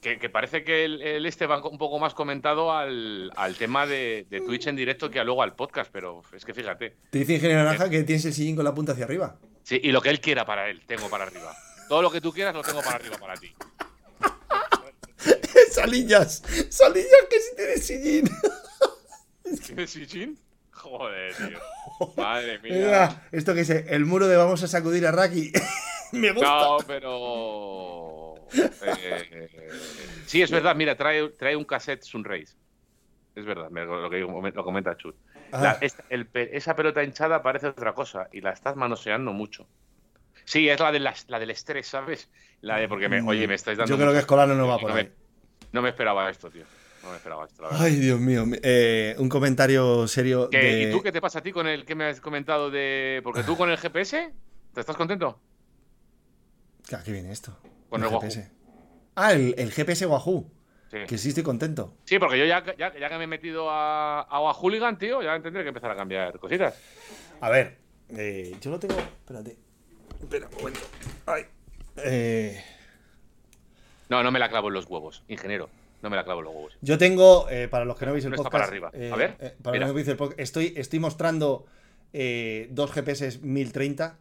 Que, 0.02 0.18
que 0.20 0.30
parece 0.30 0.64
que 0.66 0.84
el, 0.86 1.02
el 1.02 1.26
este 1.26 1.46
va 1.46 1.66
un 1.66 1.78
poco 1.78 2.00
más 2.00 2.14
comentado 2.14 2.74
al, 2.74 3.32
al 3.36 3.56
tema 3.56 3.86
de, 3.86 4.26
de 4.30 4.40
Twitch 4.42 4.68
en 4.68 4.76
directo 4.76 5.10
que 5.10 5.20
a 5.20 5.24
luego 5.24 5.42
al 5.44 5.56
podcast, 5.56 5.90
pero 5.92 6.22
es 6.34 6.44
que 6.44 6.54
fíjate. 6.54 6.96
Te 7.12 7.20
dice 7.20 7.36
Ingeniero 7.36 7.64
Naranja 7.64 7.90
que 7.90 8.04
tienes 8.04 8.26
el 8.26 8.34
sillín 8.34 8.56
con 8.58 8.66
la 8.66 8.74
punta 8.74 8.92
hacia 8.94 9.06
arriba. 9.06 9.38
Sí, 9.64 9.80
y 9.84 9.92
lo 9.92 10.02
que 10.02 10.10
él 10.10 10.20
quiera 10.20 10.46
para 10.46 10.70
él, 10.70 10.82
tengo 10.86 11.10
para 11.10 11.24
arriba. 11.26 11.54
Todo 11.88 12.02
lo 12.02 12.10
que 12.12 12.20
tú 12.22 12.32
quieras 12.34 12.54
lo 12.56 12.62
tengo 12.62 12.82
para 12.82 12.96
arriba 12.96 13.18
para 13.18 13.36
ti. 13.36 13.54
¡Salillas! 15.72 16.44
¡Salillas 16.70 17.26
que 17.30 17.40
sí 17.40 17.50
tienes 17.56 17.86
sillín! 17.86 18.30
¿Tienes 19.66 19.90
sillín? 19.92 20.38
Joder, 20.72 21.34
tío. 21.36 21.60
Madre 22.18 22.60
mía. 22.60 22.74
Mira, 22.74 23.28
esto 23.32 23.54
que 23.54 23.62
es 23.62 23.70
el 23.70 24.06
muro 24.06 24.28
de 24.28 24.36
vamos 24.38 24.64
a 24.64 24.68
sacudir 24.68 25.06
a 25.06 25.12
Raki. 25.12 25.52
Me 26.14 26.32
gusta. 26.32 26.48
No, 26.48 26.78
pero. 26.88 28.36
eh, 28.54 29.50
sí, 30.26 30.42
es 30.42 30.52
verdad. 30.52 30.76
Mira, 30.76 30.96
trae, 30.98 31.30
trae 31.30 31.56
un 31.56 31.64
cassette 31.66 32.04
Sunrace. 32.04 32.56
Es 33.36 33.46
verdad, 33.46 33.70
lo 33.72 34.10
que 34.10 34.20
lo 34.20 34.64
comenta 34.64 34.98
Chut. 34.98 35.16
Ah. 35.54 35.78
La- 35.80 35.80
el 36.10 36.28
esa 36.34 36.76
pelota 36.76 37.04
hinchada 37.04 37.42
parece 37.42 37.68
otra 37.68 37.94
cosa 37.94 38.28
y 38.34 38.42
la 38.42 38.52
estás 38.52 38.76
manoseando 38.76 39.32
mucho. 39.32 39.68
Sí, 40.44 40.68
es 40.68 40.80
la, 40.80 40.92
de 40.92 41.00
las- 41.00 41.30
la 41.30 41.40
del 41.40 41.52
estrés, 41.52 41.88
¿sabes? 41.88 42.30
La 42.62 42.78
de 42.78 42.88
porque, 42.90 43.08
me, 43.08 43.22
oye, 43.22 43.48
me 43.48 43.54
estáis 43.56 43.78
dando. 43.78 43.90
Yo 43.94 43.98
creo 43.98 44.12
que 44.12 44.20
Escolano 44.20 44.56
no 44.56 44.68
va 44.68 44.80
por 44.80 44.92
ahí. 44.92 45.10
No 45.72 45.82
me 45.82 45.90
esperaba 45.90 46.30
esto, 46.30 46.50
tío. 46.50 46.64
No 47.04 47.10
me 47.10 47.16
esperaba 47.18 47.46
esto, 47.46 47.64
la 47.64 47.70
verdad. 47.70 47.84
Ay, 47.86 47.96
Dios 47.96 48.20
mío. 48.20 48.46
eh, 48.62 49.16
un 49.18 49.28
comentario 49.30 50.08
serio. 50.08 50.50
¿Qué- 50.52 50.58
de- 50.60 50.84
¿Y 50.84 50.92
tú 50.92 51.02
qué 51.02 51.12
te 51.12 51.20
pasa 51.22 51.40
a 51.40 51.42
ti 51.42 51.52
con 51.52 51.68
el 51.68 51.84
que 51.86 51.96
me 51.96 52.06
has 52.06 52.22
comentado 52.22 52.70
de. 52.70 53.22
Porque 53.24 53.42
tú 53.44 53.58
con 53.58 53.70
el 53.72 53.78
GPS, 53.78 54.32
¿te 54.74 54.80
estás 54.80 54.96
contento? 54.96 55.40
¿A 56.96 57.04
qué 57.04 57.12
viene 57.12 57.32
esto? 57.32 57.58
Con 57.90 58.02
el 58.02 58.08
Wahoo. 58.08 58.22
GPS. 58.22 58.52
Ah, 59.16 59.34
el, 59.34 59.56
el 59.58 59.72
GPS 59.72 60.06
Wahoo. 60.06 60.50
Sí. 60.92 60.98
Que 61.08 61.18
sí 61.18 61.30
estoy 61.30 61.44
contento. 61.44 61.96
Sí, 62.04 62.20
porque 62.20 62.38
yo 62.38 62.46
ya, 62.46 62.64
ya, 62.78 62.94
ya 62.98 63.10
que 63.10 63.18
me 63.18 63.24
he 63.24 63.28
metido 63.28 63.70
a, 63.70 64.22
a 64.22 64.54
Hooligan, 64.54 64.98
tío, 64.98 65.22
ya 65.22 65.42
tendré 65.42 65.64
que 65.64 65.70
empezar 65.70 65.90
a 65.92 65.96
cambiar 65.96 66.38
cositas. 66.38 66.78
A 67.40 67.50
ver, 67.50 67.78
eh, 68.10 68.56
yo 68.60 68.72
lo 68.72 68.78
tengo. 68.80 68.96
Espérate. 69.00 69.58
Espera 70.22 70.48
un 70.50 70.56
momento. 70.58 70.80
Ay. 71.26 71.46
Eh, 71.98 72.62
No, 74.12 74.22
no 74.24 74.32
me 74.32 74.40
la 74.40 74.50
clavo 74.50 74.68
en 74.68 74.74
los 74.74 74.86
huevos, 74.88 75.24
ingeniero. 75.30 75.70
No 76.02 76.10
me 76.10 76.16
la 76.18 76.24
clavo 76.26 76.42
en 76.42 76.46
los 76.46 76.54
huevos. 76.56 76.78
yo 76.82 76.98
tengo, 76.98 77.48
eh, 77.50 77.68
para 77.70 77.86
los 77.86 77.98
que 77.98 78.06
no 78.06 78.12
veis 78.14 78.26
el 78.26 78.32
No 78.32 78.36
está 78.36 78.50
podcast. 78.50 78.70
para 78.72 78.88
arriba. 78.90 78.92
eh, 78.94 79.12
A 79.12 79.16
ver, 79.16 79.38
eh, 79.40 79.56
para 79.64 79.78
los 79.78 79.86
que 79.86 79.88
no 79.88 79.94
veis 79.94 80.08
el 80.10 80.18
podcast, 80.18 80.40
estoy, 80.40 80.74
estoy 80.76 81.00
mostrando 81.00 81.66
dos 82.12 82.92
GPS 82.92 83.40
1030. 83.42 84.18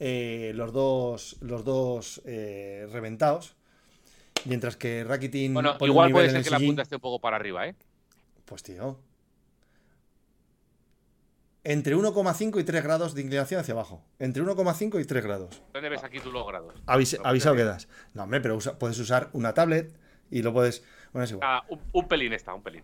eh, 0.00 0.52
los 0.54 0.72
dos, 0.72 1.36
los 1.40 1.64
dos 1.64 2.22
reventados. 2.24 3.54
Mientras 4.44 4.76
que 4.76 5.02
Rakitin. 5.04 5.52
Bueno, 5.52 5.76
igual 5.80 6.10
puede 6.12 6.30
ser 6.30 6.42
que 6.44 6.50
la 6.50 6.58
punta 6.60 6.82
esté 6.82 6.94
un 6.94 7.00
poco 7.02 7.20
para 7.20 7.36
arriba, 7.36 7.66
¿eh? 7.66 7.74
Pues 8.44 8.62
tío. 8.62 8.96
Entre 11.70 11.94
1,5 11.94 12.60
y 12.60 12.64
3 12.64 12.82
grados 12.82 13.14
de 13.14 13.20
inclinación 13.20 13.60
hacia 13.60 13.74
abajo. 13.74 14.02
Entre 14.18 14.42
1,5 14.42 15.00
y 15.00 15.04
3 15.04 15.22
grados. 15.22 15.62
¿Dónde 15.74 15.90
ves 15.90 16.02
aquí 16.02 16.18
tú 16.18 16.32
los 16.32 16.46
grados? 16.46 16.74
Lo 16.86 17.26
avisado 17.26 17.54
que 17.56 17.64
das. 17.64 17.88
No, 18.14 18.22
hombre, 18.22 18.40
pero 18.40 18.56
usa- 18.56 18.78
puedes 18.78 18.98
usar 18.98 19.28
una 19.34 19.52
tablet 19.52 19.92
y 20.30 20.40
lo 20.42 20.52
puedes. 20.54 20.82
Bueno, 21.12 21.24
es 21.24 21.30
igual. 21.32 21.46
Ah, 21.46 21.64
un, 21.68 21.78
un 21.92 22.08
pelín 22.08 22.32
está, 22.32 22.54
un 22.54 22.62
pelín. 22.62 22.82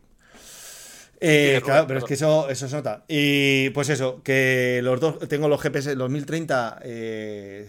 Eh, 1.20 1.62
claro, 1.64 1.86
pero 1.86 2.00
es 2.00 2.04
que 2.04 2.14
eso, 2.14 2.50
eso 2.50 2.68
se 2.68 2.76
nota. 2.76 3.04
Y 3.08 3.70
pues 3.70 3.88
eso, 3.88 4.22
que 4.22 4.80
los 4.82 5.00
dos, 5.00 5.18
tengo 5.28 5.48
los 5.48 5.62
GPS, 5.62 5.96
los 5.96 6.10
1030, 6.10 6.80
eh, 6.82 7.68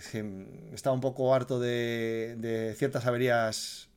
estaba 0.73 0.93
un 0.93 0.99
poco 1.01 1.33
harto 1.33 1.59
de, 1.59 2.35
de 2.37 2.75
ciertas 2.75 3.05
averías 3.05 3.87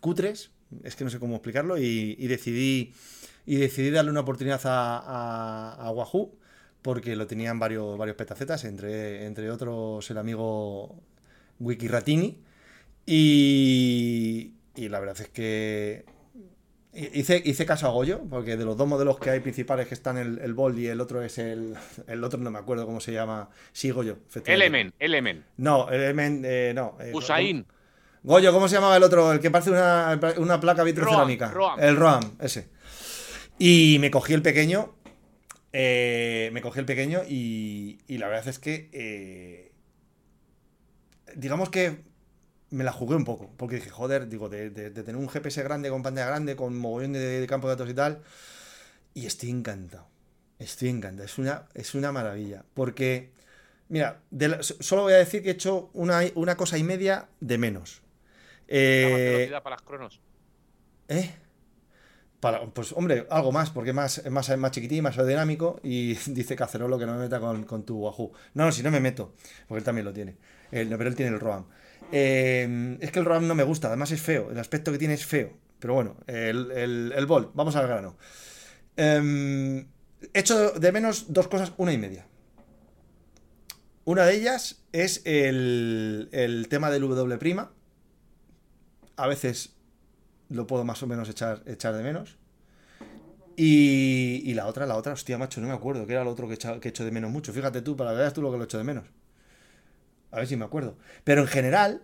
cutres, 0.00 0.50
es 0.84 0.96
que 0.96 1.04
no 1.04 1.10
sé 1.10 1.18
cómo 1.18 1.34
explicarlo, 1.34 1.76
y, 1.76 2.16
y 2.18 2.26
decidí, 2.28 2.94
y 3.44 3.56
decidí 3.56 3.90
darle 3.90 4.10
una 4.12 4.20
oportunidad 4.20 4.60
a, 4.64 4.98
a, 4.98 5.72
a 5.86 5.90
Wahoo, 5.90 6.32
porque 6.86 7.16
lo 7.16 7.26
tenían 7.26 7.58
varios, 7.58 7.98
varios 7.98 8.16
petacetas, 8.16 8.64
entre, 8.64 9.26
entre 9.26 9.50
otros 9.50 10.08
el 10.10 10.16
amigo 10.18 11.02
Wikiratini, 11.58 12.40
y, 13.04 14.52
y 14.74 14.88
la 14.88 15.00
verdad 15.00 15.20
es 15.20 15.28
que 15.28 16.04
Hice, 17.12 17.42
hice 17.44 17.66
caso 17.66 17.86
a 17.86 17.90
Goyo, 17.90 18.22
porque 18.30 18.56
de 18.56 18.64
los 18.64 18.74
dos 18.74 18.88
modelos 18.88 19.18
que 19.18 19.28
hay 19.28 19.40
principales 19.40 19.86
que 19.86 19.92
están 19.92 20.16
el, 20.16 20.38
el 20.38 20.54
Bolt 20.54 20.78
y 20.78 20.86
el 20.86 20.98
otro 21.02 21.22
es 21.22 21.36
el. 21.36 21.74
El 22.06 22.24
otro 22.24 22.38
no 22.40 22.50
me 22.50 22.58
acuerdo 22.58 22.86
cómo 22.86 23.00
se 23.00 23.12
llama. 23.12 23.50
Sí, 23.72 23.90
Goyo. 23.90 24.16
Element, 24.46 24.94
Element. 24.98 25.44
No, 25.58 25.90
Element, 25.90 26.42
eh, 26.46 26.72
no. 26.74 26.96
eh, 26.98 27.12
Usain. 27.12 27.66
Goyo, 28.22 28.50
¿cómo 28.50 28.66
se 28.66 28.76
llamaba 28.76 28.96
el 28.96 29.02
otro? 29.02 29.30
El 29.30 29.40
que 29.40 29.50
parece 29.50 29.72
una, 29.72 30.18
una 30.38 30.58
placa 30.58 30.84
vitrocerámica. 30.84 31.50
Roam. 31.50 31.78
El 31.78 31.96
Roam, 31.96 32.22
ese. 32.40 32.70
Y 33.58 33.98
me 34.00 34.10
cogí 34.10 34.32
el 34.32 34.40
pequeño. 34.40 34.94
Eh, 35.78 36.50
me 36.52 36.62
cogí 36.62 36.80
el 36.80 36.86
pequeño 36.86 37.22
y, 37.28 37.98
y 38.08 38.18
la 38.18 38.28
verdad 38.28 38.48
es 38.48 38.58
que. 38.58 38.88
eh, 38.92 39.72
digamos 41.34 41.70
que 41.70 42.04
me 42.70 42.84
la 42.84 42.92
jugué 42.92 43.16
un 43.16 43.24
poco. 43.24 43.50
Porque 43.56 43.76
dije, 43.76 43.90
joder, 43.90 44.28
digo, 44.28 44.48
de, 44.48 44.70
de- 44.70 44.90
de 44.90 45.02
tener 45.02 45.16
un 45.20 45.28
GPS 45.28 45.62
grande 45.62 45.90
con 45.90 46.02
pantalla 46.02 46.26
grande, 46.28 46.56
con 46.56 46.78
mogollón 46.78 47.12
de, 47.14 47.20
de 47.20 47.46
campo 47.46 47.68
de 47.68 47.74
datos 47.74 47.90
y 47.90 47.94
tal. 47.94 48.22
Y 49.14 49.26
estoy 49.26 49.50
encantado. 49.50 50.08
Estoy 50.58 50.90
encantado. 50.90 51.26
Es 51.26 51.38
una, 51.38 51.66
es 51.74 51.94
una 51.94 52.12
maravilla. 52.12 52.64
Porque, 52.74 53.32
mira, 53.88 54.22
la- 54.30 54.62
solo 54.62 55.04
voy 55.04 55.14
a 55.14 55.18
decir 55.18 55.42
que 55.42 55.50
he 55.50 55.52
hecho 55.52 55.90
una, 55.94 56.22
una 56.36 56.56
cosa 56.56 56.78
y 56.78 56.84
media 56.84 57.28
de 57.40 57.58
menos. 57.58 58.02
Más 58.96 59.22
Eh, 59.22 59.24
velocidad 59.24 59.62
para 59.62 59.76
las 59.76 59.82
cronos. 59.82 60.20
¿Eh? 61.08 61.30
Para, 62.40 62.60
pues 62.66 62.92
hombre, 62.92 63.26
algo 63.30 63.50
más, 63.50 63.70
porque 63.70 63.90
es 63.90 63.96
más, 63.96 64.18
es 64.18 64.30
más, 64.30 64.56
más 64.58 64.70
chiquitín, 64.70 65.02
más 65.02 65.16
aerodinámico. 65.16 65.80
Y 65.82 66.14
dice 66.26 66.56
Cacerolo 66.56 66.98
que 66.98 67.06
no 67.06 67.14
me 67.14 67.20
meta 67.20 67.40
con, 67.40 67.64
con 67.64 67.84
tu 67.84 67.98
Wahoo. 67.98 68.32
No, 68.54 68.66
no, 68.66 68.72
si 68.72 68.82
no 68.82 68.90
me 68.90 69.00
meto, 69.00 69.34
porque 69.68 69.78
él 69.78 69.84
también 69.84 70.04
lo 70.04 70.12
tiene. 70.12 70.36
Él- 70.70 70.88
pero 70.96 71.08
él 71.08 71.16
tiene 71.16 71.32
el 71.32 71.40
Roam. 71.40 71.64
Eh, 72.12 72.98
es 73.00 73.10
que 73.10 73.18
el 73.18 73.24
Roam 73.24 73.46
no 73.48 73.54
me 73.54 73.62
gusta, 73.64 73.88
además 73.88 74.10
es 74.12 74.20
feo. 74.20 74.50
El 74.50 74.58
aspecto 74.58 74.92
que 74.92 74.98
tiene 74.98 75.14
es 75.14 75.24
feo. 75.26 75.52
Pero 75.78 75.94
bueno, 75.94 76.16
el, 76.26 76.70
el, 76.72 77.12
el 77.16 77.26
vamos 77.26 77.76
al 77.76 77.86
grano. 77.86 78.16
Eh, 78.96 79.86
he 80.34 80.40
hecho 80.40 80.72
de 80.72 80.92
menos 80.92 81.32
dos 81.32 81.48
cosas, 81.48 81.72
una 81.78 81.92
y 81.92 81.98
media. 81.98 82.26
Una 84.04 84.24
de 84.24 84.36
ellas 84.36 84.84
es 84.92 85.22
el, 85.24 86.28
el 86.32 86.68
tema 86.68 86.90
del 86.90 87.02
W'. 87.02 87.68
A 89.16 89.26
veces 89.26 89.75
lo 90.48 90.66
puedo 90.66 90.84
más 90.84 91.02
o 91.02 91.06
menos 91.06 91.28
echar, 91.28 91.62
echar 91.66 91.94
de 91.94 92.02
menos. 92.02 92.36
Y, 93.56 94.42
y 94.44 94.54
la 94.54 94.66
otra, 94.66 94.84
la 94.86 94.96
otra, 94.96 95.14
hostia, 95.14 95.38
macho, 95.38 95.60
no 95.60 95.68
me 95.68 95.72
acuerdo, 95.74 96.06
que 96.06 96.12
era 96.12 96.24
lo 96.24 96.30
otro 96.30 96.46
que 96.46 96.54
he, 96.54 96.56
echado- 96.56 96.78
que 96.80 96.88
he 96.88 96.90
hecho 96.90 97.04
de 97.04 97.10
menos 97.10 97.30
mucho. 97.30 97.52
Fíjate 97.52 97.80
tú, 97.80 97.96
para 97.96 98.12
veas 98.12 98.34
tú 98.34 98.42
lo 98.42 98.50
que 98.50 98.58
lo 98.58 98.64
he 98.64 98.66
hecho 98.66 98.78
de 98.78 98.84
menos. 98.84 99.04
A 100.30 100.36
ver 100.38 100.46
si 100.46 100.56
me 100.56 100.64
acuerdo. 100.66 100.96
Pero 101.24 101.40
en 101.42 101.46
general, 101.48 102.02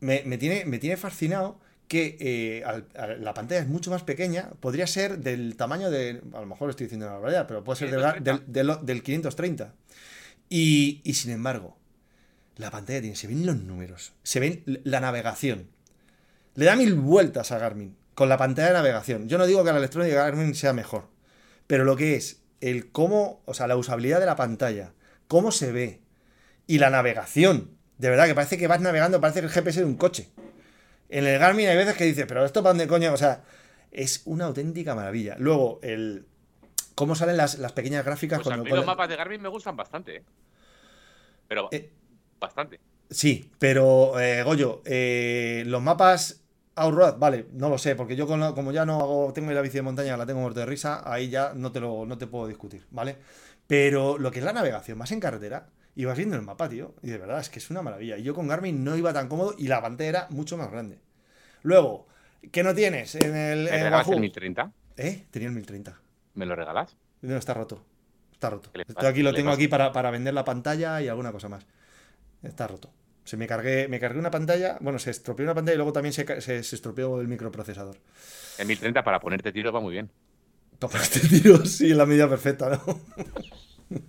me, 0.00 0.22
me 0.24 0.38
tiene, 0.38 0.64
me 0.64 0.78
tiene 0.78 0.96
fascinado 0.96 1.60
que 1.86 2.16
eh, 2.18 2.64
al- 2.64 2.86
al- 2.96 3.22
la 3.22 3.34
pantalla 3.34 3.60
es 3.60 3.68
mucho 3.68 3.90
más 3.90 4.02
pequeña. 4.04 4.50
Podría 4.60 4.86
ser 4.86 5.18
del 5.18 5.56
tamaño 5.56 5.90
de. 5.90 6.22
A 6.32 6.40
lo 6.40 6.46
mejor 6.46 6.70
estoy 6.70 6.86
diciendo 6.86 7.06
una 7.06 7.16
barbaridad, 7.16 7.46
pero 7.46 7.62
puede 7.62 7.78
ser 7.80 7.90
del, 7.90 8.00
530. 8.00 8.44
del, 8.52 8.66
del- 8.76 8.86
del 8.86 9.02
530. 9.02 9.74
Y, 10.48 11.02
y 11.04 11.12
sin 11.14 11.30
embargo, 11.32 11.76
la 12.56 12.70
pantalla 12.70 13.02
tiene. 13.02 13.16
Se 13.16 13.26
ven 13.26 13.44
los 13.44 13.56
números, 13.56 14.14
se 14.22 14.40
ven 14.40 14.62
la 14.84 15.00
navegación. 15.00 15.68
Le 16.54 16.64
da 16.66 16.76
mil 16.76 16.94
vueltas 16.94 17.50
a 17.52 17.58
Garmin 17.58 17.96
con 18.14 18.28
la 18.28 18.36
pantalla 18.36 18.68
de 18.68 18.74
navegación. 18.74 19.28
Yo 19.28 19.38
no 19.38 19.46
digo 19.46 19.64
que 19.64 19.72
la 19.72 19.78
electrónica 19.78 20.14
de 20.14 20.20
Garmin 20.20 20.54
sea 20.54 20.72
mejor, 20.72 21.08
pero 21.66 21.84
lo 21.84 21.96
que 21.96 22.14
es 22.16 22.42
el 22.60 22.92
cómo, 22.92 23.42
o 23.44 23.54
sea, 23.54 23.66
la 23.66 23.76
usabilidad 23.76 24.20
de 24.20 24.26
la 24.26 24.36
pantalla, 24.36 24.92
cómo 25.28 25.50
se 25.52 25.72
ve 25.72 26.00
y 26.66 26.78
la 26.78 26.90
navegación. 26.90 27.70
De 27.98 28.08
verdad 28.08 28.26
que 28.26 28.34
parece 28.34 28.56
que 28.58 28.66
vas 28.68 28.80
navegando, 28.80 29.20
parece 29.20 29.40
que 29.40 29.46
el 29.46 29.52
GPS 29.52 29.80
de 29.80 29.86
un 29.86 29.96
coche. 29.96 30.28
En 31.08 31.26
el 31.26 31.38
Garmin 31.38 31.68
hay 31.68 31.76
veces 31.76 31.94
que 31.96 32.04
dices, 32.04 32.24
pero 32.26 32.44
esto 32.44 32.62
para 32.62 32.70
dónde 32.70 32.86
coño, 32.88 33.12
o 33.12 33.16
sea, 33.16 33.42
es 33.90 34.22
una 34.24 34.46
auténtica 34.46 34.94
maravilla. 34.94 35.36
Luego, 35.38 35.78
el 35.82 36.26
cómo 36.94 37.14
salen 37.16 37.36
las, 37.36 37.58
las 37.58 37.72
pequeñas 37.72 38.04
gráficas 38.04 38.38
Pues 38.38 38.46
a 38.46 38.50
cuando- 38.50 38.64
mí 38.64 38.70
con 38.70 38.76
los 38.78 38.86
mapas 38.86 39.08
de 39.08 39.16
Garmin 39.16 39.42
me 39.42 39.48
gustan 39.48 39.76
bastante, 39.76 40.16
¿eh? 40.16 40.22
Pero 41.48 41.68
Eh, 41.72 41.90
bastante. 42.40 42.80
Sí, 43.10 43.50
pero 43.58 44.18
eh, 44.18 44.42
Goyo, 44.42 44.82
eh, 44.86 45.62
los 45.66 45.82
mapas 45.82 46.40
Outroad, 46.76 47.18
vale, 47.18 47.46
no 47.52 47.68
lo 47.68 47.78
sé, 47.78 47.94
porque 47.94 48.16
yo 48.16 48.26
con 48.26 48.40
la- 48.40 48.52
como 48.52 48.72
ya 48.72 48.84
no 48.84 49.00
hago, 49.00 49.32
tengo 49.32 49.52
la 49.52 49.60
bici 49.60 49.76
de 49.76 49.82
montaña, 49.82 50.16
la 50.16 50.26
tengo 50.26 50.40
muerto 50.40 50.60
de 50.60 50.66
risa, 50.66 51.02
ahí 51.10 51.28
ya 51.30 51.52
no 51.54 51.70
te 51.70 51.78
lo, 51.80 52.04
no 52.04 52.18
te 52.18 52.26
puedo 52.26 52.48
discutir, 52.48 52.84
¿vale? 52.90 53.16
Pero 53.66 54.18
lo 54.18 54.30
que 54.32 54.40
es 54.40 54.44
la 54.44 54.52
navegación, 54.52 54.98
más 54.98 55.12
en 55.12 55.20
carretera, 55.20 55.68
ibas 55.94 56.16
viendo 56.16 56.34
el 56.36 56.42
mapa, 56.42 56.68
tío, 56.68 56.94
y 57.02 57.10
de 57.10 57.18
verdad 57.18 57.38
es 57.40 57.48
que 57.48 57.60
es 57.60 57.70
una 57.70 57.80
maravilla. 57.82 58.18
Y 58.18 58.24
yo 58.24 58.34
con 58.34 58.48
Garmin 58.48 58.82
no 58.82 58.96
iba 58.96 59.12
tan 59.12 59.28
cómodo 59.28 59.54
y 59.56 59.68
la 59.68 59.80
pantalla 59.80 60.08
era 60.10 60.26
mucho 60.30 60.56
más 60.56 60.70
grande. 60.70 60.98
Luego, 61.62 62.06
¿qué 62.50 62.62
no 62.64 62.74
tienes 62.74 63.14
en 63.14 63.36
el 63.36 63.64
¿Me 63.64 63.70
en 63.70 63.84
regalas 63.84 64.08
el 64.08 64.20
1030? 64.20 64.72
¿Eh? 64.96 65.26
Tenía 65.30 65.48
el 65.48 65.54
1030. 65.54 66.00
¿Me 66.34 66.44
lo 66.44 66.56
regalas? 66.56 66.96
No, 67.22 67.36
está 67.36 67.54
roto. 67.54 67.84
Está 68.32 68.50
roto. 68.50 68.70
Aquí 68.96 69.22
lo 69.22 69.30
¿Qué 69.30 69.32
le 69.32 69.38
tengo 69.38 69.50
aquí 69.52 69.68
para, 69.68 69.92
para 69.92 70.10
vender 70.10 70.34
la 70.34 70.44
pantalla 70.44 71.00
y 71.00 71.08
alguna 71.08 71.30
cosa 71.32 71.48
más. 71.48 71.64
Está 72.42 72.66
roto. 72.66 72.90
Se 73.24 73.36
me 73.36 73.46
cargué, 73.46 73.88
me 73.88 73.98
cargué 73.98 74.18
una 74.18 74.30
pantalla, 74.30 74.76
bueno, 74.80 74.98
se 74.98 75.10
estropeó 75.10 75.44
una 75.44 75.54
pantalla 75.54 75.74
y 75.74 75.78
luego 75.78 75.92
también 75.92 76.12
se, 76.12 76.40
se, 76.40 76.62
se 76.62 76.76
estropeó 76.76 77.20
el 77.20 77.28
microprocesador. 77.28 77.96
El 78.58 78.66
1030 78.66 79.02
para 79.02 79.18
ponerte 79.20 79.52
tiro 79.52 79.72
va 79.72 79.80
muy 79.80 79.92
bien. 79.92 80.10
Para 80.78 81.02
este 81.02 81.20
tiro, 81.20 81.64
sí, 81.66 81.90
en 81.90 81.98
la 81.98 82.06
medida 82.06 82.28
perfecta, 82.28 82.68
¿no? 82.70 83.00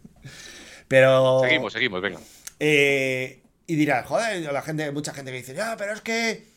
Pero. 0.87 1.41
Seguimos, 1.41 1.73
seguimos, 1.73 2.01
venga. 2.01 2.19
Eh, 2.59 3.41
y 3.67 3.75
dirás, 3.75 4.05
joder, 4.05 4.51
la 4.51 4.61
gente, 4.61 4.91
mucha 4.91 5.13
gente 5.13 5.31
que 5.31 5.37
dice, 5.37 5.55
ya, 5.55 5.75
pero 5.77 5.93
es 5.93 6.01
que. 6.01 6.54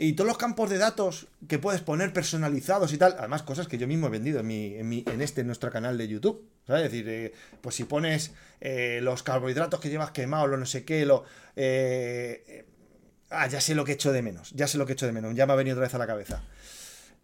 Y 0.00 0.12
todos 0.12 0.28
los 0.28 0.38
campos 0.38 0.70
de 0.70 0.78
datos 0.78 1.26
que 1.48 1.58
puedes 1.58 1.80
poner 1.80 2.12
personalizados 2.12 2.92
y 2.92 2.98
tal, 2.98 3.16
además 3.18 3.42
cosas 3.42 3.66
que 3.66 3.78
yo 3.78 3.88
mismo 3.88 4.06
he 4.06 4.10
vendido 4.10 4.38
en, 4.40 4.46
mi, 4.46 4.74
en, 4.76 4.88
mi- 4.88 5.04
en 5.06 5.20
este, 5.20 5.40
en 5.40 5.48
nuestro 5.48 5.72
canal 5.72 5.98
de 5.98 6.06
YouTube. 6.06 6.48
¿Sabes? 6.68 6.84
Es 6.84 6.92
decir, 6.92 7.08
eh, 7.08 7.32
pues 7.60 7.74
si 7.74 7.82
pones 7.84 8.30
eh, 8.60 9.00
los 9.02 9.22
carbohidratos 9.24 9.80
que 9.80 9.88
llevas 9.90 10.12
quemados, 10.12 10.48
lo 10.50 10.56
no 10.56 10.66
sé 10.66 10.84
qué, 10.84 11.04
lo. 11.04 11.24
eh, 11.56 12.64
ah, 13.30 13.48
ya 13.48 13.60
sé 13.60 13.74
lo 13.74 13.84
que 13.84 13.92
he 13.92 13.94
hecho 13.94 14.12
de 14.12 14.22
menos. 14.22 14.52
Ya 14.54 14.68
sé 14.68 14.78
lo 14.78 14.86
que 14.86 14.92
he 14.92 14.94
hecho 14.94 15.06
de 15.06 15.12
menos. 15.12 15.34
Ya 15.34 15.46
me 15.46 15.54
ha 15.54 15.56
venido 15.56 15.74
otra 15.74 15.86
vez 15.86 15.94
a 15.94 15.98
la 15.98 16.06
cabeza. 16.06 16.44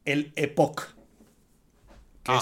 El 0.05 0.33
Epoch. 0.35 0.83
Que 2.25 2.33
Ah. 2.33 2.41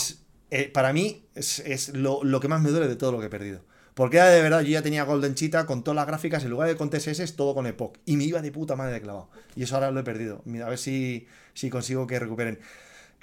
es 0.50 0.68
para 0.72 0.92
mí 0.92 1.26
es, 1.34 1.58
es 1.60 1.90
lo, 1.96 2.22
lo 2.24 2.38
que 2.40 2.48
más 2.48 2.60
me 2.62 2.70
duele 2.70 2.86
de 2.88 2.96
todo 2.96 3.10
lo 3.12 3.20
que 3.20 3.26
he 3.26 3.30
perdido. 3.30 3.64
Porque 3.94 4.18
de 4.20 4.40
verdad, 4.40 4.62
yo 4.62 4.70
ya 4.70 4.82
tenía 4.82 5.04
Golden 5.04 5.34
Cheetah 5.34 5.66
con 5.66 5.84
todas 5.84 5.96
las 5.96 6.06
gráficas, 6.06 6.42
en 6.44 6.50
lugar 6.50 6.68
de 6.68 6.76
con 6.76 6.88
TSS, 6.88 7.36
todo 7.36 7.54
con 7.54 7.66
Epoch. 7.66 7.98
Y 8.06 8.16
me 8.16 8.24
iba 8.24 8.40
de 8.40 8.50
puta 8.50 8.74
madre 8.74 8.94
de 8.94 9.00
clavado. 9.02 9.28
Y 9.54 9.64
eso 9.64 9.74
ahora 9.74 9.90
lo 9.90 10.00
he 10.00 10.04
perdido. 10.04 10.40
Mira, 10.44 10.66
a 10.66 10.68
ver 10.70 10.78
si, 10.78 11.26
si 11.52 11.68
consigo 11.68 12.06
que 12.06 12.18
recuperen. 12.18 12.58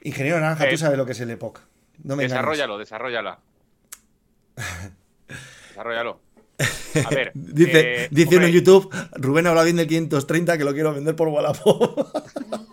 Ingeniero 0.03 0.39
Naranja, 0.39 0.67
Eh, 0.67 0.72
tú 0.72 0.78
sabes 0.78 0.97
lo 0.97 1.05
que 1.05 1.13
es 1.13 1.20
el 1.20 1.32
Epoch. 1.32 1.59
No 2.03 2.15
me 2.15 2.24
engañes. 2.24 2.32
Desarrollalo, 2.32 2.78
desarrollala. 2.78 3.39
Desarrollalo. 5.70 6.20
A 7.05 7.09
ver. 7.09 7.32
Dice, 7.34 8.03
eh, 8.03 8.07
dice 8.11 8.38
uno 8.38 8.45
en 8.45 8.51
YouTube, 8.51 8.93
Rubén 9.13 9.47
habla 9.47 9.63
bien 9.63 9.78
del 9.78 9.88
530 9.88 10.57
que 10.57 10.63
lo 10.63 10.74
quiero 10.74 10.93
vender 10.93 11.15
por 11.15 11.30
Wallapop. 11.30 12.15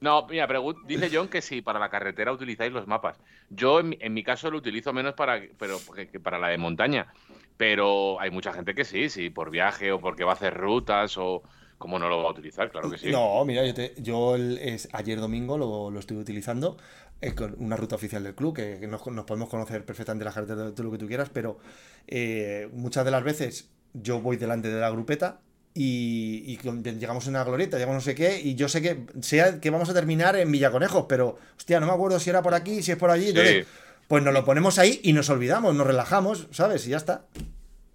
No, 0.00 0.26
mira, 0.28 0.46
pregun- 0.46 0.80
dice 0.86 1.10
John 1.12 1.28
que 1.28 1.42
si 1.42 1.60
para 1.60 1.78
la 1.78 1.90
carretera 1.90 2.32
utilizáis 2.32 2.72
los 2.72 2.86
mapas. 2.86 3.16
Yo, 3.50 3.80
en 3.80 3.96
en 4.00 4.14
mi 4.14 4.22
caso, 4.22 4.50
lo 4.50 4.58
utilizo 4.58 4.92
menos 4.92 5.14
para, 5.14 5.40
pero, 5.58 5.78
para 6.22 6.38
la 6.38 6.48
de 6.48 6.58
montaña. 6.58 7.12
Pero 7.56 8.20
hay 8.20 8.30
mucha 8.30 8.52
gente 8.52 8.74
que 8.74 8.84
sí, 8.84 9.08
sí, 9.08 9.30
por 9.30 9.50
viaje 9.50 9.90
o 9.90 10.00
porque 10.00 10.22
va 10.24 10.32
a 10.32 10.34
hacer 10.34 10.54
rutas 10.54 11.16
o 11.18 11.42
como 11.78 11.98
no 11.98 12.08
lo 12.08 12.22
va 12.22 12.28
a 12.28 12.32
utilizar, 12.32 12.70
claro 12.70 12.90
que 12.90 12.98
sí. 12.98 13.10
No, 13.10 13.44
mira, 13.44 13.64
yo, 13.64 13.74
te- 13.74 13.94
yo 13.98 14.34
el- 14.34 14.58
es, 14.58 14.88
ayer 14.92 15.20
domingo 15.20 15.56
lo, 15.58 15.90
lo 15.90 15.98
estuve 16.00 16.18
utilizando 16.20 16.76
eh, 17.20 17.34
con 17.34 17.54
una 17.58 17.76
ruta 17.76 17.96
oficial 17.96 18.22
del 18.22 18.34
club, 18.34 18.54
que, 18.54 18.86
nos, 18.86 19.02
podemos 19.02 19.48
conocer 19.48 19.84
perfectamente 19.84 20.24
las 20.24 20.34
carreteras, 20.34 20.74
todo 20.74 20.84
lo 20.84 20.92
que 20.92 20.98
tú 20.98 21.06
quieras, 21.08 21.30
pero 21.32 21.58
eh, 22.06 22.68
muchas 22.72 23.04
de 23.04 23.10
las 23.10 23.24
veces 23.24 23.70
yo 23.92 24.20
voy 24.20 24.36
delante 24.36 24.68
de 24.68 24.80
la 24.80 24.90
grupeta 24.90 25.40
y, 25.80 26.58
llegamos 26.98 27.26
a 27.26 27.30
una 27.30 27.44
glorieta, 27.44 27.76
llegamos 27.76 27.96
no 27.96 28.00
sé 28.00 28.14
qué, 28.14 28.40
y 28.40 28.54
yo 28.54 28.68
sé 28.68 28.82
que 28.82 28.98
sea 29.20 29.60
que 29.60 29.70
vamos 29.70 29.88
a 29.88 29.94
terminar 29.94 30.36
en 30.36 30.50
Villaconejos, 30.50 31.06
pero 31.08 31.38
hostia, 31.56 31.78
no 31.80 31.86
me 31.86 31.92
acuerdo 31.92 32.18
si 32.18 32.30
era 32.30 32.42
por 32.42 32.54
aquí, 32.54 32.82
si 32.82 32.92
es 32.92 32.98
por 32.98 33.10
allí, 33.10 33.24
Sí. 33.24 33.30
entonces, 33.30 33.66
pues 34.08 34.22
nos 34.22 34.34
lo 34.34 34.44
ponemos 34.44 34.78
ahí 34.78 35.00
y 35.04 35.12
nos 35.12 35.30
olvidamos, 35.30 35.74
nos 35.74 35.86
relajamos, 35.86 36.48
¿sabes? 36.50 36.86
Y 36.86 36.90
ya 36.90 36.96
está. 36.96 37.26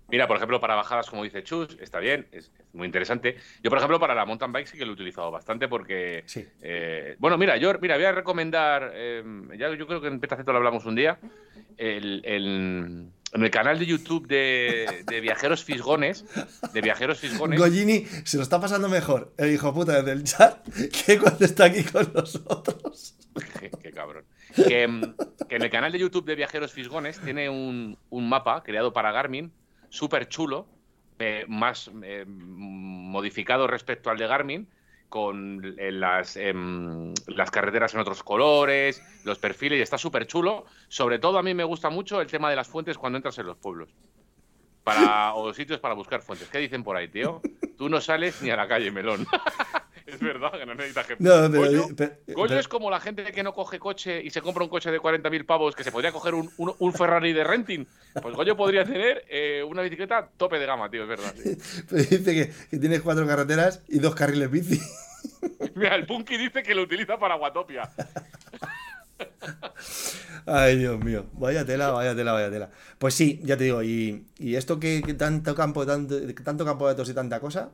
Mira, 0.10 0.28
por 0.28 0.38
ejemplo, 0.38 0.60
para 0.60 0.76
bajadas, 0.76 1.10
como 1.10 1.24
dice 1.24 1.44
Chus, 1.44 1.76
está 1.82 2.00
bien, 2.00 2.28
es, 2.32 2.52
muy 2.74 2.86
interesante. 2.86 3.36
Yo, 3.64 3.70
por 3.70 3.80
ejemplo, 3.80 4.00
para 4.00 4.14
la 4.14 4.26
mountain 4.26 4.52
bike 4.52 4.68
sí 4.68 4.78
que 4.78 4.86
lo 4.86 4.92
he 4.92 4.94
utilizado 4.94 5.32
bastante 5.32 5.68
porque. 5.68 6.24
Sí. 6.28 6.46
eh, 6.62 7.16
bueno, 7.18 7.38
mira, 7.38 7.58
yo 7.58 7.74
mira, 7.82 7.96
voy 7.96 8.06
a 8.06 8.12
recomendar. 8.12 8.92
eh, 8.94 9.24
ya 9.58 9.74
yo 9.76 9.88
creo 9.88 10.02
que 10.02 10.08
en 10.08 10.20
Petacito 10.20 10.52
lo 10.52 10.60
hablamos 10.60 10.86
un 10.86 10.96
día. 10.96 11.18
El, 11.78 12.22
el- 12.26 13.08
en 13.34 13.44
el 13.44 13.52
canal 13.52 13.80
de 13.80 13.86
YouTube 13.86 14.28
de, 14.28 15.04
de 15.06 15.22
Viajeros 15.22 15.64
Fisgones. 15.64 16.26
De 16.72 16.82
Viajeros 16.82 17.20
Fisgones. 17.20 17.60
Gollini 17.60 18.06
se 18.24 18.38
lo 18.38 18.44
está 18.44 18.60
pasando 18.60 18.90
mejor, 18.90 19.34
el 19.38 19.52
hijo 19.52 19.74
puta 19.74 20.02
del 20.02 20.24
chat, 20.24 20.68
que 20.90 21.20
cuando 21.20 21.44
está 21.46 21.66
aquí 21.66 21.84
con 21.84 22.12
nosotros. 22.14 23.16
Qué, 23.60 23.72
qué 23.82 23.92
cabrón. 23.92 24.26
Que, 24.56 24.88
que 25.50 25.56
en 25.56 25.62
el 25.64 25.70
canal 25.72 25.92
de 25.92 26.00
YouTube 26.00 26.26
de 26.26 26.36
Viajeros 26.36 26.72
Fisgones 26.72 27.20
tiene 27.20 27.50
un, 27.50 27.98
un 28.10 28.30
mapa 28.30 28.62
creado 28.64 28.94
para 28.94 29.12
Garmin, 29.12 29.52
súper 29.90 30.28
chulo, 30.28 30.68
eh, 31.20 31.46
más 31.48 31.90
eh, 32.04 32.26
modificado 32.28 33.66
respecto 33.66 34.12
al 34.12 34.18
de 34.18 34.28
Garmin, 34.28 34.68
con 35.14 35.76
eh, 35.78 35.91
las, 35.91 36.38
em, 36.38 37.14
las 37.28 37.51
carreteras 37.51 37.93
en 37.93 37.99
otros 37.99 38.24
colores, 38.24 38.99
los 39.24 39.38
perfiles, 39.38 39.78
y 39.78 39.84
está 39.84 39.95
súper 39.95 40.26
chulo. 40.26 40.66
Sobre 40.88 41.20
todo 41.20 41.38
a 41.38 41.43
mí 41.43 41.53
me 41.53 41.64
gusta 41.64 41.91
mucho 41.91 42.20
el 42.20 42.26
tema 42.26 42.49
de 42.49 42.55
las 42.55 42.68
fuentes 42.68 42.97
cuando 42.97 43.18
entras 43.18 43.38
en 43.38 43.45
los 43.45 43.55
pueblos. 43.57 43.89
Para, 44.84 45.36
o 45.36 45.53
sitios 45.53 45.80
para 45.80 45.93
buscar 45.93 46.24
fuentes. 46.24 46.49
¿Qué 46.49 46.57
dicen 46.57 46.84
por 46.84 46.97
ahí, 46.97 47.09
tío? 47.09 47.43
Tú 47.78 47.89
no 47.89 48.01
sales 48.01 48.41
ni 48.41 48.49
a 48.49 48.55
la 48.55 48.68
calle, 48.68 48.89
melón. 48.89 49.28
es 50.14 50.20
verdad 50.20 50.51
que 50.51 50.66
no 50.66 50.76
necesitas 50.76 51.05
que... 51.07 51.16
No, 51.20 51.49
pero, 51.51 51.64
Goyo- 51.64 51.95
pero- 51.95 52.16
Goyo 52.28 52.47
pero- 52.47 52.59
es 52.59 52.68
como 52.68 52.89
la 52.91 52.99
gente 52.99 53.24
que 53.32 53.43
no 53.43 53.53
coge 53.53 53.80
coche 53.80 54.22
y 54.24 54.30
se 54.30 54.41
compra 54.41 54.64
un 54.64 54.70
coche 54.70 54.91
de 54.91 54.99
40.000 54.99 55.45
pavos 55.45 55.76
que 55.76 55.84
se 55.84 55.91
podría 55.91 56.11
coger 56.11 56.34
un, 56.36 56.49
un- 56.57 56.74
un 56.78 56.93
Ferrari 56.93 57.34
de 57.34 57.43
renting. 57.43 57.86
Pues 58.22 58.36
Goyo 58.36 58.55
podría 58.55 58.86
tener 58.86 59.26
eh, 59.30 59.64
una 59.68 59.82
bicicleta 59.82 60.30
tope 60.38 60.59
de 60.59 60.66
gama, 60.66 60.89
tío, 60.89 61.03
es 61.03 61.09
verdad. 61.09 61.34
sí. 61.41 61.57
pero 61.89 62.03
dice 62.03 62.24
que, 62.34 62.51
que 62.70 62.78
tienes 62.78 63.01
cuatro 63.01 63.26
carreteras 63.28 63.82
y 63.88 63.99
dos 63.99 64.16
carriles 64.16 64.49
bici. 64.51 64.80
Mira, 65.76 65.95
el 65.95 66.05
Punky 66.05 66.38
dice 66.38 66.64
que 66.64 66.76
lo 66.76 66.84
utiliza 66.84 67.18
para 67.18 67.36
Watopia. 67.36 67.89
Ay, 70.45 70.78
Dios 70.78 70.99
mío. 71.03 71.26
Vaya 71.34 71.66
tela, 71.66 71.91
vaya 71.91 72.16
tela, 72.16 72.34
vaya 72.34 72.49
tela. 72.51 72.70
Pues 72.97 73.14
sí, 73.14 73.39
ya 73.43 73.55
te 73.57 73.64
digo, 73.66 73.82
y, 73.84 74.26
y 74.38 74.55
esto 74.55 74.80
que, 74.80 75.01
que 75.01 75.14
tanto 75.14 75.55
campo, 75.55 75.86
tanto, 75.86 76.16
tanto 76.43 76.66
campo 76.66 76.88
de 76.88 76.93
datos 76.93 77.09
y 77.09 77.14
tanta 77.14 77.39
cosa, 77.39 77.70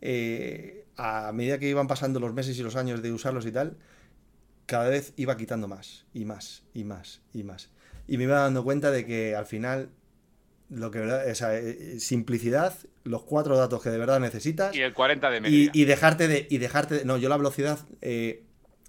eh, 0.00 0.79
a 1.02 1.32
medida 1.32 1.58
que 1.58 1.68
iban 1.68 1.86
pasando 1.86 2.20
los 2.20 2.32
meses 2.34 2.58
y 2.58 2.62
los 2.62 2.76
años 2.76 3.00
de 3.02 3.12
usarlos 3.12 3.46
y 3.46 3.52
tal, 3.52 3.76
cada 4.66 4.88
vez 4.88 5.12
iba 5.16 5.36
quitando 5.36 5.66
más, 5.66 6.04
y 6.14 6.24
más, 6.24 6.62
y 6.74 6.84
más, 6.84 7.20
y 7.32 7.42
más. 7.42 7.70
Y 8.06 8.18
me 8.18 8.24
iba 8.24 8.40
dando 8.40 8.62
cuenta 8.64 8.90
de 8.90 9.06
que 9.06 9.34
al 9.34 9.46
final, 9.46 9.88
lo 10.68 10.90
que 10.90 10.98
verdad, 11.00 11.28
o 11.28 11.34
sea, 11.34 11.56
eh, 11.56 11.98
simplicidad, 12.00 12.74
los 13.04 13.22
cuatro 13.22 13.56
datos 13.56 13.82
que 13.82 13.90
de 13.90 13.98
verdad 13.98 14.20
necesitas. 14.20 14.74
Y 14.76 14.82
el 14.82 14.92
40 14.94 15.30
de 15.30 15.40
media. 15.40 15.70
Y, 15.74 15.82
y 15.82 15.84
dejarte 15.86 16.28
de. 16.28 16.46
Y 16.50 16.58
dejarte 16.58 16.96
de- 16.96 17.04
no, 17.04 17.16
yo 17.16 17.28
la 17.28 17.36
velocidad 17.36 17.78
eh, 18.02 18.44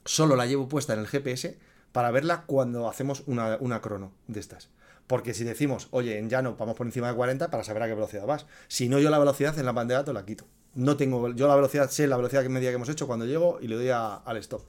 solo 0.05 0.35
la 0.35 0.45
llevo 0.45 0.67
puesta 0.67 0.93
en 0.93 0.99
el 0.99 1.07
GPS 1.07 1.57
para 1.91 2.11
verla 2.11 2.43
cuando 2.45 2.89
hacemos 2.89 3.23
una, 3.25 3.57
una 3.59 3.79
crono 3.81 4.11
de 4.27 4.39
estas. 4.39 4.69
Porque 5.07 5.33
si 5.33 5.43
decimos, 5.43 5.87
oye, 5.91 6.17
en 6.17 6.29
llano 6.29 6.55
vamos 6.57 6.75
por 6.75 6.85
encima 6.87 7.07
de 7.09 7.15
40 7.15 7.49
para 7.49 7.63
saber 7.63 7.83
a 7.83 7.87
qué 7.87 7.93
velocidad 7.95 8.25
vas. 8.25 8.45
Si 8.67 8.87
no, 8.89 8.99
yo 8.99 9.09
la 9.09 9.19
velocidad 9.19 9.57
en 9.57 9.65
la 9.65 9.73
de 9.85 9.93
datos 9.93 10.13
la 10.13 10.25
quito. 10.25 10.45
No 10.75 10.97
tengo. 10.97 11.29
Yo 11.33 11.47
la 11.47 11.55
velocidad 11.55 11.89
sé 11.89 12.07
la 12.07 12.17
velocidad 12.17 12.43
que 12.43 12.49
media 12.49 12.69
que 12.69 12.75
hemos 12.75 12.89
hecho 12.89 13.07
cuando 13.07 13.25
llego 13.25 13.59
y 13.61 13.67
le 13.67 13.75
doy 13.75 13.89
a- 13.89 14.15
al 14.15 14.37
stop. 14.37 14.61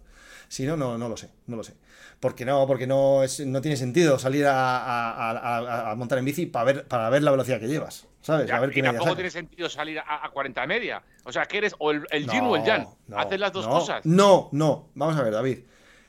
Si 0.48 0.66
no, 0.66 0.76
no, 0.76 0.98
no 0.98 1.08
lo 1.08 1.16
sé, 1.16 1.30
no 1.46 1.56
lo 1.56 1.64
sé. 1.64 1.74
Porque 2.20 2.44
no, 2.44 2.66
porque 2.66 2.86
no, 2.86 3.22
es, 3.22 3.40
no 3.40 3.62
tiene 3.62 3.76
sentido 3.76 4.18
salir 4.18 4.44
a, 4.46 5.94
montar 5.96 6.18
en 6.18 6.24
bici 6.24 6.46
para 6.46 6.64
ver, 6.64 6.86
para 6.86 7.08
ver 7.08 7.22
la 7.22 7.30
velocidad 7.30 7.58
que 7.58 7.68
llevas. 7.68 8.06
¿Sabes? 8.20 8.46
Ya, 8.46 8.58
a 8.58 8.60
ver 8.60 8.70
y 8.70 8.74
qué 8.74 8.82
tampoco 8.82 9.14
tiene 9.14 9.30
sentido 9.30 9.68
salir 9.68 9.98
a, 9.98 10.24
a 10.24 10.30
40 10.30 10.60
de 10.60 10.66
media. 10.66 11.02
O 11.24 11.32
sea, 11.32 11.46
que 11.46 11.58
eres 11.58 11.74
o 11.78 11.90
el, 11.90 12.06
el 12.10 12.28
o 12.30 12.56
el 12.56 12.86
no, 13.08 13.18
Haces 13.18 13.40
las 13.40 13.52
dos 13.52 13.66
no, 13.66 13.72
cosas. 13.72 14.04
No, 14.04 14.48
no. 14.52 14.90
Vamos 14.94 15.16
a 15.16 15.22
ver, 15.22 15.32
David. 15.32 15.60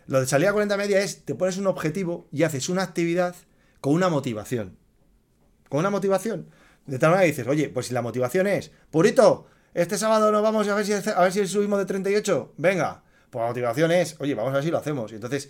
Lo 0.07 0.19
de 0.19 0.27
salir 0.27 0.47
a 0.47 0.51
40 0.51 0.77
media 0.77 0.99
es, 0.99 1.23
te 1.23 1.33
pones 1.35 1.57
un 1.57 1.67
objetivo 1.67 2.27
y 2.31 2.43
haces 2.43 2.69
una 2.69 2.83
actividad 2.83 3.35
con 3.79 3.93
una 3.93 4.09
motivación. 4.09 4.77
Con 5.69 5.79
una 5.79 5.89
motivación. 5.89 6.49
De 6.85 6.99
tal 6.99 7.11
manera 7.11 7.23
que 7.25 7.31
dices, 7.31 7.47
oye, 7.47 7.69
pues 7.69 7.87
si 7.87 7.93
la 7.93 8.01
motivación 8.01 8.45
es, 8.45 8.71
Purito, 8.91 9.47
este 9.73 9.97
sábado 9.97 10.31
nos 10.31 10.41
vamos 10.43 10.67
a 10.67 10.75
ver 10.75 10.85
si, 10.85 10.93
a 10.93 11.21
ver 11.21 11.31
si 11.31 11.47
subimos 11.47 11.79
de 11.79 11.85
38. 11.85 12.53
Venga. 12.57 13.03
Pues 13.29 13.41
la 13.41 13.47
motivación 13.47 13.91
es, 13.91 14.15
oye, 14.19 14.35
vamos 14.35 14.51
a 14.51 14.55
ver 14.55 14.63
si 14.63 14.69
lo 14.71 14.77
hacemos. 14.77 15.11
Y 15.11 15.15
entonces, 15.15 15.49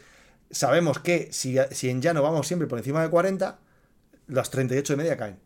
sabemos 0.49 0.99
que 0.99 1.29
si, 1.33 1.57
si 1.71 1.89
en 1.89 2.01
llano 2.01 2.21
vamos 2.23 2.47
siempre 2.47 2.67
por 2.67 2.77
encima 2.77 3.01
de 3.01 3.09
40, 3.09 3.59
las 4.27 4.49
38 4.49 4.93
de 4.93 4.97
media 4.97 5.17
caen. 5.17 5.37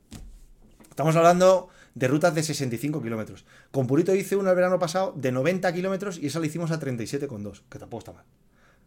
Estamos 0.89 1.15
hablando 1.15 1.69
de 1.95 2.07
rutas 2.07 2.35
de 2.35 2.43
65 2.43 3.01
kilómetros. 3.01 3.45
Con 3.71 3.87
Purito 3.87 4.13
hice 4.13 4.35
una 4.35 4.51
el 4.51 4.55
verano 4.55 4.77
pasado 4.77 5.13
de 5.15 5.31
90 5.31 5.73
kilómetros 5.73 6.17
y 6.19 6.27
esa 6.27 6.39
la 6.39 6.45
hicimos 6.45 6.69
a 6.71 6.79
37,2, 6.79 7.63
que 7.69 7.79
tampoco 7.79 7.99
está 7.99 8.11
mal. 8.13 8.25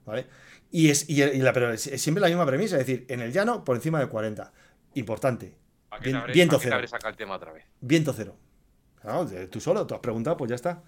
¿Vale? 0.07 0.27
Y 0.71 0.91
es, 0.91 1.09
y, 1.11 1.23
y 1.23 1.39
la, 1.39 1.53
pero 1.53 1.73
es, 1.73 1.87
es 1.89 2.01
siempre 2.01 2.21
la 2.21 2.29
misma 2.29 2.47
premisa, 2.47 2.77
es 2.79 2.87
decir, 2.87 3.05
en 3.09 3.21
el 3.21 3.33
llano 3.33 3.65
por 3.65 3.77
encima 3.77 3.99
de 4.01 4.07
40. 4.09 4.53
Importante. 4.95 5.57
¿Para 5.89 6.03
qué 6.03 6.11
Vien- 6.11 6.17
te 6.19 6.23
habré- 6.23 6.33
viento 6.35 6.59
cero. 6.61 6.75
habré 6.77 6.89
sacado 6.89 7.11
el 7.11 7.17
tema 7.17 7.35
otra 7.37 7.53
vez? 7.53 7.65
Viento 7.81 8.13
cero. 8.17 8.37
Claro, 9.03 9.25
de- 9.25 9.47
tú 9.49 9.61
solo, 9.61 9.87
tú 9.87 9.95
has 9.95 10.01
preguntado, 10.01 10.37
pues 10.37 10.49
ya 10.51 10.55
está. 10.57 10.83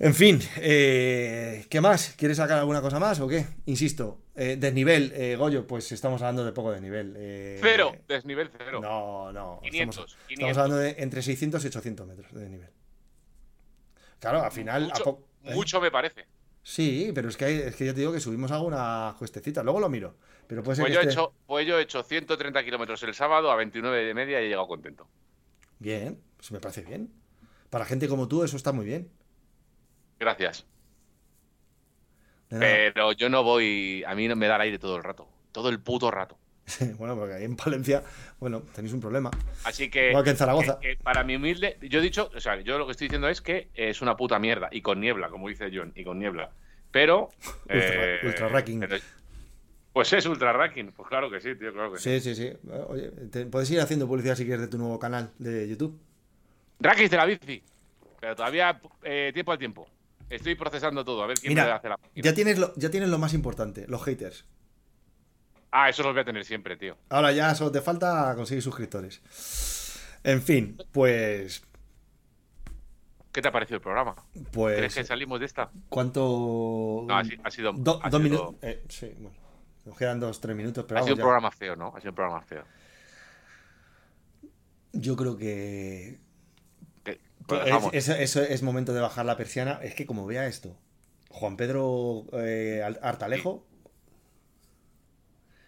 En 0.00 0.14
fin, 0.14 0.40
eh, 0.58 1.66
¿qué 1.68 1.80
más? 1.80 2.14
¿Quieres 2.16 2.36
sacar 2.36 2.58
alguna 2.58 2.80
cosa 2.80 3.00
más 3.00 3.18
o 3.18 3.26
qué? 3.26 3.44
Insisto, 3.66 4.20
eh, 4.36 4.56
desnivel, 4.58 5.12
eh, 5.14 5.34
Goyo, 5.36 5.66
pues 5.66 5.90
estamos 5.90 6.22
hablando 6.22 6.44
de 6.44 6.52
poco 6.52 6.70
desnivel. 6.70 7.14
Cero, 7.60 7.96
desnivel 8.06 8.48
cero. 8.56 8.80
No, 8.80 9.32
no. 9.32 9.58
500, 9.62 9.96
estamos, 9.96 10.16
500. 10.28 10.48
estamos 10.50 10.56
hablando 10.58 10.76
de 10.76 11.02
entre 11.02 11.20
600 11.22 11.64
y 11.64 11.66
800 11.66 12.06
metros 12.06 12.32
de 12.32 12.40
desnivel. 12.40 12.70
Claro, 14.20 14.42
al 14.42 14.52
final. 14.52 14.84
mucho, 14.84 15.18
mucho 15.42 15.80
me 15.80 15.90
parece. 15.90 16.26
Sí, 16.62 17.10
pero 17.14 17.28
es 17.28 17.36
que, 17.36 17.44
hay- 17.46 17.58
es 17.62 17.74
que 17.74 17.86
ya 17.86 17.92
te 17.94 18.00
digo 18.00 18.12
que 18.12 18.20
subimos 18.20 18.52
alguna 18.52 19.16
cuestecita. 19.18 19.62
Luego 19.64 19.80
lo 19.80 19.88
miro. 19.88 20.14
Pero 20.46 20.62
puede 20.62 20.76
ser 20.76 20.84
Pues 20.84 20.96
que 20.96 21.02
yo, 21.04 21.08
he 21.08 21.12
hecho, 21.12 21.32
pues 21.46 21.66
yo 21.66 21.78
he 21.78 21.82
hecho 21.82 22.02
130 22.04 22.62
kilómetros 22.64 23.02
el 23.02 23.14
sábado 23.14 23.50
a 23.50 23.56
29 23.56 24.04
de 24.04 24.14
media 24.14 24.40
y 24.40 24.44
he 24.44 24.48
llegado 24.48 24.66
contento. 24.68 25.08
Bien, 25.78 26.20
pues 26.36 26.50
me 26.52 26.60
parece 26.60 26.82
bien. 26.82 27.10
Para 27.70 27.84
gente 27.84 28.08
como 28.08 28.28
tú, 28.28 28.42
eso 28.44 28.56
está 28.56 28.72
muy 28.72 28.86
bien. 28.86 29.10
Gracias. 30.18 30.66
Pero 32.48 33.12
yo 33.12 33.28
no 33.28 33.42
voy. 33.42 34.02
A 34.06 34.14
mí 34.14 34.26
no 34.26 34.34
me 34.36 34.46
da 34.46 34.56
el 34.56 34.62
aire 34.62 34.78
todo 34.78 34.96
el 34.96 35.04
rato. 35.04 35.28
Todo 35.52 35.68
el 35.68 35.80
puto 35.80 36.10
rato. 36.10 36.38
bueno, 36.98 37.16
porque 37.16 37.34
ahí 37.34 37.44
en 37.44 37.56
Palencia, 37.56 38.02
bueno, 38.40 38.62
tenéis 38.74 38.92
un 38.94 39.00
problema. 39.00 39.30
Así 39.64 39.90
que. 39.90 40.08
Igual 40.10 40.24
que 40.24 40.30
en 40.30 40.36
Zaragoza. 40.36 40.78
que- 40.80 40.96
que 40.96 41.02
para 41.02 41.24
mi 41.24 41.36
humilde. 41.36 41.78
Yo 41.82 41.98
he 41.98 42.02
dicho. 42.02 42.30
O 42.34 42.40
sea, 42.40 42.60
yo 42.60 42.78
lo 42.78 42.86
que 42.86 42.92
estoy 42.92 43.08
diciendo 43.08 43.28
es 43.28 43.40
que 43.42 43.68
es 43.74 44.00
una 44.00 44.16
puta 44.16 44.38
mierda. 44.38 44.68
Y 44.72 44.80
con 44.82 45.00
niebla, 45.00 45.28
como 45.28 45.48
dice 45.48 45.70
John. 45.72 45.92
Y 45.94 46.04
con 46.04 46.18
niebla. 46.18 46.50
Pero. 46.90 47.30
Ultra- 47.64 48.18
ultra 48.24 48.48
racking. 48.48 48.80
pero- 48.80 48.96
pues 49.98 50.12
es 50.12 50.26
ultra 50.26 50.52
racking. 50.52 50.92
Pues 50.92 51.08
claro 51.08 51.28
que 51.28 51.40
sí, 51.40 51.56
tío. 51.56 51.72
Claro 51.72 51.90
que 51.92 51.98
sí. 51.98 52.20
Sí, 52.20 52.34
sí, 52.36 52.52
sí. 52.52 52.56
Oye, 52.86 53.10
te- 53.32 53.46
puedes 53.46 53.68
ir 53.72 53.80
haciendo 53.80 54.06
publicidad 54.06 54.36
si 54.36 54.44
quieres 54.44 54.60
de 54.60 54.68
tu 54.68 54.78
nuevo 54.78 54.96
canal 54.96 55.32
de 55.40 55.66
YouTube. 55.68 55.98
Rackings 56.78 57.10
de 57.10 57.16
la 57.16 57.24
bici. 57.24 57.64
Pero 58.20 58.36
todavía 58.36 58.80
eh, 59.02 59.32
tiempo 59.34 59.50
al 59.50 59.58
tiempo. 59.58 59.88
Estoy 60.30 60.54
procesando 60.54 61.04
todo. 61.04 61.24
A 61.24 61.26
ver 61.26 61.36
quién 61.36 61.52
me 61.52 61.62
Mira, 61.62 61.74
hace 61.74 61.88
la 61.88 61.98
ya 62.14 62.32
tienes, 62.32 62.58
lo, 62.60 62.72
ya 62.76 62.90
tienes 62.92 63.08
lo 63.08 63.18
más 63.18 63.34
importante, 63.34 63.86
los 63.88 64.00
haters. 64.04 64.44
Ah, 65.72 65.88
eso 65.88 66.04
los 66.04 66.12
voy 66.12 66.20
a 66.20 66.24
tener 66.24 66.44
siempre, 66.44 66.76
tío. 66.76 66.96
Ahora 67.08 67.32
ya 67.32 67.52
solo 67.56 67.72
te 67.72 67.80
falta 67.80 68.32
conseguir 68.36 68.62
suscriptores. 68.62 69.20
En 70.22 70.40
fin, 70.42 70.78
pues. 70.92 71.64
¿Qué 73.32 73.42
te 73.42 73.48
ha 73.48 73.52
parecido 73.52 73.76
el 73.78 73.82
programa? 73.82 74.14
Pues. 74.52 74.76
¿Crees 74.78 74.94
que 74.94 75.02
salimos 75.04 75.40
de 75.40 75.46
esta? 75.46 75.70
¿Cuánto.? 75.88 77.04
No, 77.08 77.16
ha, 77.18 77.24
si- 77.24 77.36
ha 77.42 77.50
sido. 77.50 77.72
Do- 77.72 77.98
ha 78.00 78.10
dos 78.10 78.22
sido- 78.22 78.36
minutos. 78.38 78.54
eh, 78.62 78.84
sí, 78.88 79.12
bueno. 79.18 79.47
Nos 79.88 79.96
quedan 79.96 80.20
dos, 80.20 80.38
tres 80.40 80.54
minutos, 80.54 80.84
pero 80.86 81.00
Ha 81.00 81.02
sido 81.02 81.14
un 81.14 81.18
ya. 81.18 81.24
programa 81.24 81.50
feo, 81.50 81.74
¿no? 81.74 81.94
Ha 81.96 82.00
sido 82.00 82.10
un 82.10 82.16
programa 82.16 82.42
feo. 82.42 82.62
Yo 84.92 85.16
creo 85.16 85.36
que. 85.36 86.20
Pues 87.46 87.62
es, 87.94 88.08
es- 88.08 88.20
eso 88.20 88.42
es 88.42 88.62
momento 88.62 88.92
de 88.92 89.00
bajar 89.00 89.24
la 89.24 89.36
persiana. 89.38 89.80
Es 89.82 89.94
que 89.94 90.04
como 90.04 90.26
vea 90.26 90.46
esto, 90.46 90.76
Juan 91.30 91.56
Pedro 91.56 92.26
eh, 92.34 92.82
Al- 92.84 92.98
Artalejo, 93.02 93.64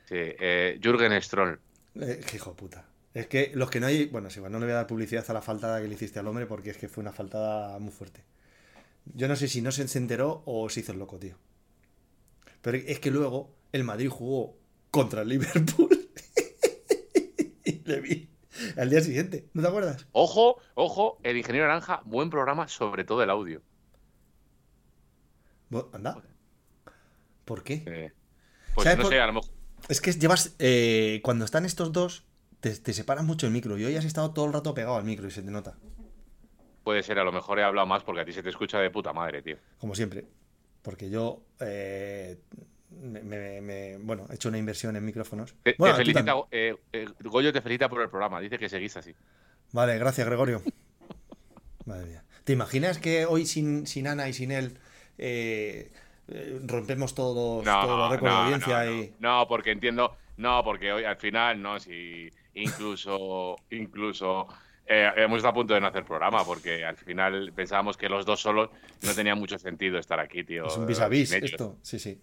Sí, 0.05 0.17
eh, 0.19 0.79
Jürgen 0.83 1.21
Stroll. 1.23 1.59
eh, 1.95 2.21
hijo 2.35 2.51
de 2.51 2.57
puta. 2.57 2.85
Es 3.15 3.27
que 3.29 3.53
los 3.55 3.71
que 3.71 3.81
no 3.81 3.87
hay. 3.87 4.07
Bueno, 4.07 4.29
sí, 4.29 4.41
bueno, 4.41 4.59
no 4.59 4.61
le 4.61 4.67
voy 4.67 4.73
a 4.75 4.77
dar 4.77 4.87
publicidad 4.87 5.25
a 5.29 5.33
la 5.33 5.41
faltada 5.43 5.81
que 5.81 5.89
le 5.89 5.95
hiciste 5.95 6.19
al 6.19 6.27
hombre 6.27 6.45
porque 6.47 6.71
es 6.71 6.77
que 6.77 6.89
fue 6.89 7.01
una 7.01 7.13
faltada 7.13 7.79
muy 7.79 7.93
fuerte. 7.93 8.23
Yo 9.15 9.29
no 9.29 9.35
sé 9.37 9.49
si 9.49 9.63
no 9.63 9.73
se 9.73 9.89
se 9.89 9.99
enteró 9.99 10.43
o 10.45 10.69
se 10.69 10.81
hizo 10.81 10.93
el 10.93 10.99
loco, 10.99 11.19
tío. 11.19 11.37
Pero 12.61 12.77
es 12.77 13.01
que 13.01 13.11
luego 13.11 13.55
el 13.73 13.85
Madrid 13.85 14.09
jugó 14.09 14.57
contra 14.91 15.23
el 15.23 15.29
Liverpool 15.29 16.09
y 17.65 17.73
le 17.85 18.01
vi 18.01 18.31
al 18.77 18.91
día 18.91 19.01
siguiente. 19.01 19.49
¿No 19.55 19.63
te 19.63 19.69
acuerdas? 19.69 20.07
Ojo, 20.13 20.57
ojo, 20.75 21.19
el 21.23 21.37
ingeniero 21.37 21.67
Naranja, 21.69 22.03
buen 22.05 22.31
programa, 22.31 22.69
sobre 22.69 23.05
todo 23.05 23.23
el 23.23 23.31
audio. 23.31 23.63
Anda. 25.93 26.21
¿Por 27.45 27.63
qué? 27.63 27.85
Eh, 27.87 28.13
pues 28.75 28.85
¿Sabes 28.85 28.99
no 28.99 29.05
por- 29.05 29.13
sé, 29.13 29.21
a 29.21 29.27
lo 29.27 29.33
mejor. 29.35 29.51
Es 29.89 30.01
que 30.01 30.13
llevas. 30.13 30.55
eh, 30.59 31.21
cuando 31.23 31.45
están 31.45 31.65
estos 31.65 31.93
dos, 31.93 32.25
te, 32.61 32.71
te 32.77 32.93
separas 32.93 33.25
mucho 33.25 33.47
el 33.47 33.53
micro. 33.53 33.79
Y 33.79 33.85
hoy 33.85 33.97
has 33.97 34.05
estado 34.05 34.33
todo 34.33 34.47
el 34.47 34.53
rato 34.53 34.75
pegado 34.75 34.97
al 34.97 35.05
micro 35.05 35.27
y 35.29 35.31
se 35.31 35.43
te 35.43 35.51
nota. 35.51 35.77
Puede 36.85 37.03
ser, 37.03 37.19
a 37.19 37.25
lo 37.25 37.33
mejor 37.33 37.59
he 37.59 37.63
hablado 37.63 37.87
más 37.87 38.03
porque 38.03 38.21
a 38.23 38.25
ti 38.25 38.33
se 38.33 38.43
te 38.43 38.49
escucha 38.49 38.79
de 38.81 38.91
puta 38.91 39.13
madre, 39.13 39.43
tío. 39.43 39.57
Como 39.79 39.95
siempre. 39.95 40.27
Porque 40.83 41.09
yo. 41.11 41.43
eh, 41.61 42.41
me, 42.91 43.23
me- 43.23 43.61
me- 43.61 43.99
bueno, 43.99 44.27
he 44.31 44.35
hecho 44.35 44.49
una 44.49 44.59
inversión 44.59 44.97
en 44.97 45.05
micrófonos. 45.05 45.55
Te, 45.63 45.79
Bueno, 45.79 45.95
felicita, 45.95 46.35
eh, 46.51 46.75
eh, 46.93 47.07
Goyo 47.25 47.53
te 47.53 47.61
felicita 47.63 47.89
por 47.89 48.01
el 48.03 48.09
programa, 48.11 48.41
dice 48.41 48.59
que 48.59 48.69
seguís 48.69 48.97
así. 48.97 49.15
Vale, 49.73 49.99
gracias, 49.99 50.27
Gregorio. 50.27 50.63
Madre 51.85 52.07
mía. 52.07 52.25
¿Te 52.45 52.53
imaginas 52.53 52.99
que 52.99 53.27
hoy 53.27 53.47
sin, 53.47 53.87
sin 53.87 54.07
Ana 54.07 54.29
y 54.29 54.33
sin 54.33 54.51
él 54.53 54.79
eh, 55.19 55.93
eh, 56.29 56.61
rompemos 56.67 57.15
todos, 57.15 57.79
No, 57.79 57.79
todos 57.79 57.99
los 57.99 58.11
récords 58.11 58.33
no, 58.33 58.35
de 58.35 58.39
audiencia 58.41 58.87
no, 58.87 58.91
y. 58.91 59.15
no, 59.19 59.47
porque 59.49 59.71
entiendo, 59.73 60.17
no, 60.37 60.63
porque 60.65 60.93
hoy 60.93 61.05
al 61.05 61.17
final, 61.19 61.61
no, 61.61 61.79
si 61.79 62.31
incluso, 62.55 63.57
incluso 63.71 64.47
eh, 64.91 65.11
hemos 65.17 65.37
estado 65.39 65.53
a 65.53 65.55
punto 65.55 65.73
de 65.75 65.81
no 65.81 65.87
hacer 65.87 66.05
programa, 66.05 66.45
porque 66.45 66.85
al 66.85 66.97
final 66.97 67.53
pensábamos 67.55 67.97
que 67.97 68.09
los 68.09 68.27
dos 68.27 68.41
solos 68.41 68.71
no 69.03 69.15
tenía 69.15 69.35
mucho 69.35 69.59
sentido 69.59 69.99
estar 69.99 70.19
aquí, 70.21 70.43
tío. 70.45 70.67
Es 70.67 70.77
un 70.77 70.87
vis 70.87 71.01
a 71.01 71.09
vis 71.09 71.33
esto. 71.33 71.77
Sí, 71.83 71.99
sí. 71.99 72.19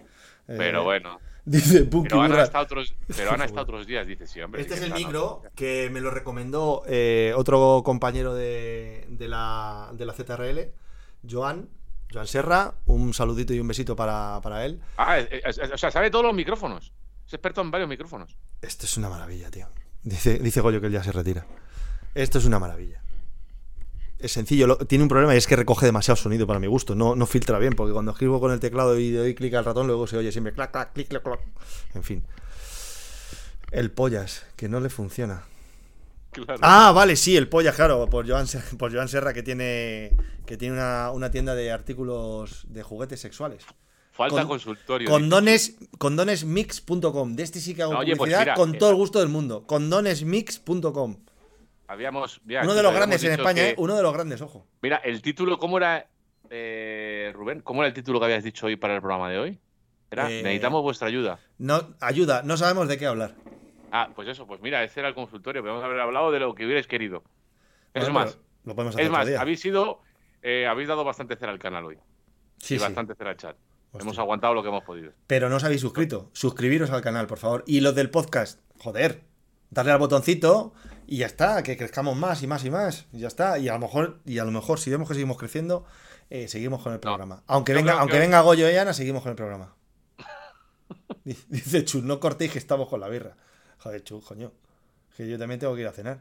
Eh, 0.49 0.55
Pero 0.57 0.83
bueno, 0.83 1.19
Dice 1.45 1.85
Punky 1.85 2.09
pero 2.09 2.23
han 2.23 2.39
estado 2.41 2.65
otros, 2.65 2.93
pero 3.15 3.31
han 3.31 3.41
estado 3.41 3.61
otros 3.63 3.87
días, 3.87 4.05
dice 4.05 4.27
sí, 4.27 4.41
hombre. 4.41 4.61
Este 4.61 4.73
es 4.73 4.81
el 4.81 4.93
micro 4.93 5.43
que 5.55 5.89
me 5.89 6.01
lo 6.01 6.11
recomendó 6.11 6.83
eh, 6.87 7.31
otro 7.37 7.83
compañero 7.85 8.33
de, 8.35 9.05
de 9.07 9.27
la, 9.29 9.89
de 9.93 10.05
la 10.05 10.11
ZRL, 10.13 10.59
Joan, 11.29 11.69
Joan 12.11 12.27
Serra. 12.27 12.73
Un 12.85 13.13
saludito 13.13 13.53
y 13.53 13.61
un 13.61 13.67
besito 13.69 13.95
para, 13.95 14.41
para 14.43 14.65
él. 14.65 14.81
Ah, 14.97 15.19
es- 15.19 15.29
es- 15.31 15.57
es- 15.57 15.71
o 15.71 15.77
sea, 15.77 15.89
sabe 15.89 16.11
todos 16.11 16.25
los 16.25 16.33
micrófonos. 16.35 16.91
Es 17.25 17.33
experto 17.33 17.61
en 17.61 17.71
varios 17.71 17.89
micrófonos. 17.89 18.35
Esto 18.61 18.85
es 18.85 18.97
una 18.97 19.07
maravilla, 19.09 19.49
tío. 19.49 19.67
Dice, 20.03 20.39
dice 20.39 20.59
Goyo 20.61 20.81
que 20.81 20.87
él 20.87 20.93
ya 20.93 21.03
se 21.03 21.11
retira. 21.13 21.45
Esto 22.17 22.37
es 22.39 22.45
una 22.45 22.59
maravilla. 22.59 23.01
Es 24.19 24.31
sencillo, 24.31 24.65
lo- 24.65 24.77
tiene 24.77 25.03
un 25.03 25.09
problema 25.09 25.35
y 25.35 25.37
es 25.37 25.45
que 25.45 25.55
recoge 25.55 25.85
demasiado 25.85 26.15
sonido 26.15 26.47
para 26.47 26.59
mi 26.59 26.65
gusto. 26.67 26.95
No, 26.95 27.15
no 27.15 27.27
filtra 27.27 27.59
bien, 27.59 27.73
porque 27.73 27.93
cuando 27.93 28.11
escribo 28.11 28.39
con 28.39 28.51
el 28.51 28.59
teclado 28.59 28.97
y 28.97 29.11
doy 29.11 29.35
clic 29.35 29.53
al 29.53 29.65
ratón, 29.65 29.85
luego 29.85 30.07
se 30.07 30.17
oye 30.17 30.31
siempre 30.31 30.53
clac, 30.53 30.71
clac, 30.71 30.93
clic, 30.93 31.07
clac, 31.07 31.21
clac. 31.23 31.39
En 31.93 32.03
fin. 32.03 32.23
El 33.71 33.91
pollas, 33.91 34.45
que 34.55 34.67
no 34.69 34.79
le 34.79 34.89
funciona. 34.89 35.43
Claro. 36.31 36.59
Ah, 36.63 36.91
vale, 36.93 37.15
sí, 37.15 37.37
el 37.37 37.47
polla, 37.49 37.71
claro, 37.71 38.07
por 38.09 38.27
Joan, 38.27 38.47
por 38.79 38.91
Joan 38.93 39.07
Serra, 39.07 39.33
que 39.33 39.43
tiene, 39.43 40.15
que 40.45 40.57
tiene 40.57 40.75
una, 40.75 41.11
una 41.11 41.29
tienda 41.31 41.53
de 41.53 41.71
artículos 41.71 42.65
de 42.69 42.81
juguetes 42.83 43.19
sexuales. 43.19 43.63
Falta 44.13 44.37
con- 44.41 44.47
consultorio. 44.47 45.07
Condones, 45.09 45.75
condonesmix.com. 45.99 47.35
De 47.35 47.43
este 47.43 47.59
sí 47.59 47.75
que 47.75 47.83
hago 47.83 47.97
Oye, 47.97 48.15
pues 48.15 48.17
publicidad 48.17 48.39
mira, 48.41 48.55
con 48.55 48.73
eh, 48.73 48.77
todo 48.79 48.89
el 48.89 48.95
gusto 48.95 49.19
del 49.19 49.29
mundo. 49.29 49.65
Condonesmix.com. 49.67 51.17
Habíamos, 51.87 52.41
mira, 52.43 52.63
Uno 52.63 52.73
de 52.75 52.83
los 52.83 52.93
grandes 52.93 53.23
en 53.23 53.31
España, 53.33 53.61
que- 53.63 53.69
¿eh? 53.71 53.75
Uno 53.77 53.95
de 53.95 54.03
los 54.03 54.13
grandes, 54.13 54.41
ojo. 54.41 54.67
Mira, 54.81 54.97
el 54.97 55.21
título, 55.21 55.57
¿cómo 55.57 55.77
era, 55.77 56.07
eh, 56.49 57.31
Rubén? 57.33 57.61
¿Cómo 57.61 57.81
era 57.81 57.87
el 57.87 57.93
título 57.93 58.19
que 58.19 58.25
habías 58.25 58.43
dicho 58.43 58.65
hoy 58.65 58.75
para 58.75 58.95
el 58.95 59.01
programa 59.01 59.29
de 59.29 59.37
hoy? 59.39 59.59
Era, 60.11 60.29
Eh, 60.29 60.43
necesitamos 60.43 60.81
vuestra 60.83 61.07
ayuda. 61.07 61.39
No, 61.57 61.95
ayuda, 62.01 62.41
no 62.43 62.57
sabemos 62.57 62.87
de 62.87 62.97
qué 62.97 63.05
hablar. 63.05 63.35
Ah, 63.91 64.09
pues 64.15 64.27
eso, 64.27 64.45
pues 64.45 64.61
mira, 64.61 64.83
ese 64.83 64.99
era 64.99 65.09
el 65.09 65.15
consultorio. 65.15 65.61
Podemos 65.61 65.83
haber 65.83 65.99
hablado 65.99 66.31
de 66.31 66.39
lo 66.39 66.53
que 66.55 66.65
hubierais 66.65 66.87
querido. 66.87 67.23
Es 67.93 68.09
más, 68.09 68.37
Lo 68.65 68.75
podemos 68.75 68.95
hacer 68.95 69.05
es 69.05 69.11
más, 69.11 69.25
día. 69.27 69.39
habéis 69.41 69.61
sido, 69.61 70.01
eh, 70.41 70.67
habéis 70.67 70.89
dado 70.89 71.03
bastante 71.05 71.35
cera 71.37 71.51
al 71.53 71.59
canal 71.59 71.85
hoy. 71.85 71.97
Sí, 72.57 72.75
y 72.75 72.77
sí. 72.79 72.83
bastante 72.83 73.15
cera 73.15 73.29
al 73.31 73.37
chat. 73.37 73.55
Hostia. 73.91 74.01
Hemos 74.01 74.19
aguantado 74.19 74.53
lo 74.53 74.61
que 74.61 74.67
hemos 74.69 74.83
podido. 74.83 75.13
Pero 75.25 75.47
no 75.49 75.55
os 75.55 75.63
habéis 75.63 75.79
suscrito. 75.81 76.29
Suscribiros 76.33 76.91
al 76.91 77.01
canal, 77.01 77.27
por 77.27 77.37
favor. 77.37 77.63
Y 77.65 77.79
los 77.79 77.95
del 77.95 78.09
podcast, 78.09 78.59
joder, 78.77 79.21
darle 79.69 79.93
al 79.93 79.99
botoncito 79.99 80.73
y 81.07 81.17
ya 81.17 81.25
está, 81.25 81.63
que 81.63 81.75
crezcamos 81.77 82.15
más 82.17 82.43
y 82.43 82.47
más 82.47 82.63
y 82.65 82.69
más. 82.69 83.05
Y 83.13 83.19
ya 83.19 83.27
está. 83.27 83.57
Y 83.57 83.69
a 83.69 83.73
lo 83.73 83.79
mejor, 83.79 84.19
y 84.25 84.37
a 84.39 84.43
lo 84.43 84.51
mejor, 84.51 84.79
si 84.79 84.89
vemos 84.91 85.07
que 85.07 85.13
seguimos 85.15 85.37
creciendo, 85.37 85.85
eh, 86.29 86.47
seguimos 86.47 86.83
con 86.83 86.93
el 86.93 86.99
programa. 86.99 87.41
Aunque 87.47 87.73
venga, 87.73 87.93
aunque 87.99 88.13
que- 88.15 88.19
venga 88.19 88.41
Goyo 88.41 88.69
y 88.69 88.75
Ana, 88.75 88.93
seguimos 88.93 89.23
con 89.23 89.29
el 89.31 89.35
programa. 89.35 89.73
Dice- 91.23 91.45
Dice 91.49 91.85
Chus, 91.85 92.03
no 92.03 92.19
cortéis 92.19 92.51
que 92.51 92.59
estamos 92.59 92.87
con 92.89 92.99
la 92.99 93.07
birra. 93.07 93.35
Joder, 93.79 94.03
Chus, 94.03 94.23
coño. 94.25 94.51
Que 95.15 95.27
yo 95.27 95.39
también 95.39 95.59
tengo 95.59 95.73
que 95.75 95.81
ir 95.81 95.87
a 95.87 95.91
cenar. 95.93 96.19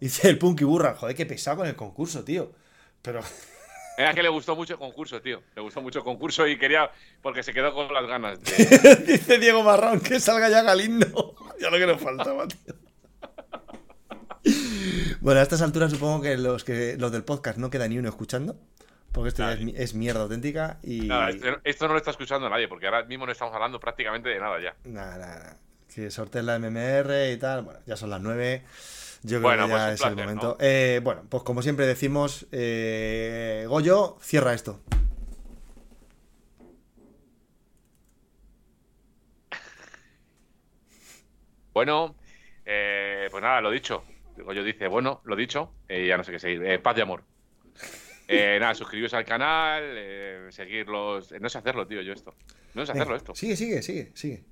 Dice 0.00 0.28
el 0.28 0.38
Punky 0.38 0.64
Burra, 0.64 0.94
joder, 0.96 1.14
qué 1.14 1.26
pesado 1.26 1.58
con 1.58 1.66
el 1.66 1.76
concurso, 1.76 2.24
tío. 2.24 2.52
Pero 3.02 3.20
Era 3.98 4.14
que 4.14 4.22
le 4.22 4.28
gustó 4.30 4.56
mucho 4.56 4.72
el 4.74 4.78
concurso, 4.78 5.20
tío. 5.20 5.42
Le 5.54 5.60
gustó 5.62 5.82
mucho 5.82 5.98
el 5.98 6.04
concurso 6.04 6.46
y 6.46 6.58
quería, 6.58 6.90
porque 7.20 7.42
se 7.42 7.52
quedó 7.52 7.74
con 7.74 7.92
las 7.92 8.06
ganas. 8.06 8.40
de- 8.42 8.96
Dice 9.06 9.38
Diego 9.38 9.62
Marrón 9.62 10.00
que 10.00 10.18
salga 10.20 10.48
ya 10.48 10.62
Galindo. 10.62 11.34
ya 11.60 11.68
lo 11.70 11.78
que 11.78 11.86
nos 11.86 12.00
faltaba, 12.00 12.48
tío. 12.48 12.74
Bueno, 15.22 15.38
a 15.38 15.44
estas 15.44 15.62
alturas 15.62 15.92
supongo 15.92 16.20
que 16.20 16.36
los 16.36 16.64
que 16.64 16.96
los 16.98 17.12
del 17.12 17.22
podcast 17.22 17.56
no 17.56 17.70
queda 17.70 17.86
ni 17.86 17.96
uno 17.96 18.08
escuchando. 18.08 18.56
Porque 19.12 19.28
esto 19.28 19.42
ya 19.42 19.52
es, 19.52 19.60
es 19.76 19.94
mierda 19.94 20.22
auténtica 20.22 20.78
y. 20.82 21.02
Nada, 21.02 21.30
esto, 21.30 21.46
esto 21.62 21.86
no 21.86 21.92
lo 21.92 21.98
está 21.98 22.10
escuchando 22.10 22.50
nadie, 22.50 22.66
porque 22.66 22.86
ahora 22.86 23.04
mismo 23.04 23.24
no 23.24 23.30
estamos 23.30 23.54
hablando 23.54 23.78
prácticamente 23.78 24.30
de 24.30 24.40
nada 24.40 24.60
ya. 24.60 24.74
Nada, 24.84 25.18
nada, 25.18 25.38
nada. 25.38 25.56
Que 25.94 26.10
sorteen 26.10 26.46
la 26.46 26.58
MMR 26.58 27.30
y 27.30 27.36
tal. 27.36 27.62
Bueno, 27.62 27.78
ya 27.86 27.96
son 27.96 28.10
las 28.10 28.20
9. 28.20 28.64
Yo 29.22 29.38
creo 29.38 29.42
Bueno, 29.42 29.66
que 29.66 29.72
ya 29.72 29.86
pues 29.86 30.00
es 30.00 30.06
el 30.06 30.16
momento. 30.16 30.46
¿no? 30.48 30.56
Eh, 30.58 31.00
bueno, 31.04 31.22
pues 31.28 31.44
como 31.44 31.62
siempre 31.62 31.86
decimos, 31.86 32.46
eh, 32.50 33.64
Goyo, 33.68 34.16
cierra 34.20 34.54
esto. 34.54 34.80
Bueno, 41.72 42.14
eh, 42.64 43.28
pues 43.30 43.42
nada, 43.42 43.60
lo 43.60 43.70
dicho. 43.70 44.02
Digo, 44.42 44.52
yo 44.54 44.64
dice, 44.64 44.88
bueno, 44.88 45.20
lo 45.24 45.36
dicho, 45.36 45.72
eh, 45.88 46.04
ya 46.04 46.16
no 46.16 46.24
sé 46.24 46.32
qué 46.32 46.40
seguir. 46.40 46.64
Eh, 46.66 46.80
paz 46.80 46.96
de 46.96 47.02
amor. 47.02 47.22
Eh, 48.26 48.56
nada, 48.60 48.74
suscribiros 48.74 49.14
al 49.14 49.24
canal, 49.24 49.84
seguirlos. 50.50 51.32
no 51.40 51.48
sé 51.48 51.58
hacerlo, 51.58 51.86
tío, 51.86 52.02
yo 52.02 52.12
esto. 52.12 52.34
No 52.74 52.84
sé 52.84 52.90
hacerlo 52.90 53.14
esto. 53.14 53.36
Sigue, 53.36 53.54
sigue, 53.54 53.82
sigue, 53.82 54.10
sigue. 54.14 54.42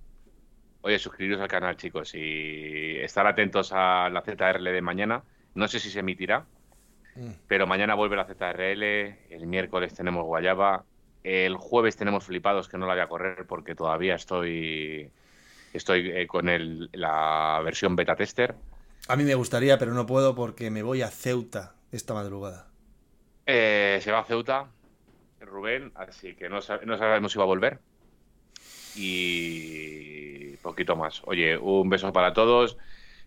Oye, 0.82 0.96
suscribiros 1.00 1.40
al 1.40 1.48
canal, 1.48 1.76
chicos, 1.76 2.14
y 2.14 2.98
estar 3.00 3.26
atentos 3.26 3.72
a 3.72 4.08
la 4.10 4.22
ZRL 4.22 4.62
de 4.70 4.80
mañana. 4.80 5.24
No 5.56 5.66
sé 5.66 5.80
si 5.80 5.90
se 5.90 5.98
emitirá, 5.98 6.46
Mm. 7.16 7.30
pero 7.48 7.66
mañana 7.66 7.96
vuelve 7.96 8.14
la 8.14 8.24
ZRL. 8.24 9.18
El 9.30 9.46
miércoles 9.48 9.92
tenemos 9.92 10.24
Guayaba. 10.24 10.84
El 11.24 11.56
jueves 11.56 11.96
tenemos 11.96 12.22
Flipados, 12.24 12.68
que 12.68 12.78
no 12.78 12.86
la 12.86 12.94
voy 12.94 13.02
a 13.02 13.08
correr 13.08 13.44
porque 13.48 13.74
todavía 13.74 14.14
estoy 14.14 15.10
estoy 15.74 16.08
eh, 16.12 16.26
con 16.28 16.48
el, 16.48 16.88
la 16.92 17.60
versión 17.64 17.96
beta 17.96 18.14
tester. 18.14 18.54
A 19.10 19.16
mí 19.16 19.24
me 19.24 19.34
gustaría, 19.34 19.78
pero 19.78 19.92
no 19.92 20.06
puedo 20.06 20.34
porque 20.34 20.70
me 20.70 20.82
voy 20.82 21.02
a 21.02 21.08
Ceuta 21.08 21.74
esta 21.92 22.14
madrugada. 22.14 22.68
Eh, 23.46 23.98
se 24.02 24.12
va 24.12 24.20
a 24.20 24.24
Ceuta, 24.24 24.68
Rubén, 25.40 25.92
así 25.96 26.34
que 26.36 26.48
no, 26.48 26.58
sab- 26.58 26.82
no 26.84 26.96
sabemos 26.96 27.32
si 27.32 27.38
va 27.38 27.44
a 27.44 27.48
volver. 27.48 27.80
Y 28.96 30.56
poquito 30.58 30.96
más. 30.96 31.22
Oye, 31.24 31.56
un 31.58 31.88
beso 31.88 32.12
para 32.12 32.32
todos. 32.32 32.76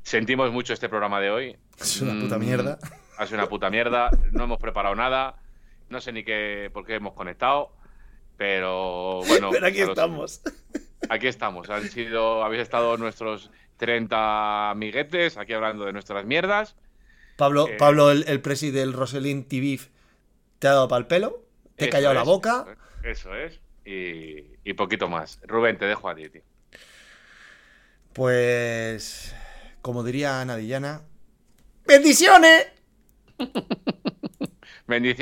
Sentimos 0.03 0.51
mucho 0.51 0.73
este 0.73 0.89
programa 0.89 1.19
de 1.19 1.31
hoy. 1.31 1.57
Es 1.79 2.01
una 2.01 2.19
puta 2.19 2.38
Mm, 2.38 2.41
mierda. 2.41 2.79
Ha 3.17 3.25
sido 3.25 3.39
una 3.39 3.49
puta 3.49 3.69
mierda. 3.69 4.09
No 4.31 4.43
hemos 4.45 4.59
preparado 4.59 4.95
nada. 4.95 5.36
No 5.89 5.99
sé 6.01 6.11
ni 6.11 6.23
qué, 6.23 6.69
por 6.73 6.86
qué 6.86 6.95
hemos 6.95 7.13
conectado. 7.13 7.71
Pero 8.38 9.21
bueno. 9.27 9.49
Pero 9.51 9.67
aquí 9.67 9.79
los- 9.79 9.89
estamos. 9.89 10.41
aquí 11.09 11.27
estamos. 11.27 11.69
Han 11.69 11.89
sido, 11.89 12.43
habéis 12.43 12.63
estado 12.63 12.97
nuestros 12.97 13.49
30 13.78 14.71
amiguetes 14.71 15.38
aquí 15.38 15.53
hablando 15.53 15.86
de 15.86 15.93
nuestras 15.93 16.26
mierdas. 16.26 16.76
Pablo, 17.38 17.67
Eh. 17.67 17.76
Pablo 17.78 18.11
el, 18.11 18.26
el 18.28 18.41
presi 18.41 18.71
del 18.71 18.93
Roselín 18.93 19.45
TV, 19.47 19.80
te 20.59 20.67
ha 20.67 20.71
dado 20.74 20.88
pal 20.88 21.07
pelo, 21.07 21.43
te 21.76 21.86
he 21.86 21.89
callado 21.89 22.13
la 22.13 22.24
boca. 22.24 22.65
Eso 23.03 23.34
es. 23.36 23.59
Y, 23.86 24.45
y 24.63 24.74
poquito 24.74 25.09
más. 25.09 25.39
Rubén, 25.43 25.78
te 25.78 25.86
dejo 25.86 26.07
a 26.09 26.15
ti, 26.15 26.30
tío. 26.30 26.41
Pues, 28.13 29.36
como 29.82 30.03
diría 30.03 30.39
Ana 30.41 30.55
Dillana, 30.55 31.01
¡bendiciones! 31.86 32.67
Bendiciones. 34.88 35.19